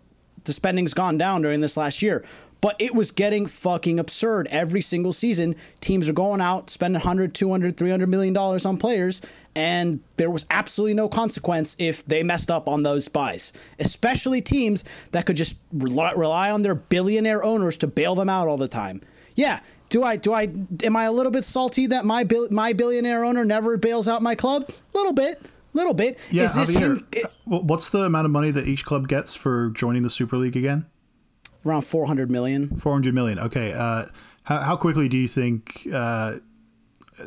the 0.44 0.52
spending's 0.52 0.94
gone 0.94 1.18
down 1.18 1.42
during 1.42 1.60
this 1.60 1.76
last 1.76 2.02
year. 2.02 2.24
But 2.60 2.74
it 2.80 2.94
was 2.94 3.12
getting 3.12 3.46
fucking 3.46 4.00
absurd 4.00 4.48
every 4.50 4.80
single 4.80 5.12
season. 5.12 5.54
Teams 5.80 6.08
are 6.08 6.12
going 6.12 6.40
out, 6.40 6.70
spending 6.70 7.00
100, 7.00 7.32
200, 7.32 7.76
300 7.76 8.08
million 8.08 8.34
dollars 8.34 8.66
on 8.66 8.78
players, 8.78 9.22
and 9.54 10.00
there 10.16 10.30
was 10.30 10.44
absolutely 10.50 10.94
no 10.94 11.08
consequence 11.08 11.76
if 11.78 12.04
they 12.04 12.22
messed 12.24 12.50
up 12.50 12.68
on 12.68 12.82
those 12.82 13.08
buys. 13.08 13.52
Especially 13.78 14.40
teams 14.40 14.84
that 15.12 15.24
could 15.24 15.36
just 15.36 15.56
rely, 15.72 16.50
on 16.50 16.62
their 16.62 16.74
billionaire 16.74 17.44
owners 17.44 17.76
to 17.76 17.86
bail 17.86 18.16
them 18.16 18.28
out 18.28 18.48
all 18.48 18.56
the 18.56 18.68
time. 18.68 19.02
Yeah, 19.36 19.60
do 19.88 20.02
I 20.02 20.16
do 20.16 20.32
I 20.32 20.48
am 20.82 20.96
I 20.96 21.04
a 21.04 21.12
little 21.12 21.32
bit 21.32 21.44
salty 21.44 21.86
that 21.86 22.04
my 22.04 22.26
my 22.50 22.72
billionaire 22.72 23.24
owner 23.24 23.44
never 23.44 23.76
bails 23.76 24.08
out 24.08 24.20
my 24.20 24.34
club? 24.34 24.68
A 24.68 24.98
little 24.98 25.12
bit 25.12 25.40
little 25.78 25.94
bit. 25.94 26.18
Yeah, 26.30 26.44
is 26.44 26.54
this 26.54 26.74
Javier, 26.74 26.96
him? 26.98 27.06
it- 27.12 27.32
what's 27.46 27.88
the 27.90 28.00
amount 28.04 28.26
of 28.26 28.30
money 28.30 28.50
that 28.50 28.68
each 28.68 28.84
club 28.84 29.08
gets 29.08 29.34
for 29.34 29.70
joining 29.70 30.02
the 30.02 30.10
Super 30.10 30.36
League 30.36 30.56
again? 30.56 30.86
around 31.66 31.82
400 31.82 32.30
million. 32.30 32.78
400 32.78 33.12
million. 33.14 33.38
Okay. 33.38 33.72
Uh, 33.72 34.04
how, 34.44 34.58
how 34.60 34.76
quickly 34.76 35.08
do 35.08 35.18
you 35.18 35.28
think 35.28 35.86
uh, 35.92 36.36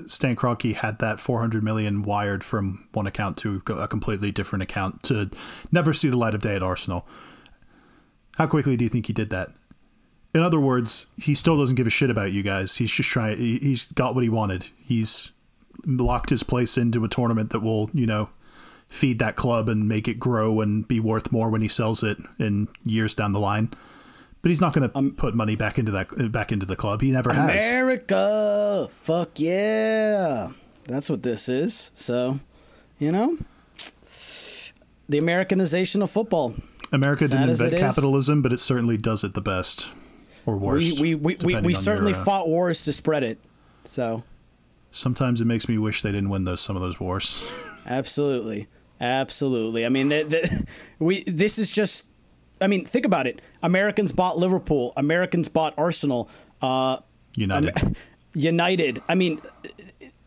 Stan 0.07 0.35
Kroenke 0.35 0.73
had 0.73 0.97
that 0.99 1.19
400 1.19 1.63
million 1.63 2.01
wired 2.01 2.43
from 2.43 2.87
one 2.93 3.05
account 3.05 3.37
to 3.37 3.61
a 3.67 3.87
completely 3.87 4.31
different 4.31 4.63
account 4.63 5.03
to 5.03 5.29
never 5.71 5.93
see 5.93 6.07
the 6.09 6.17
light 6.17 6.33
of 6.33 6.41
day 6.41 6.55
at 6.55 6.63
Arsenal? 6.63 7.07
How 8.37 8.47
quickly 8.47 8.77
do 8.77 8.83
you 8.85 8.89
think 8.89 9.07
he 9.07 9.13
did 9.13 9.29
that? 9.31 9.49
In 10.33 10.41
other 10.41 10.59
words, 10.61 11.07
he 11.17 11.35
still 11.35 11.57
doesn't 11.57 11.75
give 11.75 11.85
a 11.85 11.91
shit 11.91 12.09
about 12.09 12.31
you 12.31 12.41
guys. 12.41 12.77
He's 12.77 12.91
just 12.91 13.09
trying. 13.09 13.37
he- 13.37 13.59
He's 13.59 13.91
got 13.91 14.15
what 14.15 14.23
he 14.23 14.29
wanted. 14.29 14.69
He's 14.79 15.31
locked 15.85 16.29
his 16.29 16.41
place 16.43 16.77
into 16.77 17.03
a 17.03 17.09
tournament 17.09 17.49
that 17.51 17.59
will, 17.59 17.89
you 17.93 18.07
know, 18.07 18.29
feed 18.91 19.19
that 19.19 19.37
club 19.37 19.69
and 19.69 19.87
make 19.87 20.07
it 20.09 20.19
grow 20.19 20.59
and 20.59 20.85
be 20.85 20.99
worth 20.99 21.31
more 21.31 21.49
when 21.49 21.61
he 21.61 21.67
sells 21.69 22.03
it 22.03 22.17
in 22.37 22.67
years 22.83 23.15
down 23.15 23.31
the 23.31 23.39
line. 23.39 23.71
But 24.41 24.49
he's 24.49 24.59
not 24.59 24.73
going 24.73 24.89
to 24.89 25.11
put 25.13 25.33
money 25.33 25.55
back 25.55 25.79
into 25.79 25.91
that 25.91 26.31
back 26.31 26.51
into 26.51 26.65
the 26.65 26.75
club. 26.75 27.01
He 27.01 27.11
never 27.11 27.31
has. 27.31 27.49
America, 27.49 28.87
fuck 28.91 29.29
yeah, 29.35 30.49
that's 30.85 31.09
what 31.09 31.23
this 31.23 31.47
is. 31.47 31.91
So, 31.93 32.39
you 32.99 33.11
know, 33.11 33.37
the 35.07 35.17
Americanization 35.17 36.01
of 36.01 36.09
football. 36.09 36.53
America 36.91 37.27
Sad 37.27 37.37
didn't 37.37 37.49
invent 37.51 37.73
is. 37.73 37.79
capitalism, 37.79 38.41
but 38.41 38.51
it 38.51 38.59
certainly 38.59 38.97
does 38.97 39.23
it 39.23 39.33
the 39.35 39.41
best 39.41 39.87
or 40.45 40.55
We 40.57 40.67
worst. 40.67 40.99
we 40.99 41.15
we, 41.15 41.35
we, 41.35 41.35
depending 41.35 41.63
we 41.63 41.73
certainly 41.73 42.11
your, 42.11 42.21
uh, 42.21 42.25
fought 42.25 42.49
wars 42.49 42.81
to 42.81 42.91
spread 42.93 43.23
it. 43.23 43.39
So, 43.83 44.23
Sometimes 44.91 45.39
it 45.39 45.45
makes 45.45 45.69
me 45.69 45.77
wish 45.77 46.01
they 46.01 46.11
didn't 46.11 46.29
win 46.29 46.43
those 46.43 46.59
some 46.61 46.75
of 46.75 46.81
those 46.81 46.99
wars. 46.99 47.47
absolutely, 47.85 48.67
absolutely. 49.01 49.85
I 49.85 49.89
mean, 49.89 50.09
the, 50.09 50.23
the, 50.23 50.65
we 50.99 51.23
this 51.23 51.59
is 51.59 51.71
just. 51.71 52.05
I 52.61 52.67
mean, 52.67 52.85
think 52.85 53.05
about 53.07 53.25
it. 53.25 53.41
Americans 53.63 54.11
bought 54.11 54.37
Liverpool. 54.37 54.93
Americans 54.95 55.49
bought 55.49 55.73
Arsenal. 55.77 56.29
Uh, 56.61 56.97
United. 57.35 57.73
United. 58.33 59.01
I 59.09 59.15
mean, 59.15 59.41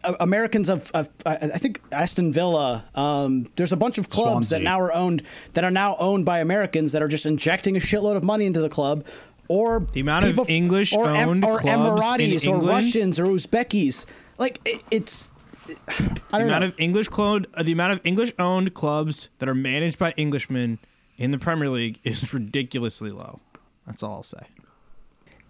uh, 0.03 0.14
Americans 0.18 0.68
of, 0.68 0.91
of 0.95 1.09
I 1.25 1.37
I 1.37 1.59
think 1.59 1.81
Aston 1.93 2.33
Villa. 2.33 2.85
Um, 2.95 3.47
there's 3.57 3.72
a 3.72 3.77
bunch 3.77 3.99
of 3.99 4.11
clubs 4.11 4.51
that 4.51 4.62
now 4.62 4.81
are 4.81 4.93
owned 4.93 5.22
that 5.53 5.62
are 5.64 5.70
now 5.70 5.97
owned 6.01 6.25
by 6.25 6.41
Americans 6.41 6.93
that 6.93 7.03
are 7.03 7.09
just 7.09 7.25
injecting 7.25 7.77
a 7.77 7.81
shitload 7.81 8.16
of 8.16 8.25
money 8.25 8.47
into 8.47 8.61
the 8.61 8.68
club. 8.68 9.07
Or 9.47 9.81
The 9.93 10.01
amount 10.01 10.25
of 10.25 10.49
English 10.49 10.95
or, 10.95 11.11
Em- 11.11 11.29
owned 11.29 11.45
or 11.45 11.59
clubs 11.59 11.64
in 11.64 11.81
Emiratis 11.81 12.49
or 12.51 12.66
Russians 12.66 13.20
or 13.20 13.27
Uzbekis. 13.27 14.07
Like 14.39 14.59
it, 14.64 14.83
it's. 14.91 15.31
I 15.68 15.72
The 15.72 16.20
don't 16.32 16.42
amount 16.42 16.60
know. 16.62 16.66
of 16.68 16.74
English 16.78 17.08
cloned, 17.08 17.46
uh, 17.54 17.62
the 17.62 17.72
amount 17.72 17.92
of 17.94 18.00
English 18.04 18.32
owned 18.38 18.74
clubs 18.74 19.28
that 19.38 19.48
are 19.48 19.54
managed 19.54 19.98
by 19.98 20.12
Englishmen 20.18 20.78
in 21.16 21.30
the 21.30 21.38
Premier 21.38 21.68
League 21.68 22.00
is 22.04 22.32
ridiculously 22.34 23.10
low. 23.10 23.40
That's 23.86 24.02
all 24.02 24.12
I'll 24.16 24.22
say. 24.22 24.40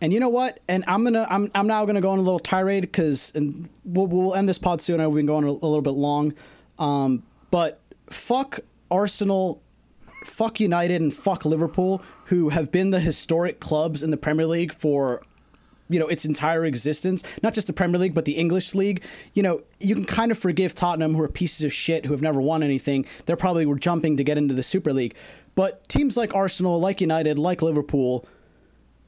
And 0.00 0.12
you 0.12 0.20
know 0.20 0.28
what? 0.28 0.60
And 0.68 0.84
I'm 0.86 1.02
gonna 1.04 1.26
I'm 1.30 1.50
I'm 1.54 1.66
now 1.66 1.84
gonna 1.86 2.00
go 2.02 2.10
on 2.10 2.18
a 2.18 2.22
little 2.22 2.38
tirade 2.40 2.82
because 2.82 3.32
and 3.34 3.68
we'll 3.84 4.06
we'll 4.06 4.34
end 4.34 4.48
this 4.48 4.58
pod 4.58 4.80
soon. 4.82 5.00
I 5.00 5.04
know 5.04 5.08
we've 5.08 5.20
been 5.20 5.26
going 5.26 5.44
a, 5.44 5.48
a 5.48 5.52
little 5.52 5.80
bit 5.82 5.92
long, 5.94 6.34
um, 6.78 7.22
but 7.50 7.80
fuck 8.10 8.60
Arsenal, 8.90 9.62
fuck 10.24 10.60
United, 10.60 11.00
and 11.00 11.12
fuck 11.14 11.44
Liverpool, 11.46 12.02
who 12.26 12.50
have 12.50 12.70
been 12.70 12.90
the 12.90 13.00
historic 13.00 13.60
clubs 13.60 14.02
in 14.02 14.10
the 14.10 14.16
Premier 14.18 14.46
League 14.46 14.74
for 14.74 15.22
you 15.88 15.98
know 15.98 16.06
its 16.08 16.24
entire 16.24 16.64
existence 16.64 17.22
not 17.42 17.54
just 17.54 17.66
the 17.66 17.72
premier 17.72 17.98
league 17.98 18.14
but 18.14 18.24
the 18.24 18.32
english 18.32 18.74
league 18.74 19.02
you 19.34 19.42
know 19.42 19.60
you 19.80 19.94
can 19.94 20.04
kind 20.04 20.32
of 20.32 20.38
forgive 20.38 20.74
tottenham 20.74 21.14
who 21.14 21.22
are 21.22 21.28
pieces 21.28 21.64
of 21.64 21.72
shit 21.72 22.06
who 22.06 22.12
have 22.12 22.22
never 22.22 22.40
won 22.40 22.62
anything 22.62 23.04
they're 23.26 23.36
probably 23.36 23.66
were 23.66 23.78
jumping 23.78 24.16
to 24.16 24.24
get 24.24 24.38
into 24.38 24.54
the 24.54 24.62
super 24.62 24.92
league 24.92 25.14
but 25.54 25.86
teams 25.88 26.16
like 26.16 26.34
arsenal 26.34 26.80
like 26.80 27.00
united 27.00 27.38
like 27.38 27.62
liverpool 27.62 28.26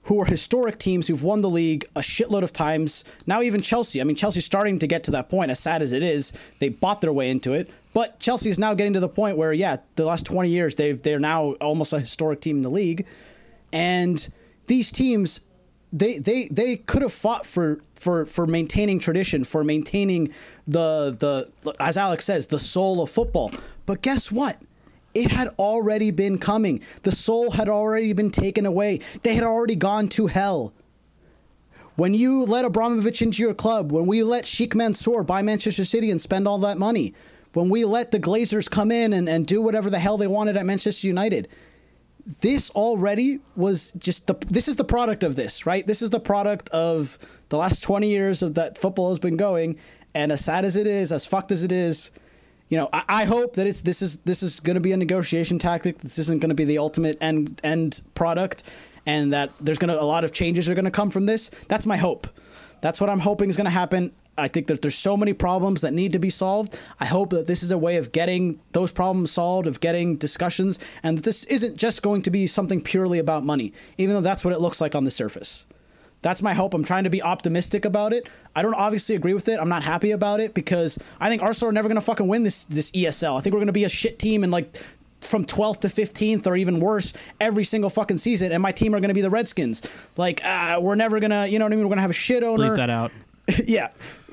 who 0.07 0.21
are 0.21 0.25
historic 0.25 0.79
teams 0.79 1.09
who've 1.09 1.23
won 1.23 1.43
the 1.43 1.51
league 1.51 1.85
a 1.97 2.01
shitload 2.01 2.43
of 2.43 2.53
times. 2.53 3.05
Now 3.27 3.43
even 3.43 3.61
Chelsea. 3.61 4.01
I 4.01 4.05
mean, 4.05 4.15
Chelsea's 4.17 4.45
starting 4.45 4.79
to 4.79 4.87
get 4.87 5.03
to 5.05 5.11
that 5.13 5.29
point. 5.29 5.51
As 5.51 5.59
sad 5.59 5.83
as 5.83 5.93
it 5.93 6.03
is, 6.03 6.33
they 6.61 6.69
bought 6.69 7.01
their 7.01 7.13
way 7.13 7.29
into 7.29 7.53
it. 7.53 7.69
But 7.93 8.21
Chelsea 8.21 8.49
is 8.49 8.59
now 8.59 8.75
getting 8.75 8.93
to 8.93 9.01
the 9.01 9.09
point 9.09 9.37
where, 9.37 9.53
yeah, 9.53 9.79
the 9.97 10.05
last 10.05 10.25
twenty 10.25 10.51
years 10.51 10.77
they've 10.77 11.01
they're 11.01 11.19
now 11.19 11.53
almost 11.55 11.93
a 11.93 11.99
historic 11.99 12.41
team 12.41 12.57
in 12.57 12.63
the 12.63 12.71
league, 12.71 13.07
and 13.73 14.29
these 14.67 14.93
teams. 14.93 15.41
They, 15.93 16.19
they, 16.19 16.49
they 16.51 16.77
could 16.77 17.03
have 17.03 17.13
fought 17.13 17.47
for, 17.47 17.79
for, 17.95 18.27
for 18.27 18.47
maintaining 18.47 18.99
tradition, 19.01 19.45
for 19.45 19.65
maintaining 19.65 20.29
the 20.67 21.17
the 21.19 21.75
as 21.79 21.97
Alex 21.97 22.25
says, 22.25 22.49
the 22.49 22.59
soul 22.59 23.03
of 23.03 23.11
football. 23.11 23.53
But 23.87 24.03
guess 24.03 24.33
what? 24.33 24.61
It 25.15 25.31
had 25.31 25.49
already 25.59 26.11
been 26.11 26.39
coming. 26.39 26.83
The 27.03 27.13
soul 27.13 27.53
had 27.53 27.69
already 27.69 28.13
been 28.13 28.31
taken 28.31 28.67
away. 28.67 28.99
They 29.23 29.35
had 29.35 29.45
already 29.45 29.77
gone 29.77 30.09
to 30.09 30.27
hell. 30.27 30.75
When 31.95 32.13
you 32.13 32.45
let 32.45 32.67
Abramovich 32.67 33.23
into 33.23 33.43
your 33.43 33.55
club, 33.55 33.91
when 33.91 34.07
we 34.07 34.23
let 34.23 34.45
Sheikh 34.45 34.75
Mansour 34.75 35.23
buy 35.23 35.41
Manchester 35.41 35.87
City 35.87 36.11
and 36.11 36.21
spend 36.21 36.47
all 36.47 36.59
that 36.59 36.77
money, 36.77 37.15
when 37.55 37.71
we 37.71 37.87
let 37.87 38.11
the 38.11 38.21
Glazers 38.21 38.71
come 38.71 38.91
in 38.91 39.15
and, 39.15 39.27
and 39.27 39.47
do 39.47 39.63
whatever 39.63 39.89
the 39.89 39.99
hell 39.99 40.19
they 40.19 40.27
wanted 40.27 40.59
at 40.59 40.67
Manchester 40.67 41.07
United, 41.07 41.49
this 42.27 42.71
already 42.71 43.39
was 43.55 43.93
just 43.93 44.27
the 44.27 44.35
this 44.49 44.67
is 44.67 44.77
the 44.77 44.85
product 44.85 45.23
of 45.23 45.37
this, 45.37 45.65
right? 45.65 45.87
This 45.87 46.03
is 46.03 46.11
the 46.11 46.21
product 46.21 46.69
of 46.71 47.19
the 47.49 47.57
last 47.57 47.83
20 47.85 48.09
years 48.09 48.43
of 48.43 48.55
that 48.55 48.77
football 48.77 49.11
has 49.11 49.19
been 49.19 49.37
going. 49.37 49.79
And 50.15 50.33
as 50.33 50.45
sad 50.45 50.65
as 50.65 50.77
it 50.77 50.87
is, 50.87 51.13
as 51.13 51.27
fucked 51.27 51.53
as 51.53 51.63
it 51.63 51.71
is, 51.71 52.11
you 52.69 52.79
know, 52.79 52.89
I, 52.93 53.05
I 53.09 53.25
hope 53.27 53.55
that 53.55 53.67
it's 53.67 53.83
this 53.83 54.03
is 54.03 54.19
this 54.19 54.43
is 54.43 54.59
going 54.59 54.75
to 54.75 54.81
be 54.81 54.93
a 54.93 54.97
negotiation 54.97 55.59
tactic. 55.59 55.99
This 55.99 56.19
isn't 56.19 56.41
going 56.41 56.49
to 56.49 56.55
be 56.55 56.65
the 56.65 56.79
ultimate 56.79 57.17
end 57.21 57.61
end 57.63 58.03
product, 58.15 58.65
and 59.07 59.33
that 59.33 59.53
there's 59.61 59.79
going 59.79 59.95
to 59.95 60.01
a 60.01 60.03
lot 60.03 60.25
of 60.25 60.33
changes 60.33 60.69
are 60.69 60.75
going 60.75 60.85
to 60.85 60.91
come 60.91 61.11
from 61.11 61.27
this. 61.27 61.49
That's 61.69 61.87
my 61.87 61.97
hope. 61.97 62.27
That's 62.81 63.01
what 63.01 63.09
I'm 63.09 63.21
hoping 63.21 63.51
is 63.51 63.57
going 63.57 63.67
to 63.67 63.71
happen. 63.71 64.13
I 64.39 64.49
think 64.49 64.67
that 64.67 64.83
there's 64.83 64.95
so 64.95 65.17
many 65.17 65.33
problems 65.33 65.81
that 65.81 65.95
need 65.95 66.13
to 66.13 66.19
be 66.19 66.31
solved. 66.31 66.81
I 67.01 67.07
hope 67.07 67.31
that 67.31 67.47
this 67.47 67.63
is 67.63 67.71
a 67.71 67.79
way 67.79 67.97
of 67.97 68.13
getting 68.13 68.61
those 68.73 68.93
problems 68.93 69.31
solved, 69.33 69.67
of 69.67 69.81
getting 69.81 70.17
discussions, 70.17 70.79
and 71.03 71.19
that 71.19 71.25
this 71.25 71.45
isn't 71.45 71.77
just 71.77 72.03
going 72.03 72.23
to 72.23 72.31
be 72.31 72.47
something 72.47 72.81
purely 72.81 73.19
about 73.19 73.45
money, 73.45 73.73
even 73.97 74.15
though 74.15 74.21
that's 74.21 74.45
what 74.45 74.53
it 74.53 74.61
looks 74.61 74.81
like 74.81 74.95
on 74.95 75.05
the 75.05 75.11
surface. 75.11 75.67
That's 76.23 76.43
my 76.43 76.55
hope. 76.55 76.75
I'm 76.75 76.83
trying 76.83 77.05
to 77.05 77.11
be 77.11 77.23
optimistic 77.23 77.85
about 77.85 78.13
it. 78.13 78.29
I 78.55 78.63
don't 78.63 78.75
obviously 78.75 79.15
agree 79.15 79.35
with 79.35 79.49
it. 79.49 79.61
I'm 79.61 79.69
not 79.69 79.85
happy 79.85 80.11
about 80.11 80.41
it 80.41 80.55
because 80.55 80.99
I 81.21 81.29
think 81.29 81.43
Arsenal 81.43 81.71
are 81.71 81.73
never 81.73 81.89
going 81.89 82.01
to 82.01 82.05
fucking 82.05 82.27
win 82.27 82.43
this 82.43 82.65
this 82.65 82.91
ESL. 82.91 83.39
I 83.39 83.41
think 83.41 83.53
we're 83.53 83.61
going 83.61 83.69
to 83.69 83.73
be 83.73 83.85
a 83.85 83.89
shit 83.89 84.19
team 84.19 84.43
and 84.43 84.51
like 84.51 84.77
from 85.21 85.45
12th 85.45 85.81
to 85.81 85.89
15th 85.89 86.47
or 86.47 86.57
even 86.57 86.81
worse 86.81 87.13
every 87.41 87.65
single 87.65 87.91
fucking 87.91 88.19
season 88.19 88.53
and 88.53 88.63
my 88.63 88.73
team 88.73 88.95
are 88.95 89.01
going 89.01 89.09
to 89.09 89.15
be 89.15 89.21
the 89.21 89.31
Redskins. 89.31 89.83
Like 90.17 90.45
uh, 90.45 90.79
we're 90.81 90.95
never 90.95 91.21
going 91.21 91.31
to, 91.31 91.49
you 91.49 91.59
know 91.59 91.65
what 91.65 91.73
I 91.73 91.77
mean? 91.77 91.85
We're 91.85 91.91
going 91.91 91.99
to 91.99 92.03
have 92.03 92.11
a 92.11 92.15
shit 92.15 92.43
owner. 92.43 92.71
Bleep 92.71 92.77
that 92.77 92.91
out. 92.91 93.13
yeah. 93.67 93.91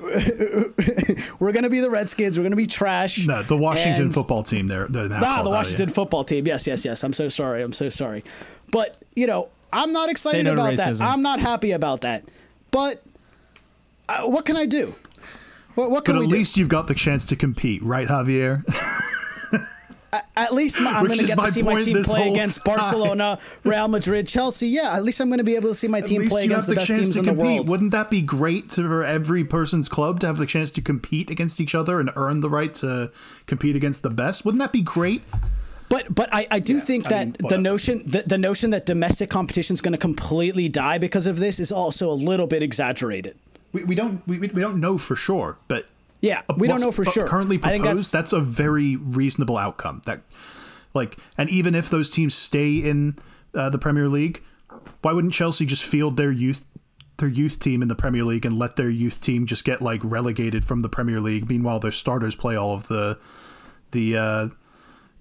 we're 1.38 1.52
going 1.52 1.62
to 1.62 1.70
be 1.70 1.80
the 1.80 1.90
Redskins. 1.90 2.38
We're 2.38 2.42
going 2.42 2.52
to 2.52 2.56
be 2.56 2.66
trash. 2.66 3.26
no, 3.26 3.42
the 3.42 3.56
Washington 3.56 4.06
And- 4.06 4.14
football 4.14 4.42
team. 4.42 4.66
They're 4.66 4.86
they're 4.86 5.08
now 5.08 5.16
Ah, 5.18 5.20
called 5.36 5.46
the 5.46 5.50
that, 5.50 5.56
Washington 5.56 5.88
yeah. 5.88 5.94
football 5.94 6.24
team. 6.24 6.46
Yes, 6.46 6.66
yes, 6.66 6.84
yes. 6.84 7.04
I'm 7.04 7.12
so 7.12 7.28
sorry. 7.28 7.62
I'm 7.62 7.72
so 7.72 7.88
sorry. 7.88 8.24
But, 8.72 8.96
you 9.14 9.26
know, 9.26 9.48
I'm 9.72 9.92
not 9.92 10.10
excited 10.10 10.44
no 10.44 10.52
about 10.52 10.76
that. 10.76 11.00
I'm 11.00 11.22
not 11.22 11.40
happy 11.40 11.70
about 11.72 12.00
that. 12.02 12.24
But 12.70 13.02
uh, 14.08 14.22
what 14.24 14.44
can 14.44 14.56
I 14.56 14.66
do? 14.66 14.94
What, 15.74 15.90
what 15.90 16.04
But 16.04 16.16
at 16.16 16.20
we 16.20 16.26
least 16.26 16.56
you've 16.56 16.68
got 16.68 16.86
the 16.88 16.94
chance 16.94 17.26
to 17.26 17.36
compete, 17.36 17.82
right, 17.82 18.06
Javier? 18.08 18.62
do? 20.20 20.42
at 20.42 20.52
least 20.52 20.80
my, 20.80 20.90
I'm 20.92 21.06
going 21.06 21.18
to 21.18 21.26
get 21.26 21.38
to 21.38 21.48
see 21.48 21.62
my 21.62 21.80
team 21.80 22.02
play 22.02 22.22
whole 22.24 22.32
against 22.32 22.64
time. 22.64 22.76
Barcelona, 22.76 23.38
Real 23.64 23.88
Madrid, 23.88 24.26
Chelsea. 24.26 24.68
Yeah, 24.68 24.96
at 24.96 25.02
least 25.02 25.20
I'm 25.20 25.28
going 25.28 25.38
to 25.38 25.44
be 25.44 25.56
able 25.56 25.68
to 25.68 25.74
see 25.74 25.88
my 25.88 25.98
At 25.98 26.06
team 26.06 26.28
play 26.28 26.44
against 26.44 26.68
have 26.68 26.74
the, 26.76 26.80
the, 26.80 26.86
best 26.86 26.94
teams 26.94 27.14
to 27.14 27.20
in 27.20 27.24
the 27.26 27.30
compete. 27.32 27.56
world. 27.56 27.68
Wouldn't 27.68 27.90
that 27.92 28.10
be 28.10 28.22
great 28.22 28.70
to, 28.72 28.86
for 28.86 29.04
every 29.04 29.44
person's 29.44 29.88
club 29.88 30.20
to 30.20 30.26
have 30.26 30.36
the 30.36 30.46
chance 30.46 30.70
to 30.72 30.80
compete 30.82 31.30
against 31.30 31.60
each 31.60 31.74
other 31.74 32.00
and 32.00 32.10
earn 32.16 32.40
the 32.40 32.50
right 32.50 32.74
to 32.76 33.10
compete 33.46 33.76
against 33.76 34.02
the 34.02 34.10
best? 34.10 34.44
Wouldn't 34.44 34.60
that 34.60 34.72
be 34.72 34.82
great? 34.82 35.22
But 35.88 36.14
but 36.14 36.28
I, 36.32 36.46
I 36.50 36.58
do 36.60 36.80
think 36.80 37.06
I 37.06 37.10
that 37.10 37.24
mean, 37.26 37.48
the 37.48 37.58
notion 37.58 38.02
the, 38.06 38.24
the 38.26 38.38
notion 38.38 38.70
that 38.70 38.86
domestic 38.86 39.30
competition 39.30 39.74
is 39.74 39.80
going 39.80 39.92
to 39.92 39.98
completely 39.98 40.68
die 40.68 40.98
because 40.98 41.26
of 41.26 41.38
this 41.38 41.60
is 41.60 41.70
also 41.70 42.10
a 42.10 42.14
little 42.14 42.46
bit 42.46 42.62
exaggerated. 42.62 43.36
We, 43.72 43.84
we 43.84 43.94
don't 43.94 44.26
we, 44.26 44.38
we 44.38 44.48
don't 44.48 44.80
know 44.80 44.98
for 44.98 45.14
sure, 45.14 45.58
but 45.68 45.86
Yeah, 46.24 46.42
we 46.56 46.66
don't 46.68 46.80
know 46.80 46.92
for 46.92 47.04
bu- 47.04 47.10
sure. 47.10 47.28
Currently 47.28 47.58
I 47.62 47.70
think 47.70 47.84
proposed, 47.84 48.12
that's- 48.12 48.30
that's, 48.30 48.32
a 48.32 48.40
very 48.40 48.96
reasonable 48.96 49.56
outcome. 49.58 50.02
That 50.06 50.22
like, 50.94 51.18
and 51.36 51.50
even 51.50 51.74
if 51.74 51.90
those 51.90 52.10
teams 52.10 52.34
stay 52.34 52.76
in 52.76 53.16
uh, 53.54 53.70
the 53.70 53.78
Premier 53.78 54.08
League, 54.08 54.42
why 55.02 55.12
wouldn't 55.12 55.32
Chelsea 55.34 55.66
just 55.66 55.84
field 55.84 56.16
their 56.16 56.30
youth 56.32 56.66
their 57.18 57.28
youth 57.28 57.60
team 57.60 57.80
in 57.80 57.86
the 57.88 57.94
Premier 57.94 58.24
League 58.24 58.44
and 58.44 58.58
let 58.58 58.74
their 58.76 58.90
youth 58.90 59.20
team 59.20 59.46
just 59.46 59.64
get 59.64 59.80
like 59.80 60.00
relegated 60.02 60.64
from 60.64 60.80
the 60.80 60.88
Premier 60.88 61.20
League? 61.20 61.48
Meanwhile, 61.48 61.78
their 61.80 61.92
starters 61.92 62.34
play 62.34 62.56
all 62.56 62.74
of 62.74 62.88
the 62.88 63.18
the 63.92 64.16
uh, 64.16 64.48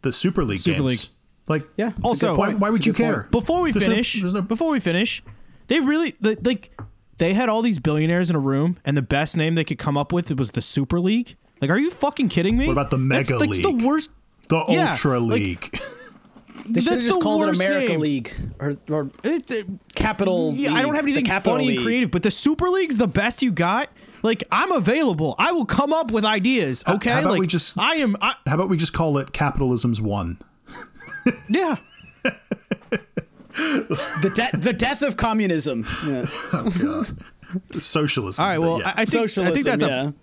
the 0.01 0.11
Super 0.13 0.43
League 0.43 0.59
Super 0.59 0.79
games. 0.79 0.85
League. 0.89 1.09
Like, 1.47 1.67
Yeah. 1.75 1.91
Also, 2.01 2.33
why, 2.35 2.53
why 2.53 2.69
would 2.69 2.85
you 2.85 2.93
good 2.93 3.03
point. 3.03 3.13
care? 3.15 3.27
Before 3.29 3.61
we 3.61 3.71
There's 3.73 3.83
finish, 3.83 4.21
there's 4.21 4.33
no- 4.33 4.41
before 4.41 4.71
we 4.71 4.79
finish, 4.79 5.21
they 5.67 5.79
really 5.81 6.15
the- 6.21 6.37
like 6.41 6.71
they 7.18 7.34
had 7.34 7.49
all 7.49 7.61
these 7.61 7.80
billionaires 7.80 8.30
in 8.30 8.36
a 8.36 8.39
room, 8.39 8.78
and 8.86 8.95
the 8.97 9.01
best 9.01 9.38
name 9.38 9.55
they 9.55 9.64
could 9.64 9.78
come 9.80 9.97
up 9.97 10.11
with 10.11 10.32
was 10.38 10.51
the 10.51 10.61
Super 10.61 10.99
League. 10.99 11.36
Like, 11.61 11.70
are 11.72 11.78
you 11.80 11.91
fucking 11.91 12.30
kidding 12.30 12.57
me? 12.57 12.68
What 12.68 12.74
about 12.74 12.89
the 12.91 12.97
Mega 12.97 13.38
that's 13.38 13.41
League? 13.49 13.64
the 13.64 13.86
worst. 13.86 14.09
the 14.49 14.66
Yeah, 14.70 14.91
Ultra 14.91 15.20
like- 15.20 15.39
League. 15.39 15.80
They 16.66 16.80
should 16.82 16.93
have 16.93 17.01
just 17.01 17.20
the 17.20 17.24
called 17.24 17.43
it 17.43 17.55
America 17.55 17.91
name. 17.93 17.99
League 17.99 18.32
or, 18.59 18.78
or 18.89 19.11
It's, 19.24 19.51
it, 19.51 19.66
Capital. 19.95 20.53
yeah, 20.53 20.74
I 20.74 20.82
don't 20.82 20.95
have 20.95 21.03
anything 21.05 21.26
funny 21.26 21.68
League. 21.68 21.78
and 21.78 21.86
creative, 21.86 22.11
but 22.11 22.24
the 22.24 22.32
Super 22.32 22.70
League's 22.70 22.95
the 22.97 23.07
best 23.07 23.41
you 23.41 23.51
got. 23.51 23.89
Like, 24.22 24.45
I'm 24.51 24.72
available. 24.72 25.36
I 25.38 25.51
will 25.51 25.66
come 25.66 25.91
up 25.91 26.11
with 26.11 26.24
ideas. 26.24 26.82
Okay, 26.88 27.09
how 27.09 27.20
about 27.20 27.32
like 27.32 27.39
we 27.41 27.47
just- 27.47 27.78
I 27.78 27.95
am. 27.95 28.16
I, 28.22 28.36
How 28.47 28.55
about 28.55 28.70
we 28.70 28.78
just 28.78 28.93
call 28.93 29.18
it 29.18 29.34
capitalism's 29.34 29.99
one? 29.99 30.38
yeah. 31.49 31.76
The, 34.24 34.30
de- 34.51 34.57
the 34.57 34.74
death 34.74 35.01
of 35.01 35.17
communism. 35.17 35.86
Yeah. 36.07 36.26
Socialism. 37.80 38.41
All 38.43 38.49
right. 38.49 38.57
Well, 38.57 38.80
yeah. 38.80 38.88
I, 38.88 39.01
I 39.01 39.05
think 39.05 39.30
Socialism. 39.30 39.47
I 39.47 39.51
think 39.51 39.65
that's 39.65 39.84
yeah. 39.84 40.09
a 40.09 40.13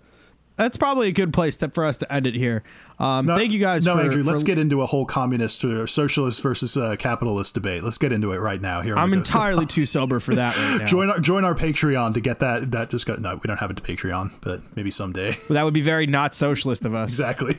that's 0.57 0.77
probably 0.77 1.07
a 1.07 1.11
good 1.11 1.33
place 1.33 1.57
to, 1.57 1.69
for 1.69 1.85
us 1.85 1.97
to 1.97 2.13
end 2.13 2.27
it 2.27 2.35
here. 2.35 2.61
Um, 2.99 3.25
No- 3.25 3.37
thank 3.37 3.51
you 3.51 3.59
guys. 3.59 3.85
No, 3.85 3.95
for, 3.95 4.03
Andrew, 4.03 4.23
let's 4.23 4.43
get 4.43 4.57
into 4.59 4.81
a 4.81 4.85
whole 4.85 5.05
communist 5.05 5.63
or 5.63 5.87
socialist 5.87 6.41
versus 6.41 6.77
uh, 6.77 6.95
capitalist 6.97 7.55
debate. 7.55 7.83
Let's 7.83 7.97
get 7.97 8.11
into 8.11 8.31
it 8.31 8.39
right 8.39 8.61
now. 8.61 8.81
Here, 8.81 8.95
I'm 8.95 9.13
entirely 9.13 9.65
too 9.65 9.85
sober 9.87 10.19
for 10.19 10.35
that 10.35 10.55
right 10.55 10.81
now. 10.81 10.85
join 10.85 11.09
our 11.09 11.19
join 11.19 11.45
our 11.45 11.55
Patreon 11.55 12.13
to 12.15 12.21
get 12.21 12.39
that 12.39 12.71
that 12.71 12.89
discuss. 12.89 13.19
No, 13.19 13.35
we 13.35 13.47
don't 13.47 13.57
have 13.57 13.71
a 13.71 13.75
Patreon, 13.75 14.33
but 14.41 14.61
maybe 14.75 14.91
someday. 14.91 15.37
that 15.49 15.63
would 15.63 15.73
be 15.73 15.81
very 15.81 16.05
not 16.05 16.35
socialist 16.35 16.85
of 16.85 16.93
us. 16.93 17.09
exactly. 17.09 17.57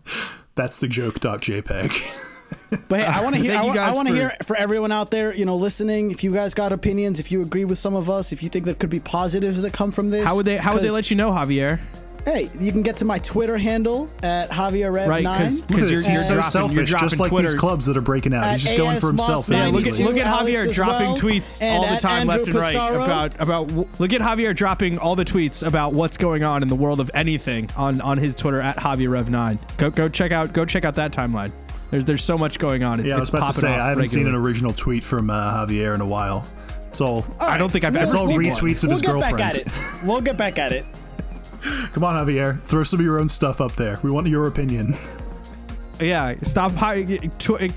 That's 0.54 0.78
the 0.78 0.88
joke. 0.88 1.20
JPEG. 1.20 2.28
But 2.88 3.00
hey, 3.00 3.06
I 3.06 3.22
want 3.22 3.34
to 3.36 3.40
hear. 3.40 3.52
Thank 3.56 3.62
I 3.62 3.66
want, 3.66 3.78
I 3.78 3.92
want 3.92 4.08
to 4.08 4.14
for- 4.14 4.20
hear 4.20 4.30
for 4.44 4.56
everyone 4.56 4.92
out 4.92 5.10
there, 5.10 5.34
you 5.34 5.44
know, 5.44 5.56
listening. 5.56 6.10
If 6.10 6.22
you 6.24 6.32
guys 6.32 6.54
got 6.54 6.72
opinions, 6.72 7.20
if 7.20 7.30
you 7.32 7.42
agree 7.42 7.64
with 7.64 7.78
some 7.78 7.94
of 7.94 8.08
us, 8.10 8.32
if 8.32 8.42
you 8.42 8.48
think 8.48 8.64
there 8.66 8.74
could 8.74 8.90
be 8.90 9.00
positives 9.00 9.62
that 9.62 9.72
come 9.72 9.90
from 9.92 10.10
this, 10.10 10.24
How 10.24 10.36
would 10.36 10.44
they 10.46 10.56
How 10.56 10.72
would 10.74 10.82
they 10.82 10.90
let 10.90 11.10
you 11.10 11.16
know, 11.16 11.30
Javier? 11.30 11.80
Hey, 12.24 12.48
you 12.60 12.70
can 12.70 12.82
get 12.82 12.98
to 12.98 13.04
my 13.04 13.18
Twitter 13.18 13.58
handle 13.58 14.08
at 14.22 14.48
Javier 14.48 14.92
Rev 14.92 15.08
Right, 15.08 15.24
nine. 15.24 15.50
because 15.66 15.90
you're, 15.90 16.00
you're 16.12 16.22
so 16.22 16.34
dropping, 16.34 16.50
selfish, 16.52 16.76
you're 16.76 16.84
dropping 16.84 17.08
just 17.08 17.18
like 17.20 17.30
Twitter. 17.30 17.48
these 17.48 17.58
clubs 17.58 17.86
that 17.86 17.96
are 17.96 18.00
breaking 18.00 18.32
out. 18.32 18.44
At 18.44 18.52
He's 18.52 18.62
just 18.62 18.76
going 18.76 19.00
for 19.00 19.08
himself. 19.08 19.48
Moss 19.48 19.50
Yeah, 19.50 19.66
look 19.66 19.84
at 19.88 19.98
look 19.98 20.16
at 20.16 20.26
Javier 20.46 20.68
as 20.68 20.72
dropping 20.76 21.08
well, 21.08 21.18
tweets 21.18 21.60
all 21.60 21.82
the 21.92 22.00
time, 22.00 22.30
Andrew 22.30 22.44
left 22.44 22.46
and 22.46 22.54
right 22.54 22.94
about 23.04 23.40
about. 23.40 24.00
Look 24.00 24.12
at 24.12 24.20
Javier 24.20 24.54
dropping 24.54 24.98
all 24.98 25.16
the 25.16 25.24
tweets 25.24 25.66
about 25.66 25.94
what's 25.94 26.16
going 26.16 26.44
on 26.44 26.62
in 26.62 26.68
the 26.68 26.76
world 26.76 27.00
of 27.00 27.10
anything 27.12 27.68
on 27.76 28.00
on 28.00 28.18
his 28.18 28.36
Twitter 28.36 28.60
at 28.60 28.76
Javier 28.76 29.10
Rev 29.10 29.28
nine. 29.28 29.58
Go 29.76 29.90
go 29.90 30.08
check 30.08 30.30
out 30.30 30.52
go 30.52 30.64
check 30.64 30.84
out 30.84 30.94
that 30.94 31.10
timeline. 31.10 31.50
There's 31.92 32.04
there's 32.06 32.24
so 32.24 32.36
much 32.36 32.58
going 32.58 32.82
on. 32.82 32.98
It's, 33.00 33.08
Yeah, 33.08 33.16
I 33.18 33.20
was 33.20 33.28
about 33.28 33.46
to 33.46 33.60
say 33.60 33.68
I 33.68 33.90
haven't 33.90 34.08
seen 34.08 34.26
an 34.26 34.34
original 34.34 34.72
tweet 34.72 35.04
from 35.04 35.30
uh, 35.30 35.64
Javier 35.66 35.94
in 35.94 36.00
a 36.00 36.06
while. 36.06 36.48
It's 36.88 37.00
all. 37.00 37.24
I 37.38 37.56
don't 37.58 37.70
think 37.70 37.84
I've 37.84 37.92
We'll- 37.92 38.02
ever 38.02 38.06
It's 38.10 38.14
all 38.14 38.26
we'll 38.26 38.32
seen 38.38 38.42
get- 38.42 38.62
one. 38.62 38.70
retweets 38.72 38.82
of 38.82 38.88
we'll 38.88 38.98
his 38.98 39.02
get 39.02 39.20
back 39.20 39.32
at 39.40 39.54
girlfriend. 39.54 39.56
it. 40.02 40.06
We'll 40.06 40.20
get 40.22 40.36
back 40.38 40.58
at 40.58 40.72
it. 40.72 40.84
Come 41.92 42.02
on, 42.02 42.14
Javier, 42.26 42.58
throw 42.62 42.82
some 42.82 42.98
of 42.98 43.04
your 43.06 43.20
own 43.20 43.28
stuff 43.28 43.60
up 43.60 43.72
there. 43.76 43.98
We 44.02 44.10
want 44.10 44.26
your 44.26 44.46
opinion. 44.48 44.96
Yeah, 46.02 46.34
stop. 46.42 46.72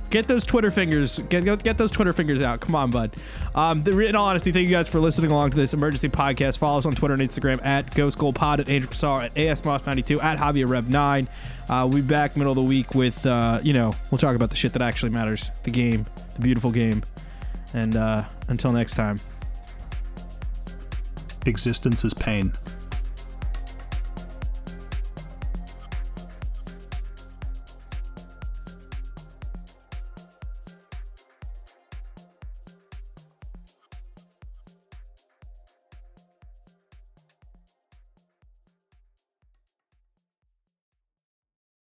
get 0.09 0.28
those 0.28 0.43
Twitter 0.43 0.71
fingers. 0.71 1.19
Get 1.30 1.63
get 1.63 1.78
those 1.78 1.91
Twitter 1.91 2.11
fingers 2.13 2.41
out. 2.41 2.59
Come 2.59 2.73
on, 2.76 2.89
bud. 2.89 3.15
Um, 3.53 3.86
in 3.88 4.15
all 4.15 4.28
honesty, 4.28 4.51
thank 4.51 4.67
you 4.67 4.76
guys 4.76 4.89
for 4.89 4.99
listening 4.99 5.32
along 5.32 5.51
to 5.51 5.57
this 5.57 5.73
emergency 5.73 6.09
podcast. 6.09 6.57
Follow 6.57 6.80
us 6.80 6.86
on 6.86 6.93
Twitter 6.93 7.13
and 7.13 7.21
Instagram 7.21 7.63
at 7.63 7.93
Ghost 7.93 8.17
Gold 8.17 8.36
Pod 8.36 8.59
at 8.59 8.69
Andrew 8.69 8.89
Passar 8.89 9.26
at 9.26 9.36
ASMoss92 9.36 10.23
at 10.23 10.38
Javier 10.38 10.67
Rev 10.67 10.89
9. 10.89 11.28
Uh, 11.69 11.88
we'll 11.89 12.01
be 12.01 12.07
back 12.07 12.36
middle 12.36 12.51
of 12.51 12.55
the 12.55 12.63
week 12.63 12.95
with 12.95 13.26
uh, 13.26 13.59
you 13.63 13.73
know 13.73 13.93
we'll 14.11 14.17
talk 14.17 14.36
about 14.36 14.49
the 14.49 14.55
shit 14.55 14.73
that 14.73 14.82
actually 14.82 15.11
matters, 15.11 15.51
the 15.63 15.71
game, 15.71 16.05
the 16.36 16.41
beautiful 16.41 16.71
game. 16.71 17.03
And 17.73 17.95
uh, 17.95 18.23
until 18.47 18.71
next 18.71 18.95
time. 18.95 19.19
Existence 21.45 22.03
is 22.03 22.13
pain. 22.13 22.53